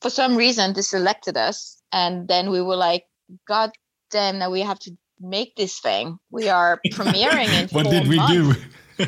for 0.00 0.10
some 0.10 0.36
reason, 0.36 0.72
they 0.72 0.82
selected 0.82 1.36
us. 1.36 1.80
And 1.92 2.28
then 2.28 2.50
we 2.50 2.60
were 2.62 2.76
like, 2.76 3.04
God 3.46 3.70
damn, 4.10 4.38
now 4.38 4.50
we 4.50 4.60
have 4.60 4.78
to 4.80 4.96
make 5.20 5.56
this 5.56 5.78
thing. 5.80 6.18
We 6.30 6.48
are 6.48 6.80
premiering 6.86 7.62
in 7.62 7.68
What 7.68 7.90
did 7.90 8.06
we 8.08 8.16
months. 8.16 8.32
do? 8.98 9.04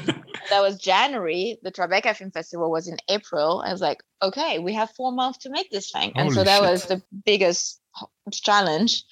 that 0.50 0.60
was 0.62 0.78
January. 0.78 1.58
The 1.62 1.72
Tribeca 1.72 2.14
Film 2.14 2.30
Festival 2.30 2.70
was 2.70 2.88
in 2.88 2.96
April. 3.08 3.62
I 3.64 3.72
was 3.72 3.80
like, 3.80 4.02
okay, 4.22 4.58
we 4.58 4.74
have 4.74 4.90
four 4.92 5.12
months 5.12 5.38
to 5.40 5.50
make 5.50 5.70
this 5.70 5.90
thing. 5.90 6.12
And 6.14 6.28
Holy 6.28 6.34
so 6.34 6.44
that 6.44 6.60
shit. 6.60 6.70
was 6.70 6.86
the 6.86 7.02
biggest 7.24 7.79
challenge. 8.32 9.04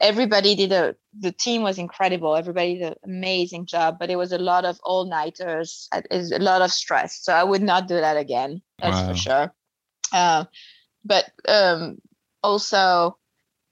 Everybody 0.00 0.56
did 0.56 0.72
a 0.72 0.96
the 1.18 1.32
team 1.32 1.62
was 1.62 1.78
incredible. 1.78 2.34
Everybody 2.34 2.78
did 2.78 2.92
an 2.92 2.98
amazing 3.04 3.66
job 3.66 3.98
but 3.98 4.10
it 4.10 4.16
was 4.16 4.32
a 4.32 4.38
lot 4.38 4.64
of 4.64 4.78
all 4.82 5.04
nighters 5.08 5.88
is 6.10 6.32
a 6.32 6.38
lot 6.38 6.62
of 6.62 6.72
stress 6.72 7.20
so 7.22 7.32
i 7.32 7.44
would 7.44 7.62
not 7.62 7.86
do 7.86 7.94
that 7.94 8.16
again 8.16 8.60
that's 8.82 8.96
wow. 8.96 9.08
for 9.08 9.16
sure. 9.16 9.54
Uh, 10.12 10.44
but 11.04 11.30
um, 11.48 11.98
also 12.42 13.16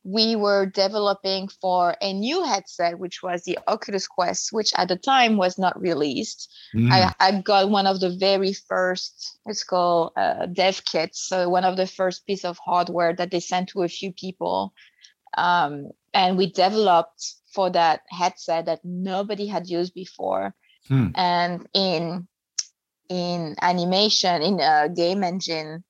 we 0.02 0.34
were 0.34 0.64
developing 0.66 1.48
for 1.60 1.94
a 2.00 2.12
new 2.12 2.42
headset 2.44 2.98
which 2.98 3.22
was 3.22 3.44
the 3.44 3.58
oculus 3.66 4.06
quest 4.06 4.48
which 4.50 4.72
at 4.76 4.88
the 4.88 4.96
time 4.96 5.36
was 5.36 5.58
not 5.58 5.78
released 5.80 6.50
mm. 6.74 6.90
I, 6.90 7.12
I 7.20 7.40
got 7.40 7.70
one 7.70 7.86
of 7.86 8.00
the 8.00 8.10
very 8.10 8.54
first 8.54 9.38
it's 9.46 9.64
called 9.64 10.12
uh, 10.16 10.46
dev 10.46 10.82
kits 10.84 11.28
so 11.28 11.48
one 11.48 11.64
of 11.64 11.76
the 11.76 11.86
first 11.86 12.26
piece 12.26 12.44
of 12.44 12.58
hardware 12.58 13.14
that 13.14 13.30
they 13.30 13.40
sent 13.40 13.68
to 13.70 13.82
a 13.82 13.88
few 13.88 14.12
people 14.12 14.72
um, 15.36 15.90
and 16.14 16.36
we 16.36 16.50
developed 16.50 17.34
for 17.52 17.70
that 17.70 18.00
headset 18.10 18.66
that 18.66 18.80
nobody 18.84 19.46
had 19.46 19.68
used 19.68 19.92
before 19.92 20.54
hmm. 20.88 21.08
and 21.14 21.68
in 21.74 22.26
in 23.10 23.56
animation 23.60 24.40
in 24.40 24.60
a 24.60 24.88
game 24.88 25.22
engine 25.24 25.84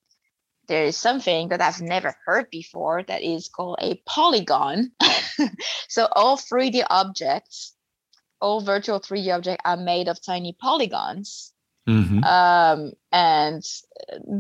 there 0.70 0.84
is 0.84 0.96
something 0.96 1.48
that 1.48 1.60
I've 1.60 1.80
never 1.80 2.14
heard 2.24 2.48
before 2.48 3.02
that 3.02 3.22
is 3.22 3.48
called 3.48 3.78
a 3.82 4.00
polygon. 4.06 4.92
so 5.88 6.06
all 6.12 6.36
3D 6.36 6.84
objects, 6.88 7.74
all 8.40 8.60
virtual 8.60 9.00
3D 9.00 9.34
objects 9.34 9.62
are 9.64 9.76
made 9.76 10.06
of 10.06 10.24
tiny 10.24 10.56
polygons. 10.58 11.52
Mm-hmm. 11.88 12.22
Um, 12.22 12.92
and 13.10 13.64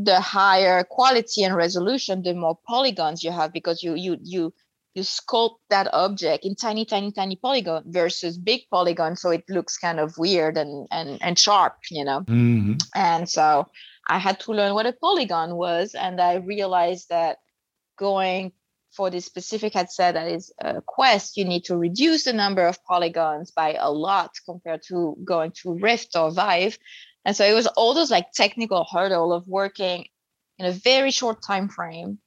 the 0.06 0.20
higher 0.20 0.84
quality 0.84 1.42
and 1.42 1.56
resolution, 1.56 2.22
the 2.22 2.32
more 2.32 2.56
polygons 2.64 3.24
you 3.24 3.32
have 3.32 3.52
because 3.52 3.82
you 3.82 3.96
you 3.96 4.16
you 4.22 4.54
you 4.94 5.02
sculpt 5.02 5.56
that 5.68 5.88
object 5.92 6.44
in 6.44 6.54
tiny, 6.54 6.84
tiny, 6.84 7.10
tiny 7.10 7.34
polygon 7.34 7.82
versus 7.86 8.38
big 8.38 8.60
polygon, 8.70 9.16
so 9.16 9.30
it 9.30 9.42
looks 9.48 9.78
kind 9.78 9.98
of 9.98 10.16
weird 10.16 10.56
and 10.56 10.86
and 10.92 11.18
and 11.22 11.36
sharp, 11.36 11.74
you 11.90 12.04
know. 12.04 12.20
Mm-hmm. 12.20 12.74
And 12.94 13.28
so 13.28 13.66
I 14.10 14.18
had 14.18 14.40
to 14.40 14.52
learn 14.52 14.74
what 14.74 14.86
a 14.86 14.92
polygon 14.92 15.54
was, 15.54 15.94
and 15.94 16.20
I 16.20 16.34
realized 16.34 17.10
that 17.10 17.38
going 17.96 18.52
for 18.90 19.08
this 19.08 19.24
specific 19.24 19.74
said 19.88 20.16
that 20.16 20.26
is 20.26 20.52
a 20.58 20.82
quest, 20.82 21.36
you 21.36 21.44
need 21.44 21.64
to 21.66 21.76
reduce 21.76 22.24
the 22.24 22.32
number 22.32 22.66
of 22.66 22.82
polygons 22.84 23.52
by 23.52 23.74
a 23.78 23.88
lot 23.88 24.32
compared 24.44 24.82
to 24.88 25.16
going 25.24 25.52
to 25.62 25.74
Rift 25.74 26.16
or 26.16 26.32
Vive. 26.32 26.76
And 27.24 27.36
so 27.36 27.44
it 27.44 27.54
was 27.54 27.68
all 27.68 27.94
those 27.94 28.10
like 28.10 28.32
technical 28.32 28.84
hurdle 28.90 29.32
of 29.32 29.46
working 29.46 30.06
in 30.58 30.66
a 30.66 30.72
very 30.72 31.12
short 31.12 31.40
time 31.40 31.68
frame 31.68 32.18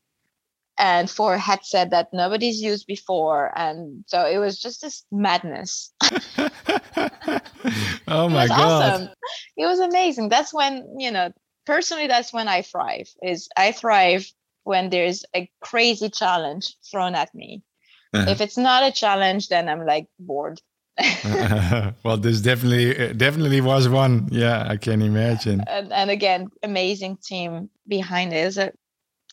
and 0.80 1.10
for 1.10 1.34
a 1.34 1.40
headset 1.40 1.90
that 1.90 2.14
nobody's 2.14 2.62
used 2.62 2.88
before. 2.88 3.52
And 3.58 4.06
so 4.08 4.26
it 4.26 4.38
was 4.38 4.58
just 4.58 4.82
this 4.82 5.04
madness. 5.12 5.94
oh 8.08 8.30
my 8.30 8.48
god. 8.48 8.52
Awesome. 8.52 9.10
It 9.58 9.66
was 9.66 9.80
amazing. 9.80 10.30
That's 10.30 10.54
when, 10.54 10.96
you 10.98 11.12
know, 11.12 11.32
personally 11.66 12.08
that's 12.08 12.34
when 12.34 12.48
I 12.48 12.62
thrive. 12.62 13.10
Is 13.22 13.50
I 13.58 13.72
thrive 13.72 14.32
when 14.64 14.90
there's 14.90 15.26
a 15.36 15.50
crazy 15.62 16.10
challenge 16.10 16.76
thrown 16.90 17.16
at 17.16 17.34
me. 17.36 17.64
Uh-huh. 18.14 18.30
If 18.30 18.42
it's 18.42 18.58
not 18.58 18.84
a 18.84 18.92
challenge, 18.92 19.50
then 19.50 19.68
I'm 19.68 19.86
like 19.86 20.08
bored. 20.20 20.62
well, 22.04 22.18
this 22.18 22.42
definitely 22.42 23.10
uh, 23.10 23.14
definitely 23.14 23.62
was 23.62 23.90
one. 23.90 24.30
Yeah, 24.32 24.66
I 24.68 24.78
can 24.78 25.02
imagine. 25.02 25.64
And, 25.68 25.92
and 25.92 26.12
again, 26.12 26.50
amazing 26.62 27.18
team 27.18 27.70
behind 27.88 28.34
it. 28.34 28.58
A, 28.58 28.74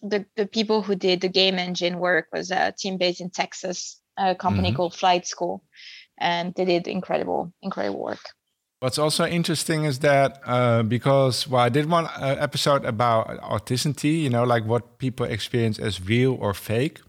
the 0.02 0.24
the 0.36 0.46
people 0.46 0.80
who 0.80 0.94
did 0.94 1.20
the 1.20 1.28
game 1.28 1.58
engine 1.58 1.98
work 1.98 2.28
was 2.32 2.50
a 2.50 2.72
team 2.76 2.96
based 2.96 3.20
in 3.20 3.28
Texas, 3.28 4.00
a 4.16 4.34
company 4.34 4.68
mm-hmm. 4.68 4.76
called 4.76 4.94
Flight 4.94 5.26
School, 5.26 5.62
and 6.18 6.54
they 6.54 6.64
did 6.64 6.88
incredible 6.88 7.52
incredible 7.60 8.02
work. 8.02 8.24
What's 8.80 8.98
also 8.98 9.26
interesting 9.26 9.84
is 9.84 9.98
that 9.98 10.40
uh, 10.46 10.82
because 10.82 11.46
well, 11.46 11.60
I 11.60 11.68
did 11.68 11.90
one 11.90 12.06
uh, 12.06 12.36
episode 12.40 12.86
about 12.86 13.28
authenticity, 13.40 14.08
you 14.24 14.30
know, 14.30 14.44
like 14.44 14.64
what 14.64 14.96
people 14.96 15.26
experience 15.26 15.78
as 15.78 16.00
real 16.00 16.38
or 16.40 16.54
fake. 16.54 17.00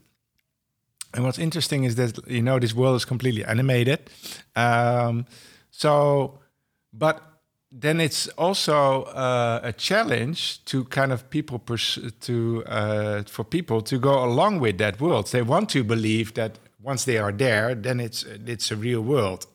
And 1.13 1.23
what's 1.23 1.39
interesting 1.39 1.85
is 1.85 1.95
that 1.95 2.27
you 2.27 2.41
know 2.41 2.59
this 2.59 2.73
world 2.73 2.97
is 2.97 3.05
completely 3.05 3.45
animated, 3.45 3.99
um, 4.55 5.25
so 5.69 6.39
but 6.91 7.21
then 7.71 8.01
it's 8.01 8.27
also 8.37 9.03
uh, 9.03 9.61
a 9.63 9.71
challenge 9.71 10.63
to 10.65 10.83
kind 10.85 11.13
of 11.13 11.29
people 11.29 11.59
pers- 11.59 11.99
to 12.21 12.63
uh, 12.65 13.23
for 13.23 13.45
people 13.45 13.81
to 13.81 13.97
go 13.97 14.23
along 14.23 14.59
with 14.59 14.77
that 14.77 14.99
world. 14.99 15.27
They 15.31 15.41
want 15.41 15.69
to 15.69 15.83
believe 15.85 16.33
that 16.33 16.59
once 16.81 17.05
they 17.05 17.17
are 17.17 17.31
there, 17.31 17.75
then 17.75 18.01
it's 18.01 18.23
it's 18.23 18.71
a 18.71 18.75
real 18.75 19.01
world. 19.01 19.47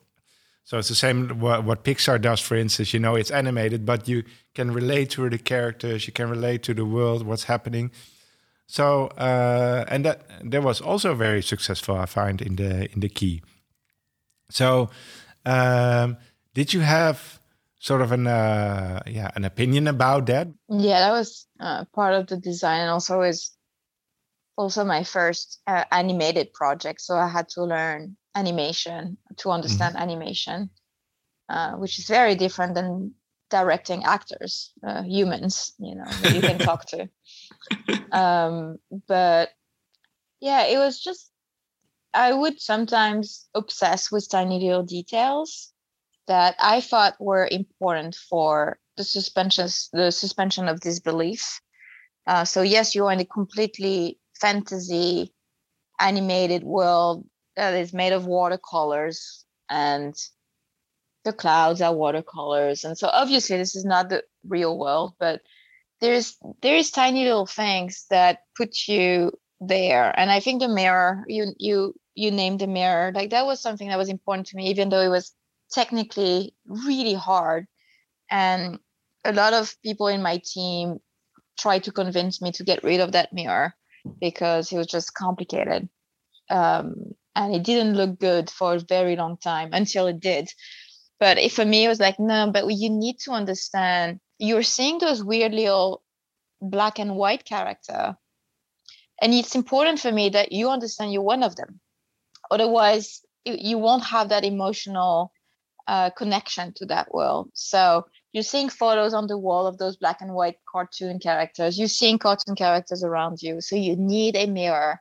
So 0.66 0.78
it's 0.78 0.88
the 0.88 0.96
same 0.96 1.28
what, 1.38 1.62
what 1.62 1.84
Pixar 1.84 2.20
does, 2.20 2.40
for 2.40 2.56
instance. 2.56 2.92
You 2.92 2.98
know, 2.98 3.14
it's 3.14 3.30
animated, 3.30 3.86
but 3.86 4.08
you 4.08 4.24
can 4.52 4.72
relate 4.72 5.10
to 5.10 5.30
the 5.30 5.38
characters, 5.38 6.08
you 6.08 6.12
can 6.12 6.28
relate 6.28 6.64
to 6.64 6.74
the 6.74 6.84
world, 6.84 7.24
what's 7.24 7.44
happening. 7.44 7.92
So 8.66 9.06
uh, 9.16 9.84
and 9.86 10.04
that 10.04 10.26
that 10.50 10.64
was 10.64 10.80
also 10.80 11.14
very 11.14 11.40
successful, 11.40 11.96
I 11.96 12.06
find 12.06 12.42
in 12.42 12.56
the 12.56 12.92
in 12.92 12.98
the 12.98 13.08
key. 13.08 13.42
So, 14.50 14.90
um, 15.44 16.16
did 16.52 16.74
you 16.74 16.80
have 16.80 17.40
sort 17.78 18.02
of 18.02 18.10
an 18.10 18.26
uh, 18.26 19.02
yeah 19.06 19.30
an 19.36 19.44
opinion 19.44 19.86
about 19.86 20.26
that? 20.26 20.48
Yeah, 20.68 20.98
that 20.98 21.12
was 21.12 21.46
uh, 21.60 21.84
part 21.94 22.14
of 22.14 22.26
the 22.26 22.38
design, 22.38 22.80
and 22.80 22.90
also 22.90 23.22
is 23.22 23.52
also 24.56 24.84
my 24.84 25.04
first 25.04 25.60
uh, 25.68 25.84
animated 25.92 26.52
project. 26.52 27.02
So 27.02 27.14
I 27.14 27.28
had 27.28 27.48
to 27.50 27.62
learn 27.62 28.16
animation 28.36 29.16
to 29.38 29.50
understand 29.50 29.94
mm-hmm. 29.94 30.02
animation, 30.02 30.70
uh, 31.48 31.72
which 31.72 31.98
is 31.98 32.06
very 32.06 32.36
different 32.36 32.74
than 32.74 33.14
directing 33.50 34.04
actors, 34.04 34.72
uh, 34.86 35.02
humans, 35.02 35.72
you 35.78 35.94
know, 35.94 36.04
you 36.32 36.40
can 36.40 36.58
talk 36.58 36.86
to. 36.86 37.08
Um, 38.12 38.78
but 39.08 39.50
yeah, 40.40 40.66
it 40.66 40.78
was 40.78 41.00
just, 41.00 41.30
I 42.14 42.32
would 42.32 42.60
sometimes 42.60 43.46
obsess 43.54 44.10
with 44.10 44.30
tiny 44.30 44.60
little 44.60 44.84
details 44.84 45.72
that 46.26 46.54
I 46.58 46.80
thought 46.80 47.20
were 47.20 47.48
important 47.50 48.14
for 48.14 48.78
the 48.96 49.04
suspensions, 49.04 49.90
the 49.92 50.10
suspension 50.12 50.68
of 50.68 50.80
disbelief. 50.80 51.60
Uh, 52.26 52.44
so 52.44 52.62
yes, 52.62 52.94
you're 52.94 53.12
in 53.12 53.20
a 53.20 53.24
completely 53.24 54.18
fantasy 54.40 55.32
animated 56.00 56.64
world 56.64 57.24
that 57.56 57.74
is 57.74 57.92
made 57.92 58.12
of 58.12 58.26
watercolors 58.26 59.44
and 59.68 60.14
the 61.24 61.32
clouds 61.32 61.80
are 61.80 61.94
watercolors. 61.94 62.84
And 62.84 62.96
so 62.96 63.08
obviously 63.08 63.56
this 63.56 63.74
is 63.74 63.84
not 63.84 64.08
the 64.08 64.22
real 64.46 64.78
world 64.78 65.14
but 65.18 65.42
there's 66.00 66.36
there's 66.62 66.90
tiny 66.90 67.24
little 67.24 67.46
things 67.46 68.06
that 68.10 68.40
put 68.56 68.86
you 68.86 69.32
there. 69.60 70.12
And 70.18 70.30
i 70.30 70.40
think 70.40 70.60
the 70.60 70.68
mirror 70.68 71.24
you 71.26 71.54
you 71.58 71.94
you 72.14 72.30
named 72.30 72.60
the 72.60 72.66
mirror 72.66 73.12
like 73.14 73.30
that 73.30 73.46
was 73.46 73.60
something 73.60 73.88
that 73.88 73.98
was 73.98 74.08
important 74.08 74.46
to 74.48 74.56
me 74.56 74.70
even 74.70 74.88
though 74.88 75.00
it 75.00 75.08
was 75.08 75.34
technically 75.70 76.54
really 76.66 77.14
hard. 77.14 77.66
And 78.30 78.78
a 79.24 79.32
lot 79.32 79.52
of 79.52 79.74
people 79.82 80.08
in 80.08 80.22
my 80.22 80.40
team 80.44 80.98
tried 81.58 81.84
to 81.84 81.92
convince 81.92 82.40
me 82.40 82.52
to 82.52 82.64
get 82.64 82.84
rid 82.84 83.00
of 83.00 83.12
that 83.12 83.32
mirror 83.32 83.74
because 84.20 84.72
it 84.72 84.76
was 84.76 84.86
just 84.86 85.14
complicated. 85.14 85.88
Um, 86.50 87.14
and 87.36 87.54
it 87.54 87.62
didn't 87.62 87.94
look 87.94 88.18
good 88.18 88.50
for 88.50 88.74
a 88.74 88.80
very 88.80 89.14
long 89.14 89.36
time 89.36 89.68
until 89.72 90.06
it 90.06 90.18
did. 90.18 90.48
But 91.20 91.38
for 91.52 91.64
me, 91.64 91.84
it 91.84 91.88
was 91.88 92.00
like, 92.00 92.18
no, 92.18 92.50
but 92.50 92.66
you 92.74 92.90
need 92.90 93.18
to 93.20 93.32
understand 93.32 94.20
you're 94.38 94.62
seeing 94.62 94.98
those 94.98 95.22
weird 95.22 95.52
little 95.52 96.02
black 96.60 96.98
and 96.98 97.14
white 97.14 97.44
character. 97.44 98.16
And 99.20 99.32
it's 99.32 99.54
important 99.54 100.00
for 100.00 100.10
me 100.10 100.30
that 100.30 100.52
you 100.52 100.68
understand 100.68 101.12
you're 101.12 101.22
one 101.22 101.42
of 101.42 101.56
them. 101.56 101.80
Otherwise, 102.50 103.22
you 103.44 103.78
won't 103.78 104.04
have 104.04 104.30
that 104.30 104.44
emotional 104.44 105.32
uh, 105.86 106.10
connection 106.10 106.72
to 106.76 106.86
that 106.86 107.12
world. 107.14 107.50
So 107.54 108.06
you're 108.32 108.42
seeing 108.42 108.68
photos 108.68 109.14
on 109.14 109.26
the 109.26 109.38
wall 109.38 109.66
of 109.66 109.78
those 109.78 109.96
black 109.96 110.20
and 110.20 110.34
white 110.34 110.56
cartoon 110.70 111.18
characters. 111.18 111.78
You're 111.78 111.88
seeing 111.88 112.18
cartoon 112.18 112.56
characters 112.56 113.04
around 113.04 113.40
you. 113.40 113.60
So 113.60 113.76
you 113.76 113.96
need 113.96 114.36
a 114.36 114.46
mirror 114.46 115.00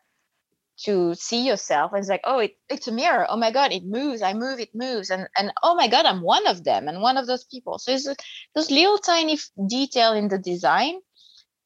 to 0.77 1.15
see 1.15 1.45
yourself 1.45 1.91
and 1.93 1.99
it's 1.99 2.09
like 2.09 2.21
oh 2.25 2.39
it, 2.39 2.57
it's 2.69 2.87
a 2.87 2.91
mirror. 2.91 3.25
Oh 3.29 3.37
my 3.37 3.51
god 3.51 3.71
it 3.71 3.85
moves. 3.85 4.21
I 4.21 4.33
move 4.33 4.59
it 4.59 4.75
moves. 4.75 5.09
And 5.09 5.27
and 5.37 5.51
oh 5.63 5.75
my 5.75 5.87
god 5.87 6.05
i'm 6.05 6.21
one 6.21 6.45
of 6.47 6.63
them 6.63 6.87
and 6.87 7.01
one 7.01 7.17
of 7.17 7.27
those 7.27 7.45
people. 7.45 7.79
So 7.79 7.91
it's 7.93 8.07
those 8.55 8.71
little 8.71 8.97
tiny 8.97 9.37
detail 9.67 10.13
in 10.13 10.27
the 10.27 10.37
design 10.37 10.99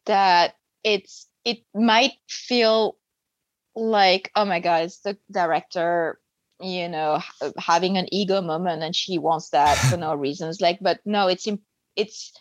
that 0.05 0.55
it's 0.84 1.28
it 1.45 1.60
might 1.74 2.14
feel 2.28 2.97
like 3.76 4.32
oh 4.36 4.45
my 4.45 4.60
god 4.60 4.84
it's 4.84 4.99
the 4.99 5.18
director 5.32 6.20
you 6.62 6.89
know 6.89 7.20
having 7.57 7.97
an 7.97 8.07
ego 8.14 8.41
moment 8.41 8.84
and 8.84 8.95
she 8.95 9.18
wants 9.18 9.49
that 9.49 9.76
for 9.78 9.97
no 9.97 10.14
reasons. 10.28 10.62
Like 10.62 10.80
but 10.82 10.99
no 11.05 11.28
it's 11.28 11.47
it's 11.95 12.32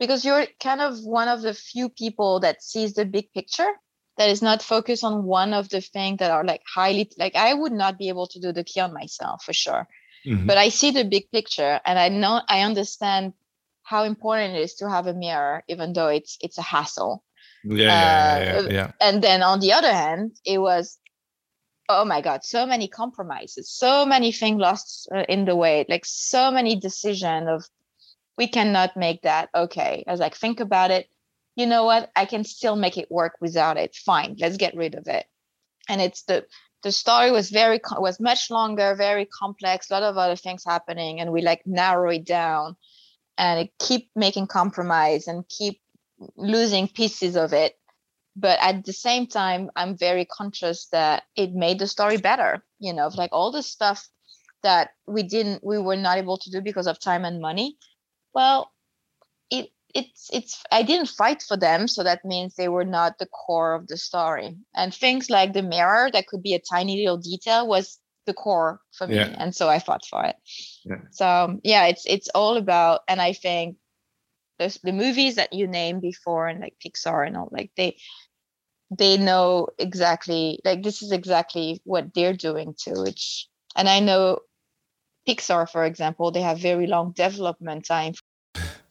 because 0.00 0.24
you're 0.24 0.46
kind 0.60 0.80
of 0.80 0.98
one 1.04 1.28
of 1.28 1.42
the 1.42 1.54
few 1.54 1.88
people 1.88 2.40
that 2.40 2.62
sees 2.62 2.94
the 2.94 3.04
big 3.04 3.32
picture 3.32 3.70
that 4.16 4.30
is 4.30 4.42
not 4.42 4.62
focused 4.62 5.04
on 5.04 5.24
one 5.24 5.52
of 5.52 5.68
the 5.68 5.80
things 5.80 6.18
that 6.18 6.30
are 6.30 6.44
like 6.44 6.62
highly 6.66 7.10
like 7.18 7.34
i 7.36 7.52
would 7.52 7.72
not 7.72 7.98
be 7.98 8.08
able 8.08 8.26
to 8.26 8.40
do 8.40 8.52
the 8.52 8.64
key 8.64 8.80
on 8.80 8.92
myself 8.92 9.42
for 9.44 9.52
sure. 9.52 9.88
Mm-hmm. 10.26 10.46
but 10.46 10.56
i 10.56 10.70
see 10.70 10.90
the 10.90 11.04
big 11.04 11.30
picture 11.30 11.80
and 11.84 11.98
i 11.98 12.08
know 12.08 12.40
i 12.48 12.62
understand 12.62 13.34
how 13.82 14.04
important 14.04 14.56
it 14.56 14.62
is 14.62 14.74
to 14.76 14.88
have 14.88 15.06
a 15.06 15.14
mirror 15.14 15.62
even 15.68 15.92
though 15.92 16.08
it's 16.08 16.38
it's 16.40 16.58
a 16.58 16.62
hassle. 16.62 17.22
Yeah, 17.62 17.86
uh, 17.86 18.44
yeah, 18.44 18.60
yeah, 18.60 18.68
yeah, 18.70 18.92
and 19.00 19.22
then 19.22 19.42
on 19.42 19.60
the 19.60 19.72
other 19.72 19.92
hand 19.92 20.32
it 20.44 20.58
was 20.58 20.98
oh 21.88 22.04
my 22.04 22.20
god 22.20 22.44
so 22.44 22.66
many 22.66 22.88
compromises 22.88 23.70
so 23.70 24.04
many 24.04 24.32
things 24.32 24.60
lost 24.60 25.08
uh, 25.14 25.24
in 25.28 25.44
the 25.44 25.56
way 25.56 25.84
like 25.88 26.04
so 26.04 26.50
many 26.50 26.76
decision 26.76 27.48
of 27.48 27.64
we 28.36 28.48
cannot 28.48 28.96
make 28.96 29.22
that 29.22 29.48
okay. 29.54 30.04
I 30.06 30.10
was 30.10 30.20
like 30.20 30.34
think 30.34 30.60
about 30.60 30.90
it 30.90 31.08
you 31.56 31.66
know 31.66 31.84
what? 31.84 32.10
I 32.16 32.24
can 32.24 32.44
still 32.44 32.76
make 32.76 32.98
it 32.98 33.10
work 33.10 33.34
without 33.40 33.76
it. 33.76 33.94
Fine 33.94 34.36
let's 34.38 34.56
get 34.56 34.76
rid 34.76 34.94
of 34.94 35.06
it. 35.06 35.26
And 35.88 36.00
it's 36.00 36.22
the 36.24 36.46
the 36.82 36.92
story 36.92 37.30
was 37.30 37.50
very 37.50 37.80
was 37.98 38.20
much 38.20 38.50
longer 38.50 38.94
very 38.94 39.26
complex 39.26 39.90
a 39.90 39.94
lot 39.94 40.02
of 40.02 40.18
other 40.18 40.36
things 40.36 40.64
happening 40.66 41.20
and 41.20 41.32
we 41.32 41.40
like 41.40 41.62
narrow 41.66 42.10
it 42.10 42.24
down 42.26 42.76
and 43.38 43.68
keep 43.78 44.10
making 44.14 44.46
compromise 44.46 45.26
and 45.26 45.48
keep 45.48 45.80
losing 46.36 46.86
pieces 46.88 47.36
of 47.36 47.52
it. 47.52 47.76
But 48.36 48.58
at 48.60 48.84
the 48.84 48.92
same 48.92 49.26
time 49.26 49.70
i'm 49.76 49.96
very 49.96 50.24
conscious 50.24 50.86
that 50.92 51.24
it 51.36 51.52
made 51.52 51.78
the 51.78 51.86
story 51.86 52.16
better 52.16 52.64
you 52.80 52.92
know 52.92 53.08
like 53.16 53.30
all 53.32 53.52
the 53.52 53.62
stuff 53.62 54.08
that 54.64 54.90
we 55.06 55.22
didn't 55.22 55.62
we 55.62 55.78
were 55.78 55.96
not 55.96 56.18
able 56.18 56.38
to 56.38 56.50
do 56.50 56.60
because 56.60 56.88
of 56.88 56.98
time 56.98 57.24
and 57.24 57.40
money. 57.40 57.76
Well 58.34 58.72
it 59.50 59.70
it's 59.94 60.28
it's 60.32 60.62
i 60.70 60.82
didn't 60.82 61.08
fight 61.08 61.42
for 61.42 61.56
them 61.56 61.86
so 61.88 62.02
that 62.02 62.24
means 62.24 62.54
they 62.54 62.68
were 62.68 62.84
not 62.84 63.18
the 63.18 63.26
core 63.26 63.74
of 63.74 63.86
the 63.86 63.96
story 63.96 64.56
and 64.74 64.92
things 64.92 65.30
like 65.30 65.52
the 65.52 65.62
mirror 65.62 66.10
that 66.12 66.26
could 66.26 66.42
be 66.42 66.54
a 66.54 66.58
tiny 66.58 66.98
little 66.98 67.16
detail 67.16 67.66
was 67.66 67.98
the 68.26 68.34
core 68.34 68.80
for 68.92 69.06
me 69.06 69.16
yeah. 69.16 69.34
and 69.38 69.54
so 69.54 69.68
i 69.68 69.78
fought 69.78 70.04
for 70.04 70.24
it 70.24 70.36
yeah. 70.84 70.96
so 71.10 71.58
yeah 71.62 71.86
it's 71.86 72.04
it's 72.06 72.28
all 72.34 72.56
about 72.56 73.00
and 73.08 73.20
i 73.20 73.32
think 73.32 73.76
the, 74.58 74.76
the 74.82 74.92
movies 74.92 75.36
that 75.36 75.52
you 75.52 75.66
named 75.66 76.00
before 76.00 76.46
and 76.48 76.60
like 76.60 76.74
pixar 76.84 77.26
and 77.26 77.36
all 77.36 77.48
like 77.52 77.70
they 77.76 77.96
they 78.90 79.16
know 79.16 79.68
exactly 79.78 80.60
like 80.64 80.82
this 80.82 81.02
is 81.02 81.12
exactly 81.12 81.80
what 81.84 82.14
they're 82.14 82.34
doing 82.36 82.74
too 82.78 82.94
which 83.02 83.48
and 83.76 83.88
i 83.88 84.00
know 84.00 84.38
pixar 85.28 85.68
for 85.68 85.84
example 85.84 86.30
they 86.30 86.42
have 86.42 86.58
very 86.58 86.86
long 86.86 87.12
development 87.12 87.84
time 87.84 88.14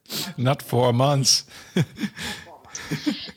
not 0.37 0.61
four 0.61 0.93
months. 0.93 1.45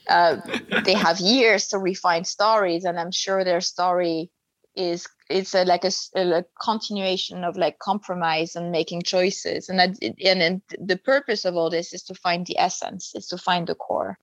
Uh, 0.09 0.37
they 0.85 0.93
have 0.93 1.19
years 1.19 1.67
to 1.67 1.79
refine 1.79 2.25
stories 2.25 2.85
and 2.85 2.99
i'm 2.99 3.11
sure 3.11 3.43
their 3.43 3.61
story 3.61 4.31
is 4.77 5.07
it's 5.31 5.55
a, 5.55 5.65
like 5.65 5.85
a, 5.85 5.91
a, 6.15 6.45
continuation 6.63 7.43
of 7.43 7.57
like 7.57 7.79
compromise 7.79 8.55
and 8.55 8.71
making 8.71 9.03
choices. 9.03 9.69
And 9.69 9.79
that, 9.79 9.97
and, 10.03 10.43
and 10.43 10.63
the 10.79 10.97
purpose 10.97 11.45
of 11.45 11.57
all 11.57 11.71
this 11.71 11.93
is 11.93 12.03
to 12.05 12.15
find 12.15 12.47
the 12.47 12.59
essence 12.59 13.13
is 13.15 13.27
to 13.29 13.39
find 13.39 13.67
the 13.67 13.75
core. 13.75 14.19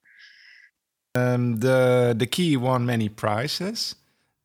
Um, 1.16 1.58
the 1.58 2.16
the 2.18 2.28
key 2.28 2.56
won 2.56 2.86
many 2.86 3.10
prizes. 3.10 3.96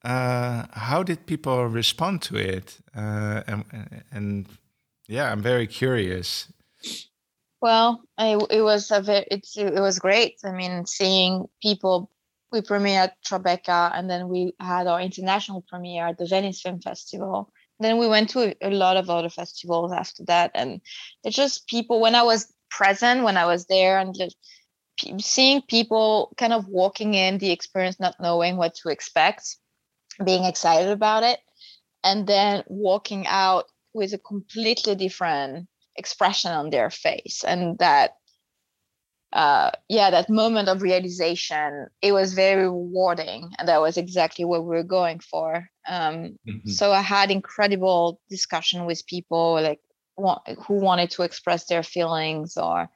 Uh, 0.02 0.64
how 0.72 1.02
did 1.02 1.26
people 1.26 1.66
respond 1.66 2.22
to 2.22 2.36
it? 2.36 2.78
Uh, 2.96 3.42
and, 3.46 3.64
and 4.10 4.46
yeah 5.08 5.32
i'm 5.32 5.42
very 5.42 5.66
curious 5.66 6.52
well 7.60 8.02
I, 8.16 8.38
it 8.50 8.62
was 8.62 8.90
a 8.90 9.00
very 9.00 9.26
it's, 9.30 9.56
it 9.56 9.80
was 9.80 9.98
great 9.98 10.38
i 10.44 10.52
mean 10.52 10.86
seeing 10.86 11.46
people 11.62 12.10
we 12.52 12.60
premiered 12.60 12.96
at 12.96 13.22
Tribeca 13.24 13.90
and 13.94 14.08
then 14.08 14.28
we 14.28 14.54
had 14.60 14.86
our 14.86 15.00
international 15.00 15.64
premiere 15.68 16.08
at 16.08 16.18
the 16.18 16.26
Venice 16.26 16.60
Film 16.60 16.80
Festival. 16.80 17.52
Then 17.80 17.98
we 17.98 18.08
went 18.08 18.30
to 18.30 18.56
a 18.62 18.70
lot 18.70 18.96
of 18.96 19.10
other 19.10 19.28
festivals 19.28 19.92
after 19.92 20.24
that. 20.24 20.50
And 20.54 20.80
it's 21.24 21.36
just 21.36 21.68
people, 21.68 22.00
when 22.00 22.14
I 22.14 22.22
was 22.22 22.52
present, 22.70 23.22
when 23.22 23.36
I 23.36 23.46
was 23.46 23.66
there 23.66 23.98
and 23.98 24.16
just 24.16 24.36
seeing 25.20 25.62
people 25.62 26.34
kind 26.38 26.52
of 26.52 26.66
walking 26.66 27.14
in 27.14 27.38
the 27.38 27.52
experience, 27.52 28.00
not 28.00 28.16
knowing 28.20 28.56
what 28.56 28.74
to 28.76 28.88
expect, 28.88 29.56
being 30.24 30.44
excited 30.44 30.90
about 30.90 31.22
it, 31.22 31.38
and 32.02 32.26
then 32.26 32.64
walking 32.66 33.26
out 33.26 33.66
with 33.94 34.12
a 34.12 34.18
completely 34.18 34.94
different 34.94 35.68
expression 35.98 36.52
on 36.52 36.70
their 36.70 36.90
face. 36.90 37.44
And 37.44 37.78
that 37.78 38.12
uh, 39.32 39.70
yeah, 39.88 40.10
that 40.10 40.30
moment 40.30 40.68
of 40.68 40.82
realization, 40.82 41.88
it 42.00 42.12
was 42.12 42.32
very 42.32 42.62
rewarding. 42.62 43.50
And 43.58 43.68
that 43.68 43.80
was 43.80 43.96
exactly 43.96 44.44
what 44.44 44.62
we 44.62 44.68
were 44.68 44.82
going 44.82 45.20
for. 45.20 45.68
Um, 45.86 46.38
mm-hmm. 46.48 46.68
So 46.68 46.92
I 46.92 47.02
had 47.02 47.30
incredible 47.30 48.20
discussion 48.30 48.86
with 48.86 49.06
people 49.06 49.60
like 49.60 49.80
who 50.66 50.74
wanted 50.74 51.10
to 51.10 51.22
express 51.22 51.66
their 51.66 51.82
feelings 51.82 52.56
or, 52.56 52.88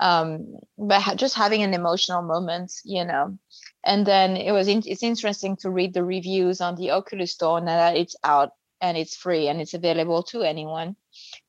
um, 0.00 0.56
but 0.78 1.16
just 1.16 1.36
having 1.36 1.62
an 1.62 1.74
emotional 1.74 2.22
moment, 2.22 2.72
you 2.84 3.04
know. 3.04 3.38
And 3.84 4.06
then 4.06 4.36
it 4.36 4.52
was, 4.52 4.66
in, 4.66 4.82
it's 4.86 5.02
interesting 5.02 5.56
to 5.58 5.70
read 5.70 5.92
the 5.92 6.04
reviews 6.04 6.60
on 6.60 6.74
the 6.76 6.90
Oculus 6.92 7.32
store 7.32 7.60
now 7.60 7.76
that 7.76 7.96
it's 7.96 8.16
out 8.24 8.52
and 8.80 8.96
it's 8.96 9.16
free 9.16 9.48
and 9.48 9.60
it's 9.60 9.74
available 9.74 10.22
to 10.24 10.42
anyone. 10.42 10.96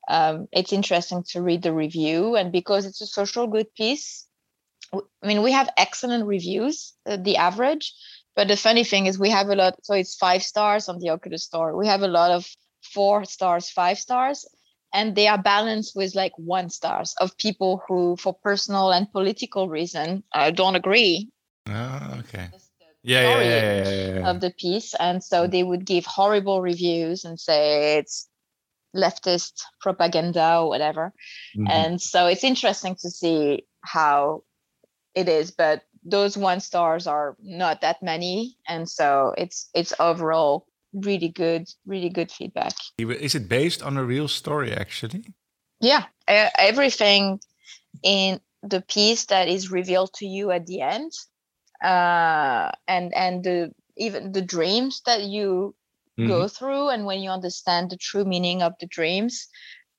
Um, 0.08 0.48
it's 0.52 0.74
interesting 0.74 1.24
to 1.30 1.42
read 1.42 1.62
the 1.62 1.74
review 1.74 2.36
and 2.36 2.52
because 2.52 2.86
it's 2.86 3.02
a 3.02 3.08
social 3.08 3.48
good 3.48 3.74
piece 3.76 4.28
i 4.94 5.28
mean 5.28 5.42
we 5.42 5.52
have 5.52 5.70
excellent 5.78 6.26
reviews 6.26 6.94
uh, 7.06 7.18
the 7.18 7.38
average 7.38 7.94
but 8.36 8.48
the 8.48 8.58
funny 8.58 8.84
thing 8.84 9.06
is 9.06 9.20
we 9.20 9.30
have 9.30 9.50
a 9.50 9.56
lot 9.56 9.76
so 9.84 9.94
it's 9.94 10.16
five 10.16 10.44
stars 10.44 10.88
on 10.88 11.00
the 11.00 11.10
oculus 11.10 11.44
store. 11.44 11.76
We 11.76 11.88
have 11.88 12.02
a 12.02 12.08
lot 12.08 12.32
of 12.32 12.48
four 12.82 13.26
stars 13.26 13.70
five 13.70 14.00
stars 14.00 14.48
and 14.94 15.16
they 15.16 15.28
are 15.28 15.42
balanced 15.42 15.96
with 15.96 16.16
like 16.16 16.34
one 16.38 16.70
stars 16.70 17.14
of 17.20 17.38
people 17.38 17.82
who 17.88 18.16
for 18.18 18.34
personal 18.34 18.92
and 18.92 19.12
political 19.12 19.70
reason 19.70 20.24
uh, 20.34 20.52
don't 20.52 20.76
agree. 20.76 21.30
Oh, 21.68 22.16
okay 22.20 22.50
yeah, 23.04 23.39
yeah, 23.39 23.43
yeah, 23.43 24.14
yeah, 24.20 24.30
of 24.30 24.41
the 24.41 24.52
piece 24.52 24.93
and 24.99 25.24
so 25.24 25.47
they 25.47 25.64
would 25.64 25.86
give 25.86 26.06
horrible 26.06 26.62
reviews 26.62 27.26
and 27.26 27.39
say 27.39 27.97
it's 27.97 28.30
leftist 28.95 29.62
propaganda 29.80 30.58
or 30.60 30.70
whatever. 30.70 31.14
Mm-hmm. 31.56 31.68
And 31.70 32.02
so 32.02 32.28
it's 32.28 32.43
interesting 32.43 32.95
to 33.02 33.10
see 33.10 33.66
how 33.82 34.43
it 35.16 35.28
is, 35.30 35.52
but 35.52 35.84
those 36.04 36.38
one 36.38 36.60
stars 36.60 37.08
are 37.08 37.36
not 37.41 37.82
that 37.82 38.02
many. 38.02 38.58
And 38.68 38.89
so 38.89 39.34
it's 39.38 39.70
it's 39.74 39.93
overall 39.99 40.68
really 40.93 41.30
good, 41.30 41.70
really 41.86 42.10
good 42.10 42.32
feedback. 42.32 42.74
Is 42.97 43.36
it 43.36 43.47
based 43.47 43.82
on 43.82 43.97
a 43.97 44.04
real 44.04 44.28
story 44.28 44.74
actually? 44.74 45.26
Yeah. 45.80 46.06
Everything 46.28 47.39
in 48.04 48.39
the 48.64 48.82
piece 48.82 49.26
that 49.26 49.47
is 49.47 49.72
revealed 49.72 50.14
to 50.14 50.26
you 50.26 50.52
at 50.52 50.66
the 50.66 50.82
end 50.82 51.12
uh, 51.82 52.72
and 52.88 53.14
and 53.14 53.44
the 53.44 53.72
even 53.98 54.32
the 54.32 54.42
dreams 54.42 55.02
that 55.06 55.24
you 55.24 55.76
mm-hmm. 56.20 56.28
go 56.28 56.48
through 56.48 56.90
and 56.90 57.06
when 57.06 57.22
you 57.22 57.30
understand 57.30 57.90
the 57.90 57.98
true 57.98 58.26
meaning 58.26 58.62
of 58.62 58.74
the 58.80 58.88
dreams 58.88 59.48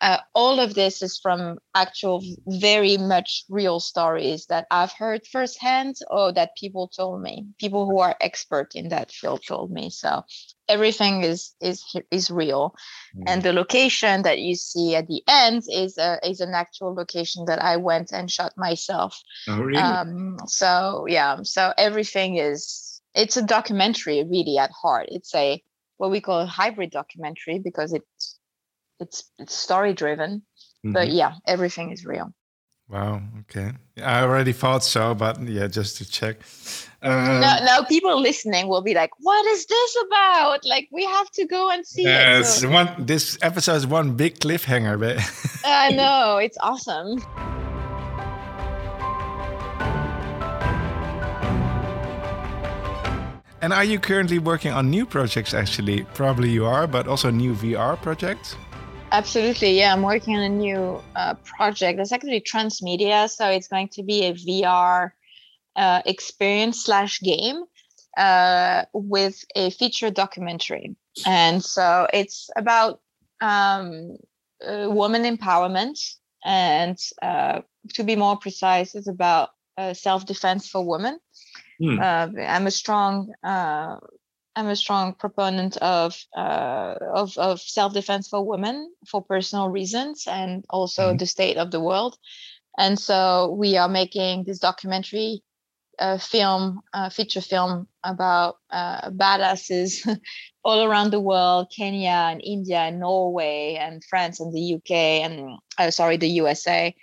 uh, 0.03 0.19
all 0.35 0.59
of 0.59 0.75
this 0.75 1.01
is 1.01 1.19
from 1.23 1.59
actual 1.77 2.21
very 2.47 2.97
much 2.97 3.45
real 3.49 3.79
stories 3.79 4.47
that 4.47 4.67
i've 4.71 4.93
heard 4.93 5.25
firsthand 5.31 5.95
or 6.11 6.33
that 6.33 6.57
people 6.57 6.89
told 6.89 7.23
me. 7.23 7.47
People 7.59 7.87
who 7.87 8.01
are 8.01 8.17
expert 8.21 8.75
in 8.75 8.89
that 8.89 9.13
field 9.13 9.43
told 9.47 9.71
me. 9.71 9.91
So 9.91 10.23
everything 10.69 11.23
is 11.23 11.55
is 11.61 11.85
is 12.11 12.31
real. 12.31 12.75
Mm-hmm. 13.15 13.23
and 13.29 13.43
the 13.43 13.53
location 13.53 14.23
that 14.23 14.41
you 14.41 14.55
see 14.55 14.97
at 14.97 15.07
the 15.07 15.23
end 15.29 15.63
is 15.73 15.99
a, 15.99 16.19
is 16.27 16.41
an 16.41 16.55
actual 16.55 16.95
location 16.95 17.45
that 17.47 17.63
i 17.63 17.77
went 17.77 18.13
and 18.13 18.31
shot 18.31 18.53
myself. 18.57 19.17
Oh, 19.49 19.61
really? 19.61 19.79
um 19.79 20.37
so 20.47 21.07
yeah 21.09 21.37
so 21.43 21.73
everything 21.79 22.37
is 22.37 23.01
it's 23.15 23.37
a 23.37 23.43
documentary 23.43 24.25
really 24.25 24.59
at 24.59 24.71
heart. 24.71 25.07
It's 25.11 25.35
a 25.35 25.63
what 25.99 26.11
we 26.11 26.21
call 26.21 26.41
a 26.41 26.47
hybrid 26.47 26.91
documentary 26.91 27.59
because 27.59 27.93
it's 27.93 28.39
it's, 29.03 29.31
it's 29.39 29.55
story 29.55 29.93
driven 29.93 30.31
mm-hmm. 30.41 30.93
but 30.93 31.11
yeah 31.11 31.35
everything 31.47 31.91
is 31.91 32.07
real 32.07 32.33
wow 32.89 33.21
okay 33.41 33.73
i 34.03 34.23
already 34.23 34.53
thought 34.53 34.83
so 34.83 35.15
but 35.15 35.41
yeah 35.43 35.67
just 35.67 35.97
to 35.97 36.09
check 36.09 36.37
um, 37.03 37.41
now, 37.41 37.59
now 37.65 37.83
people 37.83 38.21
listening 38.21 38.69
will 38.69 38.83
be 38.83 38.95
like 38.95 39.11
what 39.19 39.45
is 39.47 39.67
this 39.67 39.97
about 40.07 40.61
like 40.65 40.89
we 40.93 41.05
have 41.05 41.31
to 41.31 41.45
go 41.47 41.71
and 41.71 41.87
see 41.87 42.07
uh, 42.07 42.41
it 42.41 42.45
so, 42.45 42.71
one 42.71 42.89
this 42.99 43.39
episode 43.43 43.75
is 43.75 43.87
one 43.87 44.15
big 44.15 44.39
cliffhanger 44.39 44.99
but 44.99 45.17
i 45.65 45.91
know 45.91 46.39
it's 46.39 46.59
awesome 46.61 47.19
And 53.63 53.73
are 53.73 53.85
you 53.85 54.01
currently 54.01 54.41
working 54.41 54.73
on 54.73 54.91
new 54.91 55.07
projects? 55.07 55.55
Actually, 55.55 56.03
probably 56.15 56.51
you 56.51 56.67
are, 56.67 56.89
but 56.89 57.07
also 57.07 57.31
new 57.31 57.55
VR 57.55 57.97
projects. 58.03 58.57
Absolutely, 59.13 59.79
yeah. 59.79 59.93
I'm 59.93 60.03
working 60.03 60.37
on 60.37 60.43
a 60.43 60.49
new 60.49 61.03
uh, 61.15 61.35
project. 61.45 62.01
It's 62.01 62.13
actually 62.13 62.41
transmedia, 62.41 63.29
so 63.29 63.47
it's 63.49 63.69
going 63.69 63.89
to 63.89 64.03
be 64.03 64.25
a 64.25 64.33
VR 64.33 65.13
uh, 65.77 66.01
experience 66.07 66.85
slash 66.85 67.21
game 67.21 67.63
uh, 68.17 68.85
with 68.95 69.45
a 69.55 69.71
feature 69.71 70.11
documentary, 70.11 70.97
and 71.27 71.63
so 71.63 72.07
it's 72.13 72.49
about 72.57 73.01
um, 73.43 74.17
woman 74.67 75.25
empowerment, 75.25 75.99
and 76.43 76.99
uh, 77.21 77.61
to 77.95 78.05
be 78.05 78.17
more 78.17 78.39
precise, 78.39 78.95
it's 78.95 79.09
about 79.09 79.51
uh, 79.77 79.93
self 79.93 80.25
defense 80.25 80.69
for 80.69 80.87
women. 80.87 81.19
Mm. 81.81 82.01
Uh, 82.01 82.41
I'm 82.41 82.67
a 82.67 82.71
strong 82.71 83.33
uh, 83.43 83.97
I'm 84.55 84.69
a 84.69 84.77
strong 84.77 85.15
proponent 85.15 85.77
of 85.79 86.17
uh, 86.37 86.95
of, 87.15 87.37
of 87.39 87.61
self 87.61 87.95
defense 87.95 88.29
for 88.29 88.45
women 88.45 88.93
for 89.07 89.23
personal 89.23 89.69
reasons 89.69 90.27
and 90.27 90.65
also 90.69 91.15
mm. 91.15 91.19
the 91.19 91.27
state 91.27 91.57
of 91.57 91.71
the 91.71 91.81
world. 91.81 92.19
And 92.79 92.99
so 92.99 93.55
we 93.59 93.77
are 93.77 93.89
making 93.89 94.45
this 94.45 94.59
documentary 94.59 95.43
uh, 95.99 96.19
film, 96.19 96.81
uh, 96.93 97.11
feature 97.11 97.41
film 97.41 97.87
about 98.03 98.57
uh, 98.71 99.11
badasses 99.11 100.07
all 100.65 100.83
around 100.85 101.11
the 101.11 101.21
world, 101.21 101.73
Kenya 101.75 102.31
and 102.31 102.41
India 102.43 102.79
and 102.79 103.01
Norway 103.01 103.77
and 103.81 104.03
France 104.05 104.41
and 104.41 104.53
the 104.55 104.75
UK 104.75 104.91
and 104.91 105.59
uh, 105.79 105.91
sorry 105.91 106.17
the 106.17 106.29
USA 106.29 106.95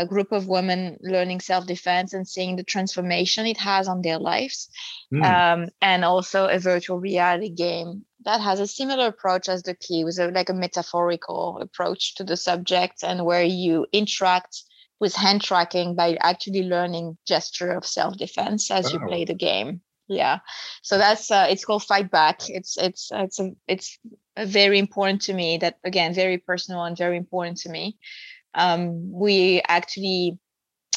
a 0.00 0.06
group 0.06 0.32
of 0.32 0.48
women 0.48 0.96
learning 1.02 1.40
self-defense 1.40 2.12
and 2.12 2.26
seeing 2.26 2.56
the 2.56 2.64
transformation 2.64 3.46
it 3.46 3.58
has 3.58 3.88
on 3.88 4.02
their 4.02 4.18
lives. 4.18 4.68
Mm. 5.12 5.24
um, 5.24 5.68
and 5.82 6.04
also 6.04 6.46
a 6.46 6.58
virtual 6.58 6.98
reality 6.98 7.50
game 7.50 8.04
that 8.24 8.40
has 8.40 8.60
a 8.60 8.66
similar 8.66 9.06
approach 9.06 9.48
as 9.48 9.62
the 9.62 9.74
key 9.74 10.04
with 10.04 10.18
a, 10.18 10.28
like 10.28 10.48
a 10.48 10.54
metaphorical 10.54 11.58
approach 11.60 12.14
to 12.14 12.24
the 12.24 12.36
subject 12.36 13.02
and 13.02 13.24
where 13.24 13.42
you 13.44 13.86
interact 13.92 14.62
with 15.00 15.14
hand 15.14 15.42
tracking 15.42 15.94
by 15.96 16.16
actually 16.20 16.62
learning 16.62 17.18
gesture 17.26 17.72
of 17.72 17.84
self-defense 17.84 18.70
as 18.70 18.86
oh. 18.86 18.92
you 18.92 19.06
play 19.06 19.24
the 19.24 19.34
game. 19.34 19.80
Yeah. 20.08 20.38
So 20.82 20.98
that's 20.98 21.30
uh, 21.30 21.46
it's 21.50 21.64
called 21.64 21.84
fight 21.84 22.10
back. 22.10 22.48
It's 22.48 22.76
it's 22.76 23.10
it's 23.12 23.40
a, 23.40 23.50
it's 23.66 23.98
a 24.36 24.46
very 24.46 24.78
important 24.78 25.22
to 25.22 25.34
me 25.34 25.58
that 25.58 25.78
again 25.84 26.14
very 26.14 26.38
personal 26.38 26.84
and 26.84 26.96
very 26.96 27.16
important 27.16 27.58
to 27.58 27.68
me 27.70 27.98
um, 28.54 29.12
we 29.12 29.62
actually 29.68 30.38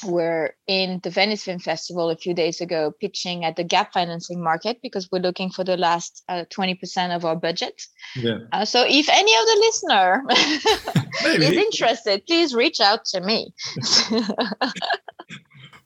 we're 0.03 0.51
in 0.67 0.99
the 1.03 1.09
Venice 1.09 1.43
Film 1.43 1.59
Festival 1.59 2.09
a 2.09 2.17
few 2.17 2.33
days 2.33 2.59
ago 2.61 2.93
pitching 2.99 3.45
at 3.45 3.55
the 3.55 3.63
gap 3.63 3.93
financing 3.93 4.43
market 4.43 4.79
because 4.81 5.09
we're 5.11 5.19
looking 5.21 5.49
for 5.49 5.63
the 5.63 5.77
last 5.77 6.23
uh, 6.27 6.43
20% 6.53 7.15
of 7.15 7.23
our 7.25 7.35
budget. 7.35 7.81
Yeah. 8.15 8.39
Uh, 8.51 8.65
so 8.65 8.83
if 8.87 9.09
any 9.09 9.33
of 9.33 9.45
the 9.45 9.57
listener 9.61 10.23
is 11.43 11.51
interested, 11.51 12.25
please 12.27 12.53
reach 12.53 12.79
out 12.81 13.05
to 13.05 13.21
me. 13.21 13.53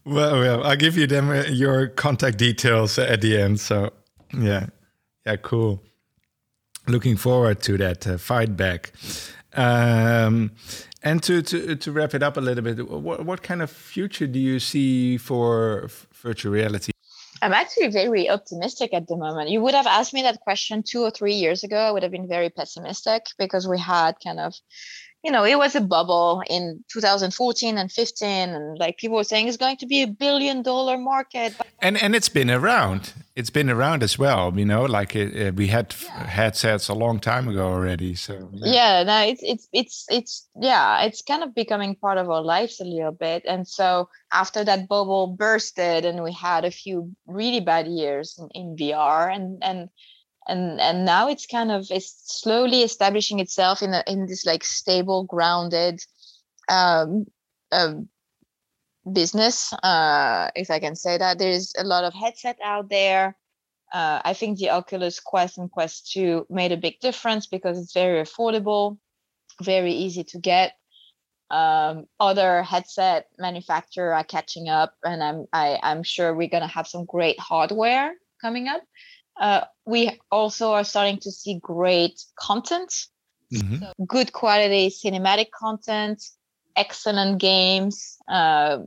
well, 0.05 0.39
well, 0.39 0.63
I'll 0.63 0.75
give 0.75 0.97
you 0.97 1.07
them 1.07 1.29
uh, 1.29 1.43
your 1.43 1.87
contact 1.87 2.37
details 2.37 2.97
at 2.97 3.21
the 3.21 3.39
end. 3.39 3.59
So 3.59 3.91
yeah, 4.33 4.67
yeah, 5.25 5.35
cool. 5.37 5.83
Looking 6.87 7.17
forward 7.17 7.61
to 7.63 7.77
that 7.77 8.07
uh, 8.07 8.17
fight 8.17 8.57
back. 8.57 8.91
Um, 9.53 10.51
and 11.01 11.23
to, 11.23 11.41
to 11.41 11.75
to 11.75 11.91
wrap 11.91 12.13
it 12.13 12.23
up 12.23 12.37
a 12.37 12.41
little 12.41 12.63
bit, 12.63 12.89
what 12.89 13.25
what 13.25 13.41
kind 13.41 13.61
of 13.61 13.69
future 13.69 14.27
do 14.27 14.39
you 14.39 14.59
see 14.59 15.17
for 15.17 15.89
virtual 16.13 16.51
reality? 16.51 16.91
I'm 17.41 17.53
actually 17.53 17.87
very 17.87 18.29
optimistic 18.29 18.93
at 18.93 19.07
the 19.07 19.15
moment. 19.15 19.49
You 19.49 19.61
would 19.61 19.73
have 19.73 19.87
asked 19.87 20.13
me 20.13 20.23
that 20.23 20.41
question 20.41 20.83
two 20.83 21.03
or 21.03 21.11
three 21.11 21.35
years 21.35 21.63
ago. 21.63 21.77
I 21.77 21.91
would 21.91 22.03
have 22.03 22.11
been 22.11 22.27
very 22.27 22.49
pessimistic 22.49 23.27
because 23.37 23.65
we 23.67 23.79
had 23.79 24.15
kind 24.21 24.41
of 24.41 24.53
you 25.23 25.31
know, 25.31 25.43
it 25.43 25.57
was 25.57 25.75
a 25.75 25.81
bubble 25.81 26.41
in 26.49 26.83
2014 26.87 27.77
and 27.77 27.91
15, 27.91 28.49
and 28.49 28.77
like 28.79 28.97
people 28.97 29.17
were 29.17 29.23
saying 29.25 29.49
it's 29.49 29.57
going 29.57 29.75
to 29.77 29.85
be 29.85 30.01
a 30.01 30.07
billion 30.07 30.61
dollar 30.61 30.97
market. 30.97 31.53
And 31.79 32.01
and 32.01 32.15
it's 32.15 32.29
been 32.29 32.49
around. 32.49 33.13
It's 33.35 33.49
been 33.49 33.69
around 33.69 34.01
as 34.01 34.17
well. 34.17 34.53
You 34.57 34.65
know, 34.65 34.85
like 34.85 35.15
it, 35.15 35.55
we 35.55 35.67
had 35.67 35.93
yeah. 36.03 36.25
headsets 36.25 36.87
a 36.87 36.93
long 36.93 37.19
time 37.19 37.49
ago 37.49 37.67
already. 37.67 38.15
So 38.15 38.49
yeah. 38.53 38.71
yeah, 38.71 39.03
no, 39.03 39.21
it's 39.23 39.41
it's 39.43 39.67
it's 39.73 40.05
it's 40.09 40.47
yeah, 40.55 41.03
it's 41.03 41.21
kind 41.21 41.43
of 41.43 41.53
becoming 41.53 41.95
part 41.95 42.17
of 42.17 42.29
our 42.29 42.41
lives 42.41 42.79
a 42.79 42.85
little 42.85 43.11
bit. 43.11 43.43
And 43.45 43.67
so 43.67 44.09
after 44.31 44.63
that 44.63 44.87
bubble 44.87 45.27
bursted, 45.27 46.05
and 46.05 46.23
we 46.23 46.31
had 46.31 46.63
a 46.63 46.71
few 46.71 47.13
really 47.27 47.59
bad 47.59 47.87
years 47.87 48.39
in, 48.39 48.49
in 48.53 48.75
VR, 48.77 49.35
and 49.35 49.61
and 49.61 49.89
and 50.49 50.81
and 50.81 51.05
now 51.05 51.29
it's 51.29 51.45
kind 51.45 51.71
of 51.71 51.87
it's 51.89 52.41
slowly 52.41 52.81
establishing 52.81 53.39
itself 53.39 53.81
in 53.81 53.93
a, 53.93 54.03
in 54.07 54.25
this 54.25 54.45
like 54.45 54.63
stable 54.63 55.23
grounded 55.23 56.01
um, 56.69 57.25
um, 57.71 58.09
business 59.13 59.71
uh, 59.83 60.49
if 60.55 60.69
i 60.69 60.79
can 60.79 60.95
say 60.95 61.17
that. 61.17 61.39
There's 61.39 61.73
a 61.77 61.83
lot 61.83 62.03
of 62.03 62.13
headset 62.13 62.57
out 62.63 62.89
there. 62.89 63.37
Uh, 63.91 64.21
i 64.23 64.33
think 64.33 64.59
the 64.59 64.69
oculus 64.69 65.19
quest 65.19 65.57
and 65.57 65.71
quest 65.71 66.11
2 66.11 66.45
made 66.49 66.71
a 66.71 66.77
big 66.77 66.99
difference 66.99 67.47
because 67.47 67.79
it's 67.79 67.93
very 67.93 68.21
affordable 68.21 68.97
very 69.61 69.91
easy 69.91 70.23
to 70.23 70.39
get. 70.39 70.73
Um, 71.51 72.05
other 72.19 72.61
headset 72.61 73.25
manufacturer 73.39 74.13
are 74.13 74.23
catching 74.23 74.69
up 74.69 74.93
and 75.03 75.23
i'm 75.23 75.47
I, 75.51 75.79
i 75.81 75.91
am 75.91 76.03
sure 76.03 76.35
we're 76.35 76.47
going 76.47 76.61
to 76.61 76.75
have 76.77 76.87
some 76.87 77.05
great 77.05 77.39
hardware 77.39 78.13
coming 78.39 78.67
up 78.67 78.83
uh, 79.39 79.65
we 79.85 80.19
also 80.31 80.73
are 80.73 80.83
starting 80.83 81.17
to 81.19 81.31
see 81.31 81.59
great 81.61 82.21
content, 82.37 82.93
mm-hmm. 83.53 83.77
so 83.77 83.93
good 84.05 84.33
quality 84.33 84.89
cinematic 84.89 85.47
content, 85.51 86.21
excellent 86.75 87.39
games, 87.39 88.17
uh, 88.27 88.79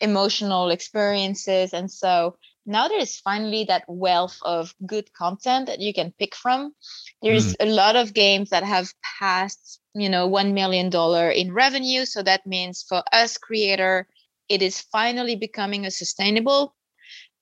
emotional 0.00 0.70
experiences. 0.70 1.72
And 1.72 1.90
so 1.90 2.36
now 2.66 2.88
there 2.88 3.00
is 3.00 3.18
finally 3.18 3.64
that 3.64 3.84
wealth 3.86 4.38
of 4.42 4.74
good 4.86 5.12
content 5.12 5.66
that 5.66 5.80
you 5.80 5.94
can 5.94 6.12
pick 6.18 6.34
from. 6.34 6.74
There's 7.22 7.54
mm. 7.54 7.56
a 7.60 7.66
lot 7.66 7.96
of 7.96 8.14
games 8.14 8.50
that 8.50 8.64
have 8.64 8.92
passed, 9.18 9.80
you 9.94 10.08
know, 10.08 10.28
$1 10.28 10.52
million 10.52 10.90
in 11.36 11.54
revenue. 11.54 12.04
So 12.04 12.22
that 12.22 12.46
means 12.46 12.84
for 12.88 13.02
us 13.12 13.38
creator, 13.38 14.06
it 14.48 14.62
is 14.62 14.80
finally 14.80 15.36
becoming 15.36 15.86
a 15.86 15.90
sustainable 15.90 16.74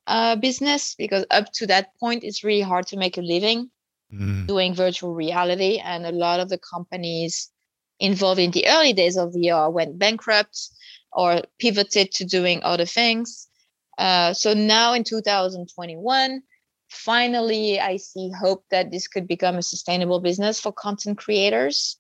uh, 0.08 0.36
business 0.36 0.94
because 0.96 1.24
up 1.30 1.52
to 1.52 1.66
that 1.66 1.94
point 2.00 2.24
it's 2.24 2.42
really 2.42 2.62
hard 2.62 2.86
to 2.86 2.96
make 2.96 3.18
a 3.18 3.22
living 3.22 3.70
mm. 4.12 4.46
doing 4.46 4.74
virtual 4.74 5.14
reality. 5.14 5.78
And 5.78 6.06
a 6.06 6.12
lot 6.12 6.40
of 6.40 6.48
the 6.48 6.58
companies 6.58 7.50
involved 8.00 8.40
in 8.40 8.50
the 8.50 8.66
early 8.68 8.92
days 8.92 9.16
of 9.16 9.32
vr 9.32 9.72
went 9.72 9.98
bankrupt 9.98 10.70
or 11.12 11.42
pivoted 11.58 12.12
to 12.12 12.24
doing 12.24 12.60
other 12.62 12.86
things. 12.86 13.48
Uh, 13.98 14.32
so 14.32 14.54
now 14.54 14.94
in 14.94 15.04
2021 15.04 16.42
finally 16.90 17.78
i 17.78 17.98
see 17.98 18.30
hope 18.30 18.64
that 18.70 18.90
this 18.90 19.08
could 19.08 19.28
become 19.28 19.56
a 19.56 19.62
sustainable 19.62 20.20
business 20.20 20.58
for 20.58 20.72
content 20.72 21.18
creators. 21.18 21.98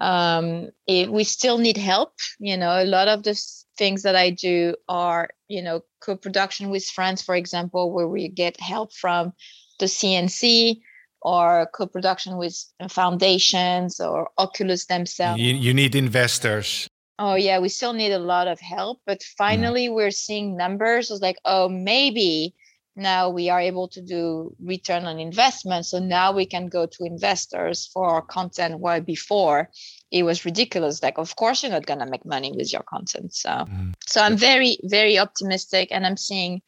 Um, 0.00 0.70
it, 0.86 1.10
we 1.10 1.24
still 1.24 1.58
need 1.58 1.76
help 1.76 2.12
you 2.38 2.56
know 2.56 2.82
a 2.82 2.84
lot 2.84 3.08
of 3.08 3.22
the 3.22 3.34
things 3.76 4.02
that 4.02 4.16
i 4.16 4.30
do 4.30 4.74
are 4.88 5.28
you 5.48 5.62
know 5.62 5.82
co-production 6.00 6.70
with 6.70 6.84
friends 6.84 7.22
for 7.22 7.34
example 7.34 7.92
where 7.92 8.08
we 8.08 8.28
get 8.28 8.60
help 8.60 8.92
from 8.92 9.32
the 9.80 9.86
cnc 9.86 10.80
or 11.24 11.66
co-production 11.72 12.36
with 12.36 12.64
foundations 12.88 13.98
or 13.98 14.28
oculus 14.36 14.86
themselves. 14.86 15.40
You, 15.40 15.54
you 15.54 15.74
need 15.74 15.94
investors. 15.94 16.86
Oh 17.18 17.34
yeah 17.34 17.58
we 17.58 17.68
still 17.68 17.92
need 17.92 18.12
a 18.12 18.18
lot 18.18 18.46
of 18.46 18.60
help 18.60 19.00
but 19.06 19.22
finally 19.38 19.88
mm. 19.88 19.94
we're 19.94 20.10
seeing 20.10 20.56
numbers. 20.56 21.10
It's 21.10 21.22
like 21.22 21.38
oh 21.44 21.68
maybe 21.68 22.54
now 22.96 23.28
we 23.28 23.50
are 23.50 23.60
able 23.60 23.88
to 23.88 24.00
do 24.00 24.54
return 24.62 25.04
on 25.04 25.18
investment. 25.18 25.86
So 25.86 25.98
now 25.98 26.32
we 26.32 26.46
can 26.46 26.68
go 26.68 26.86
to 26.86 27.04
investors 27.04 27.90
for 27.92 28.06
our 28.06 28.22
content. 28.22 28.78
While 28.78 29.00
before 29.00 29.70
it 30.10 30.22
was 30.22 30.44
ridiculous 30.44 31.02
like 31.02 31.18
of 31.18 31.34
course 31.34 31.62
you're 31.62 31.72
not 31.72 31.86
going 31.86 31.98
to 31.98 32.06
make 32.06 32.24
money 32.24 32.52
with 32.52 32.72
your 32.72 32.82
content. 32.82 33.34
So 33.34 33.50
mm. 33.50 33.94
so 34.06 34.22
i'm 34.22 34.36
very 34.36 34.78
very 34.84 35.18
optimistic 35.18 35.88
and 35.90 36.06
i'm 36.06 36.16
seeing 36.16 36.62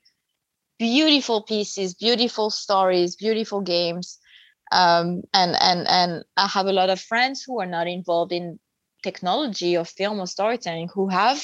beautiful 0.78 1.42
pieces 1.42 1.94
beautiful 1.94 2.50
stories 2.50 3.16
beautiful 3.16 3.60
games. 3.60 4.18
Um, 4.72 5.22
and 5.32 5.56
and 5.60 5.86
and 5.86 6.24
i 6.36 6.48
have 6.48 6.66
a 6.66 6.72
lot 6.72 6.90
of 6.90 7.00
friends 7.00 7.44
who 7.44 7.60
are 7.60 7.66
not 7.66 7.86
involved 7.86 8.32
in 8.32 8.58
technology 9.04 9.76
or 9.76 9.84
film 9.84 10.18
or 10.18 10.26
storytelling 10.26 10.88
who 10.92 11.08
have 11.08 11.40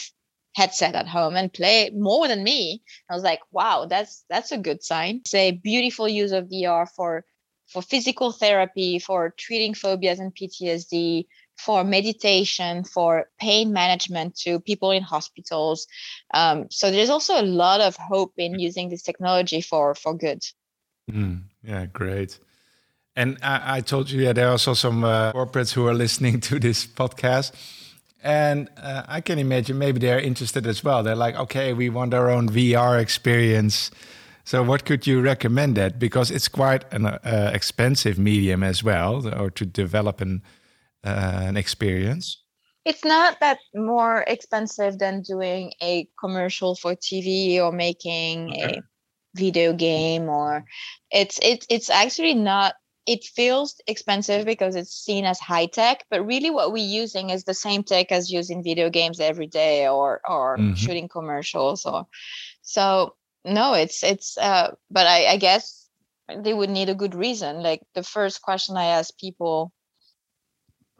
headset 0.54 0.94
at 0.94 1.08
home 1.08 1.36
and 1.36 1.52
play 1.52 1.90
more 1.94 2.28
than 2.28 2.42
me 2.42 2.82
i 3.10 3.14
was 3.14 3.22
like 3.22 3.40
wow 3.50 3.86
that's 3.88 4.24
that's 4.28 4.52
a 4.52 4.58
good 4.58 4.82
sign 4.82 5.16
it's 5.16 5.34
a 5.34 5.52
beautiful 5.52 6.08
use 6.08 6.32
of 6.32 6.48
vr 6.48 6.88
for 6.96 7.24
for 7.68 7.80
physical 7.80 8.32
therapy 8.32 8.98
for 8.98 9.34
treating 9.38 9.72
phobias 9.72 10.18
and 10.18 10.34
ptsd 10.34 11.24
for 11.56 11.84
meditation, 11.84 12.84
for 12.84 13.28
pain 13.38 13.72
management 13.72 14.36
to 14.36 14.60
people 14.60 14.90
in 14.90 15.02
hospitals. 15.02 15.86
Um, 16.34 16.66
so 16.70 16.90
there's 16.90 17.10
also 17.10 17.40
a 17.40 17.42
lot 17.42 17.80
of 17.80 17.96
hope 17.96 18.32
in 18.36 18.58
using 18.58 18.88
this 18.88 19.02
technology 19.02 19.60
for 19.60 19.94
for 19.94 20.14
good. 20.14 20.42
Mm, 21.10 21.42
yeah, 21.62 21.86
great. 21.86 22.38
And 23.14 23.38
I, 23.42 23.76
I, 23.76 23.80
told 23.82 24.10
you, 24.10 24.22
yeah, 24.22 24.32
there 24.32 24.48
are 24.48 24.52
also 24.52 24.72
some 24.72 25.04
uh, 25.04 25.32
corporates 25.32 25.72
who 25.72 25.86
are 25.86 25.94
listening 25.94 26.40
to 26.48 26.58
this 26.58 26.86
podcast. 26.86 27.52
And 28.22 28.68
uh, 28.76 29.02
I 29.08 29.20
can 29.20 29.38
imagine 29.38 29.78
maybe 29.78 29.98
they're 29.98 30.20
interested 30.20 30.66
as 30.66 30.84
well. 30.84 31.02
They're 31.02 31.16
like, 31.16 31.36
okay, 31.36 31.72
we 31.72 31.88
want 31.88 32.14
our 32.14 32.30
own 32.30 32.48
VR 32.48 33.00
experience. 33.00 33.90
So, 34.44 34.62
what 34.62 34.84
could 34.84 35.06
you 35.06 35.20
recommend 35.20 35.76
that? 35.76 35.98
Because 35.98 36.30
it's 36.30 36.48
quite 36.48 36.84
an 36.92 37.06
uh, 37.06 37.50
expensive 37.54 38.18
medium 38.18 38.62
as 38.62 38.82
well, 38.82 39.26
or 39.40 39.50
to 39.50 39.66
develop 39.66 40.20
an 40.20 40.42
uh, 41.04 41.40
an 41.42 41.56
experience? 41.56 42.38
It's 42.84 43.04
not 43.04 43.38
that 43.40 43.58
more 43.74 44.24
expensive 44.26 44.98
than 44.98 45.22
doing 45.22 45.72
a 45.80 46.08
commercial 46.18 46.74
for 46.74 46.94
TV 46.94 47.58
or 47.58 47.72
making 47.72 48.50
okay. 48.50 48.78
a 48.78 48.82
video 49.34 49.72
game 49.72 50.28
or 50.28 50.64
it's 51.10 51.38
it's 51.42 51.66
it's 51.70 51.88
actually 51.88 52.34
not 52.34 52.74
it 53.06 53.24
feels 53.24 53.80
expensive 53.86 54.44
because 54.44 54.76
it's 54.76 54.94
seen 54.94 55.24
as 55.24 55.40
high 55.40 55.66
tech 55.66 56.04
but 56.10 56.24
really 56.24 56.50
what 56.50 56.72
we're 56.72 56.84
using 56.84 57.30
is 57.30 57.44
the 57.44 57.54
same 57.54 57.82
tech 57.82 58.12
as 58.12 58.30
using 58.30 58.62
video 58.62 58.90
games 58.90 59.20
every 59.20 59.46
day 59.46 59.88
or 59.88 60.20
or 60.28 60.56
mm-hmm. 60.56 60.74
shooting 60.74 61.08
commercials 61.08 61.84
or 61.84 62.06
so 62.62 63.14
no 63.44 63.74
it's 63.74 64.04
it's 64.04 64.38
uh 64.38 64.72
but 64.90 65.06
I, 65.06 65.26
I 65.26 65.36
guess 65.36 65.88
they 66.36 66.54
would 66.54 66.70
need 66.70 66.88
a 66.88 66.94
good 66.94 67.14
reason 67.14 67.62
like 67.62 67.82
the 67.94 68.04
first 68.04 68.40
question 68.40 68.76
i 68.76 68.84
ask 68.84 69.16
people 69.18 69.72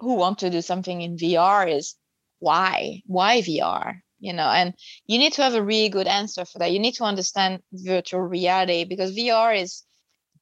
who 0.03 0.15
want 0.15 0.41
to 0.41 0.51
do 0.51 0.61
something 0.61 1.01
in 1.01 1.17
VR 1.17 1.73
is 1.73 1.95
why? 2.41 3.03
Why 3.07 3.41
VR? 3.41 4.03
You 4.19 4.33
know, 4.33 4.49
and 4.49 4.75
you 5.07 5.19
need 5.19 5.33
to 5.35 5.43
have 5.43 5.55
a 5.55 5.63
really 5.63 5.89
good 5.89 6.07
answer 6.07 6.45
for 6.45 6.59
that. 6.59 6.73
You 6.73 6.81
need 6.81 6.95
to 6.95 7.05
understand 7.05 7.63
virtual 7.73 8.21
reality 8.21 8.85
because 8.85 9.17
VR 9.17 9.61
is 9.61 9.85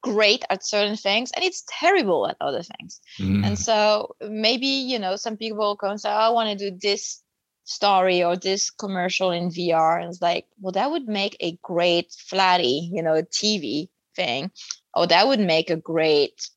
great 0.01 0.43
at 0.49 0.65
certain 0.65 0.97
things 0.97 1.31
and 1.31 1.43
it's 1.43 1.63
terrible 1.67 2.27
at 2.27 2.37
other 2.41 2.63
things. 2.63 2.99
Mm. 3.19 3.45
And 3.45 3.59
so 3.59 4.15
maybe, 4.21 4.67
you 4.67 4.99
know, 4.99 5.15
some 5.15 5.37
people 5.37 5.75
come 5.75 5.91
and 5.91 6.01
say, 6.01 6.09
oh, 6.09 6.13
I 6.13 6.29
want 6.29 6.57
to 6.57 6.71
do 6.71 6.77
this 6.81 7.21
story 7.63 8.23
or 8.23 8.35
this 8.35 8.69
commercial 8.69 9.31
in 9.31 9.49
VR. 9.49 9.99
And 9.99 10.09
it's 10.09 10.21
like, 10.21 10.47
well, 10.59 10.71
that 10.73 10.91
would 10.91 11.07
make 11.07 11.37
a 11.39 11.57
great 11.61 12.11
flatty, 12.11 12.89
you 12.91 13.03
know, 13.03 13.21
TV 13.21 13.89
thing. 14.15 14.51
Oh, 14.93 15.05
that 15.05 15.27
would 15.27 15.39
make 15.39 15.69
a 15.69 15.77
great 15.77 16.49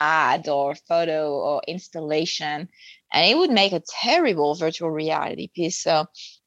ad 0.00 0.48
or 0.48 0.74
photo 0.74 1.32
or 1.32 1.62
installation 1.66 2.68
and 3.12 3.26
it 3.26 3.36
would 3.36 3.50
make 3.50 3.72
a 3.72 3.82
terrible 4.00 4.54
virtual 4.54 4.90
reality 4.90 5.48
piece 5.48 5.82
so 5.82 6.06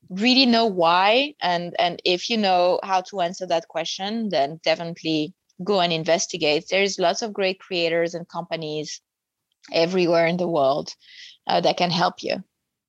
really 0.10 0.46
know 0.46 0.66
why 0.66 1.34
and 1.42 1.76
and 1.80 2.02
if 2.06 2.30
you 2.30 2.38
know 2.38 2.80
how 2.84 3.02
to 3.02 3.20
answer 3.20 3.46
that 3.46 3.68
question 3.68 4.30
then 4.30 4.60
definitely 4.64 5.34
go 5.64 5.80
and 5.80 5.94
investigate. 5.94 6.66
There's 6.70 7.00
lots 7.00 7.22
of 7.22 7.34
great 7.34 7.60
creators 7.60 8.14
and 8.14 8.28
companies 8.28 9.02
everywhere 9.72 10.28
in 10.28 10.38
the 10.38 10.48
world 10.48 10.96
uh, 11.48 11.62
that 11.62 11.78
can 11.78 11.92
help 11.92 12.24
you. 12.24 12.44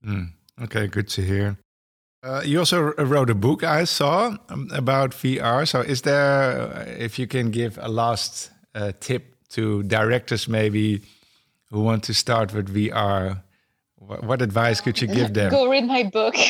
Mm, 0.04 0.32
okay 0.62 0.86
good 0.86 1.08
to 1.08 1.22
hear. 1.22 1.58
Uh, 2.24 2.40
you 2.44 2.60
also 2.60 2.92
wrote 2.94 3.30
a 3.30 3.34
book 3.34 3.64
i 3.64 3.82
saw 3.82 4.36
um, 4.48 4.70
about 4.72 5.10
vr 5.10 5.66
so 5.66 5.80
is 5.80 6.02
there 6.02 6.52
uh, 6.72 6.84
if 6.96 7.18
you 7.18 7.26
can 7.26 7.50
give 7.50 7.76
a 7.82 7.88
last 7.88 8.52
uh, 8.76 8.92
tip 9.00 9.34
to 9.48 9.82
directors 9.82 10.46
maybe 10.46 11.02
who 11.70 11.80
want 11.80 12.04
to 12.04 12.14
start 12.14 12.54
with 12.54 12.72
vr 12.72 13.42
what, 14.06 14.24
what 14.24 14.42
advice 14.42 14.80
could 14.80 15.00
you 15.00 15.08
give 15.08 15.34
them? 15.34 15.50
Go 15.58 15.70
read 15.70 15.84
my 15.84 16.04
book. 16.04 16.34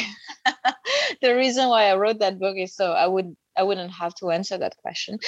The 1.20 1.36
reason 1.36 1.68
why 1.68 1.84
I 1.84 1.94
wrote 1.94 2.18
that 2.18 2.40
book 2.40 2.56
is 2.56 2.74
so 2.74 2.92
I 2.92 3.06
would 3.06 3.36
I 3.56 3.62
wouldn't 3.62 3.92
have 3.92 4.14
to 4.16 4.30
answer 4.30 4.58
that 4.58 4.76
question. 4.78 5.18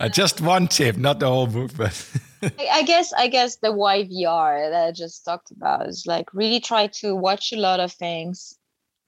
Uh, 0.00 0.08
just 0.08 0.40
one 0.40 0.68
tip, 0.68 0.96
not 0.96 1.20
the 1.20 1.28
whole 1.28 1.46
book, 1.46 1.70
but 1.76 2.10
I, 2.42 2.68
I 2.72 2.82
guess 2.82 3.12
I 3.12 3.28
guess 3.28 3.56
the 3.56 3.68
YVR 3.68 4.70
that 4.70 4.88
I 4.88 4.92
just 4.92 5.24
talked 5.24 5.50
about 5.50 5.86
is 5.86 6.04
like 6.06 6.32
really 6.34 6.60
try 6.60 6.86
to 6.88 7.14
watch 7.14 7.52
a 7.52 7.56
lot 7.56 7.80
of 7.80 7.92
things, 7.92 8.58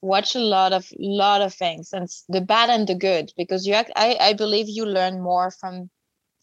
watch 0.03 0.35
a 0.35 0.41
lot 0.41 0.73
of 0.73 0.91
lot 0.99 1.41
of 1.41 1.55
things, 1.55 1.93
and 1.93 2.09
the 2.29 2.41
bad 2.41 2.71
and 2.71 2.87
the 2.87 2.95
good, 2.95 3.33
because 3.37 3.67
you 3.67 3.75
act, 3.75 3.93
I 3.97 4.17
I 4.21 4.33
believe 4.33 4.69
you 4.69 4.87
learn 4.87 5.23
more 5.23 5.51
from 5.51 5.91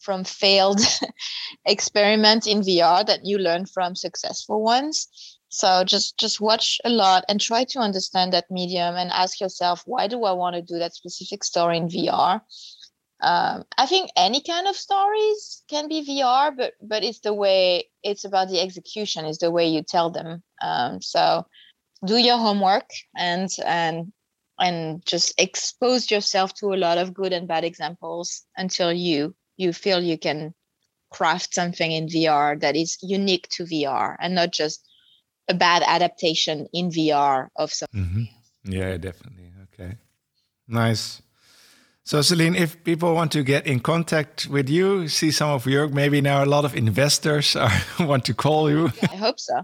from 0.00 0.24
failed 0.24 0.80
experiments 1.64 2.46
in 2.46 2.60
VR 2.60 3.06
than 3.06 3.24
you 3.24 3.38
learn 3.38 3.64
from 3.66 3.94
successful 3.94 4.62
ones 4.62 5.08
so 5.54 5.84
just 5.84 6.18
just 6.18 6.40
watch 6.40 6.80
a 6.84 6.90
lot 6.90 7.24
and 7.28 7.40
try 7.40 7.64
to 7.64 7.78
understand 7.78 8.32
that 8.32 8.50
medium 8.50 8.94
and 8.96 9.10
ask 9.10 9.40
yourself 9.40 9.82
why 9.86 10.06
do 10.06 10.24
i 10.24 10.32
want 10.32 10.56
to 10.56 10.62
do 10.62 10.78
that 10.78 10.94
specific 10.94 11.44
story 11.44 11.76
in 11.76 11.88
vr 11.88 12.40
um, 13.22 13.64
i 13.78 13.86
think 13.86 14.10
any 14.16 14.42
kind 14.42 14.66
of 14.66 14.76
stories 14.76 15.62
can 15.68 15.88
be 15.88 16.04
vr 16.06 16.56
but 16.56 16.72
but 16.82 17.04
it's 17.04 17.20
the 17.20 17.32
way 17.32 17.84
it's 18.04 18.24
about 18.24 18.48
the 18.48 18.60
execution 18.60 19.24
is 19.24 19.38
the 19.38 19.50
way 19.50 19.66
you 19.66 19.82
tell 19.82 20.10
them. 20.10 20.42
Um, 20.62 21.00
so 21.00 21.46
do 22.06 22.18
your 22.18 22.36
homework 22.36 22.88
and 23.16 23.48
and 23.64 24.12
and 24.60 25.04
just 25.04 25.34
expose 25.40 26.10
yourself 26.10 26.54
to 26.54 26.74
a 26.74 26.76
lot 26.76 26.98
of 26.98 27.14
good 27.14 27.32
and 27.32 27.48
bad 27.48 27.64
examples 27.64 28.44
until 28.56 28.92
you 28.92 29.34
you 29.56 29.72
feel 29.72 30.00
you 30.00 30.18
can 30.18 30.54
craft 31.10 31.54
something 31.54 31.90
in 31.90 32.06
vr 32.06 32.60
that 32.60 32.76
is 32.76 32.98
unique 33.00 33.48
to 33.48 33.64
vr 33.64 34.16
and 34.20 34.34
not 34.34 34.52
just 34.52 34.86
a 35.48 35.54
bad 35.54 35.82
adaptation 35.86 36.66
in 36.72 36.90
VR 36.90 37.48
of 37.56 37.72
something. 37.72 38.00
Mm-hmm. 38.00 38.72
Yeah, 38.72 38.96
definitely. 38.96 39.52
Okay, 39.72 39.96
nice. 40.68 41.22
So, 42.06 42.20
Celine, 42.20 42.54
if 42.54 42.84
people 42.84 43.14
want 43.14 43.32
to 43.32 43.42
get 43.42 43.66
in 43.66 43.80
contact 43.80 44.46
with 44.46 44.68
you, 44.68 45.08
see 45.08 45.30
some 45.30 45.48
of 45.48 45.66
your 45.66 45.86
work, 45.86 45.94
maybe 45.94 46.20
now 46.20 46.44
a 46.44 46.46
lot 46.46 46.66
of 46.66 46.76
investors 46.76 47.56
are, 47.64 47.72
want 47.98 48.26
to 48.26 48.34
call 48.34 48.70
you. 48.70 48.90
Yeah, 49.02 49.08
I 49.10 49.16
hope 49.16 49.40
so. 49.40 49.62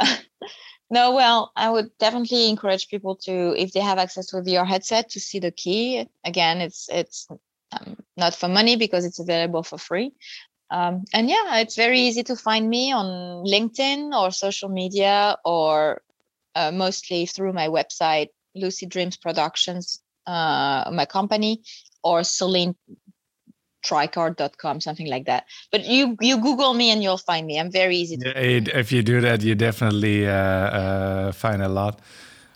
no, 0.90 1.14
well, 1.14 1.52
I 1.56 1.70
would 1.70 1.90
definitely 1.98 2.50
encourage 2.50 2.88
people 2.88 3.16
to, 3.24 3.54
if 3.56 3.72
they 3.72 3.80
have 3.80 3.98
access 3.98 4.26
to 4.26 4.38
a 4.38 4.42
VR 4.42 4.66
headset, 4.66 5.08
to 5.10 5.20
see 5.20 5.38
the 5.38 5.50
key. 5.50 6.06
Again, 6.22 6.60
it's 6.60 6.86
it's 6.90 7.26
um, 7.72 7.96
not 8.16 8.34
for 8.34 8.48
money 8.48 8.76
because 8.76 9.06
it's 9.06 9.18
available 9.18 9.62
for 9.62 9.78
free. 9.78 10.12
Um, 10.70 11.04
and 11.12 11.28
yeah, 11.28 11.58
it's 11.58 11.76
very 11.76 12.00
easy 12.00 12.22
to 12.24 12.36
find 12.36 12.68
me 12.68 12.92
on 12.92 13.06
LinkedIn 13.44 14.12
or 14.12 14.30
social 14.30 14.68
media 14.68 15.36
or 15.44 16.00
uh, 16.54 16.70
mostly 16.70 17.26
through 17.26 17.52
my 17.52 17.68
website, 17.68 18.28
Lucid 18.54 18.88
Dreams 18.88 19.16
Productions, 19.16 20.00
uh, 20.26 20.90
my 20.92 21.06
company, 21.06 21.62
or 22.04 22.22
Celine 22.22 22.74
tricart.com 23.84 24.80
something 24.80 25.06
like 25.06 25.26
that. 25.26 25.44
But 25.72 25.86
you 25.86 26.16
you 26.20 26.40
google 26.40 26.74
me 26.74 26.90
and 26.90 27.02
you'll 27.02 27.18
find 27.18 27.46
me. 27.46 27.58
I'm 27.58 27.70
very 27.70 27.96
easy 27.96 28.18
yeah, 28.20 28.30
if 28.34 28.92
you 28.92 29.02
do 29.02 29.20
that 29.22 29.42
you 29.42 29.54
definitely 29.54 30.26
uh, 30.26 30.32
uh, 30.32 31.32
find 31.32 31.62
a 31.62 31.68
lot. 31.68 32.00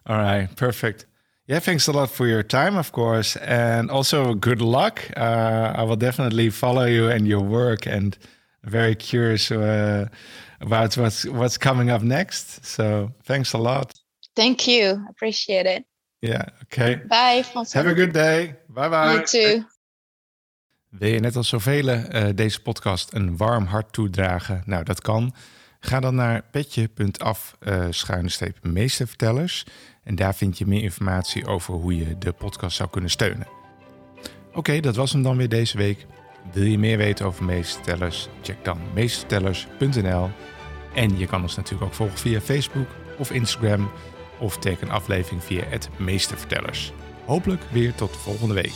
All 0.07 0.19
right 0.19 0.55
perfect 0.55 1.07
yeah, 1.47 1.61
thanks 1.61 1.89
a 1.89 1.93
lot 1.93 2.11
for 2.11 2.27
your 2.27 2.43
time, 2.43 2.79
of 2.79 2.91
course, 2.93 3.37
and 3.37 3.91
also 3.91 4.35
good 4.35 4.61
luck. 4.61 5.01
Uh, 5.17 5.73
I 5.75 5.83
will 5.83 5.97
definitely 5.97 6.51
follow 6.51 6.87
you 6.87 7.11
and 7.11 7.27
your 7.27 7.43
work, 7.43 7.87
and 7.87 8.17
very 8.63 8.95
curious 8.95 9.51
uh, 9.51 10.09
about 10.61 10.97
what's 10.97 11.25
what's 11.25 11.59
coming 11.59 11.91
up 11.91 12.03
next. 12.03 12.65
So 12.65 13.13
thanks 13.25 13.55
a 13.55 13.59
lot. 13.59 13.93
Thank 14.35 14.67
you, 14.67 15.05
appreciate 15.09 15.67
it. 15.67 15.85
Yeah. 16.21 16.49
Okay. 16.63 16.97
Bye. 17.09 17.43
François. 17.43 17.75
Have 17.75 17.91
a 17.91 17.95
good 17.95 18.13
day. 18.13 18.55
Bye 18.69 18.89
bye. 18.89 19.15
You 19.15 19.25
too. 19.25 19.65
Wil 20.89 21.09
je 21.09 21.21
net 21.21 21.37
als 21.37 21.49
zoveel 21.49 21.89
uh, 21.89 22.29
deze 22.35 22.63
podcast 22.63 23.15
een 23.15 23.37
warm 23.37 23.65
hart 23.65 23.93
toedragen? 23.93 24.63
Nou, 24.67 24.85
dat 24.85 25.01
kan. 25.01 25.35
Ga 25.81 26.01
dan 26.01 26.15
naar 26.15 26.43
petje.af 26.51 27.57
uh, 27.61 27.87
schuine 27.91 28.29
streep 28.29 28.59
meestervertellers. 28.63 29.67
En 30.05 30.15
daar 30.15 30.35
vind 30.35 30.59
je 30.59 30.67
meer 30.67 30.83
informatie 30.83 31.47
over 31.47 31.75
hoe 31.75 31.97
je 31.97 32.19
de 32.19 32.33
podcast 32.33 32.77
zou 32.77 32.91
kunnen 32.91 33.11
steunen. 33.11 33.47
Oké, 34.53 34.81
dat 34.81 34.97
was 34.97 35.13
hem 35.13 35.23
dan 35.23 35.37
weer 35.37 35.49
deze 35.49 35.77
week. 35.77 36.07
Wil 36.53 36.65
je 36.65 36.79
meer 36.79 36.97
weten 36.97 37.27
over 37.27 37.45
meestertellers? 37.45 38.29
Check 38.43 38.65
dan 38.65 38.79
meestertellers.nl. 38.95 40.31
En 40.95 41.19
je 41.19 41.27
kan 41.27 41.43
ons 41.43 41.57
natuurlijk 41.57 41.85
ook 41.85 41.95
volgen 41.95 42.19
via 42.19 42.41
Facebook 42.41 42.89
of 43.19 43.31
Instagram 43.31 43.91
of 44.39 44.59
teken 44.59 44.91
aflevering 44.91 45.45
via 45.45 45.65
het 45.65 45.89
Meestervertellers. 45.97 46.93
Hopelijk 47.25 47.63
weer 47.73 47.95
tot 47.95 48.17
volgende 48.17 48.55
week. 48.55 48.73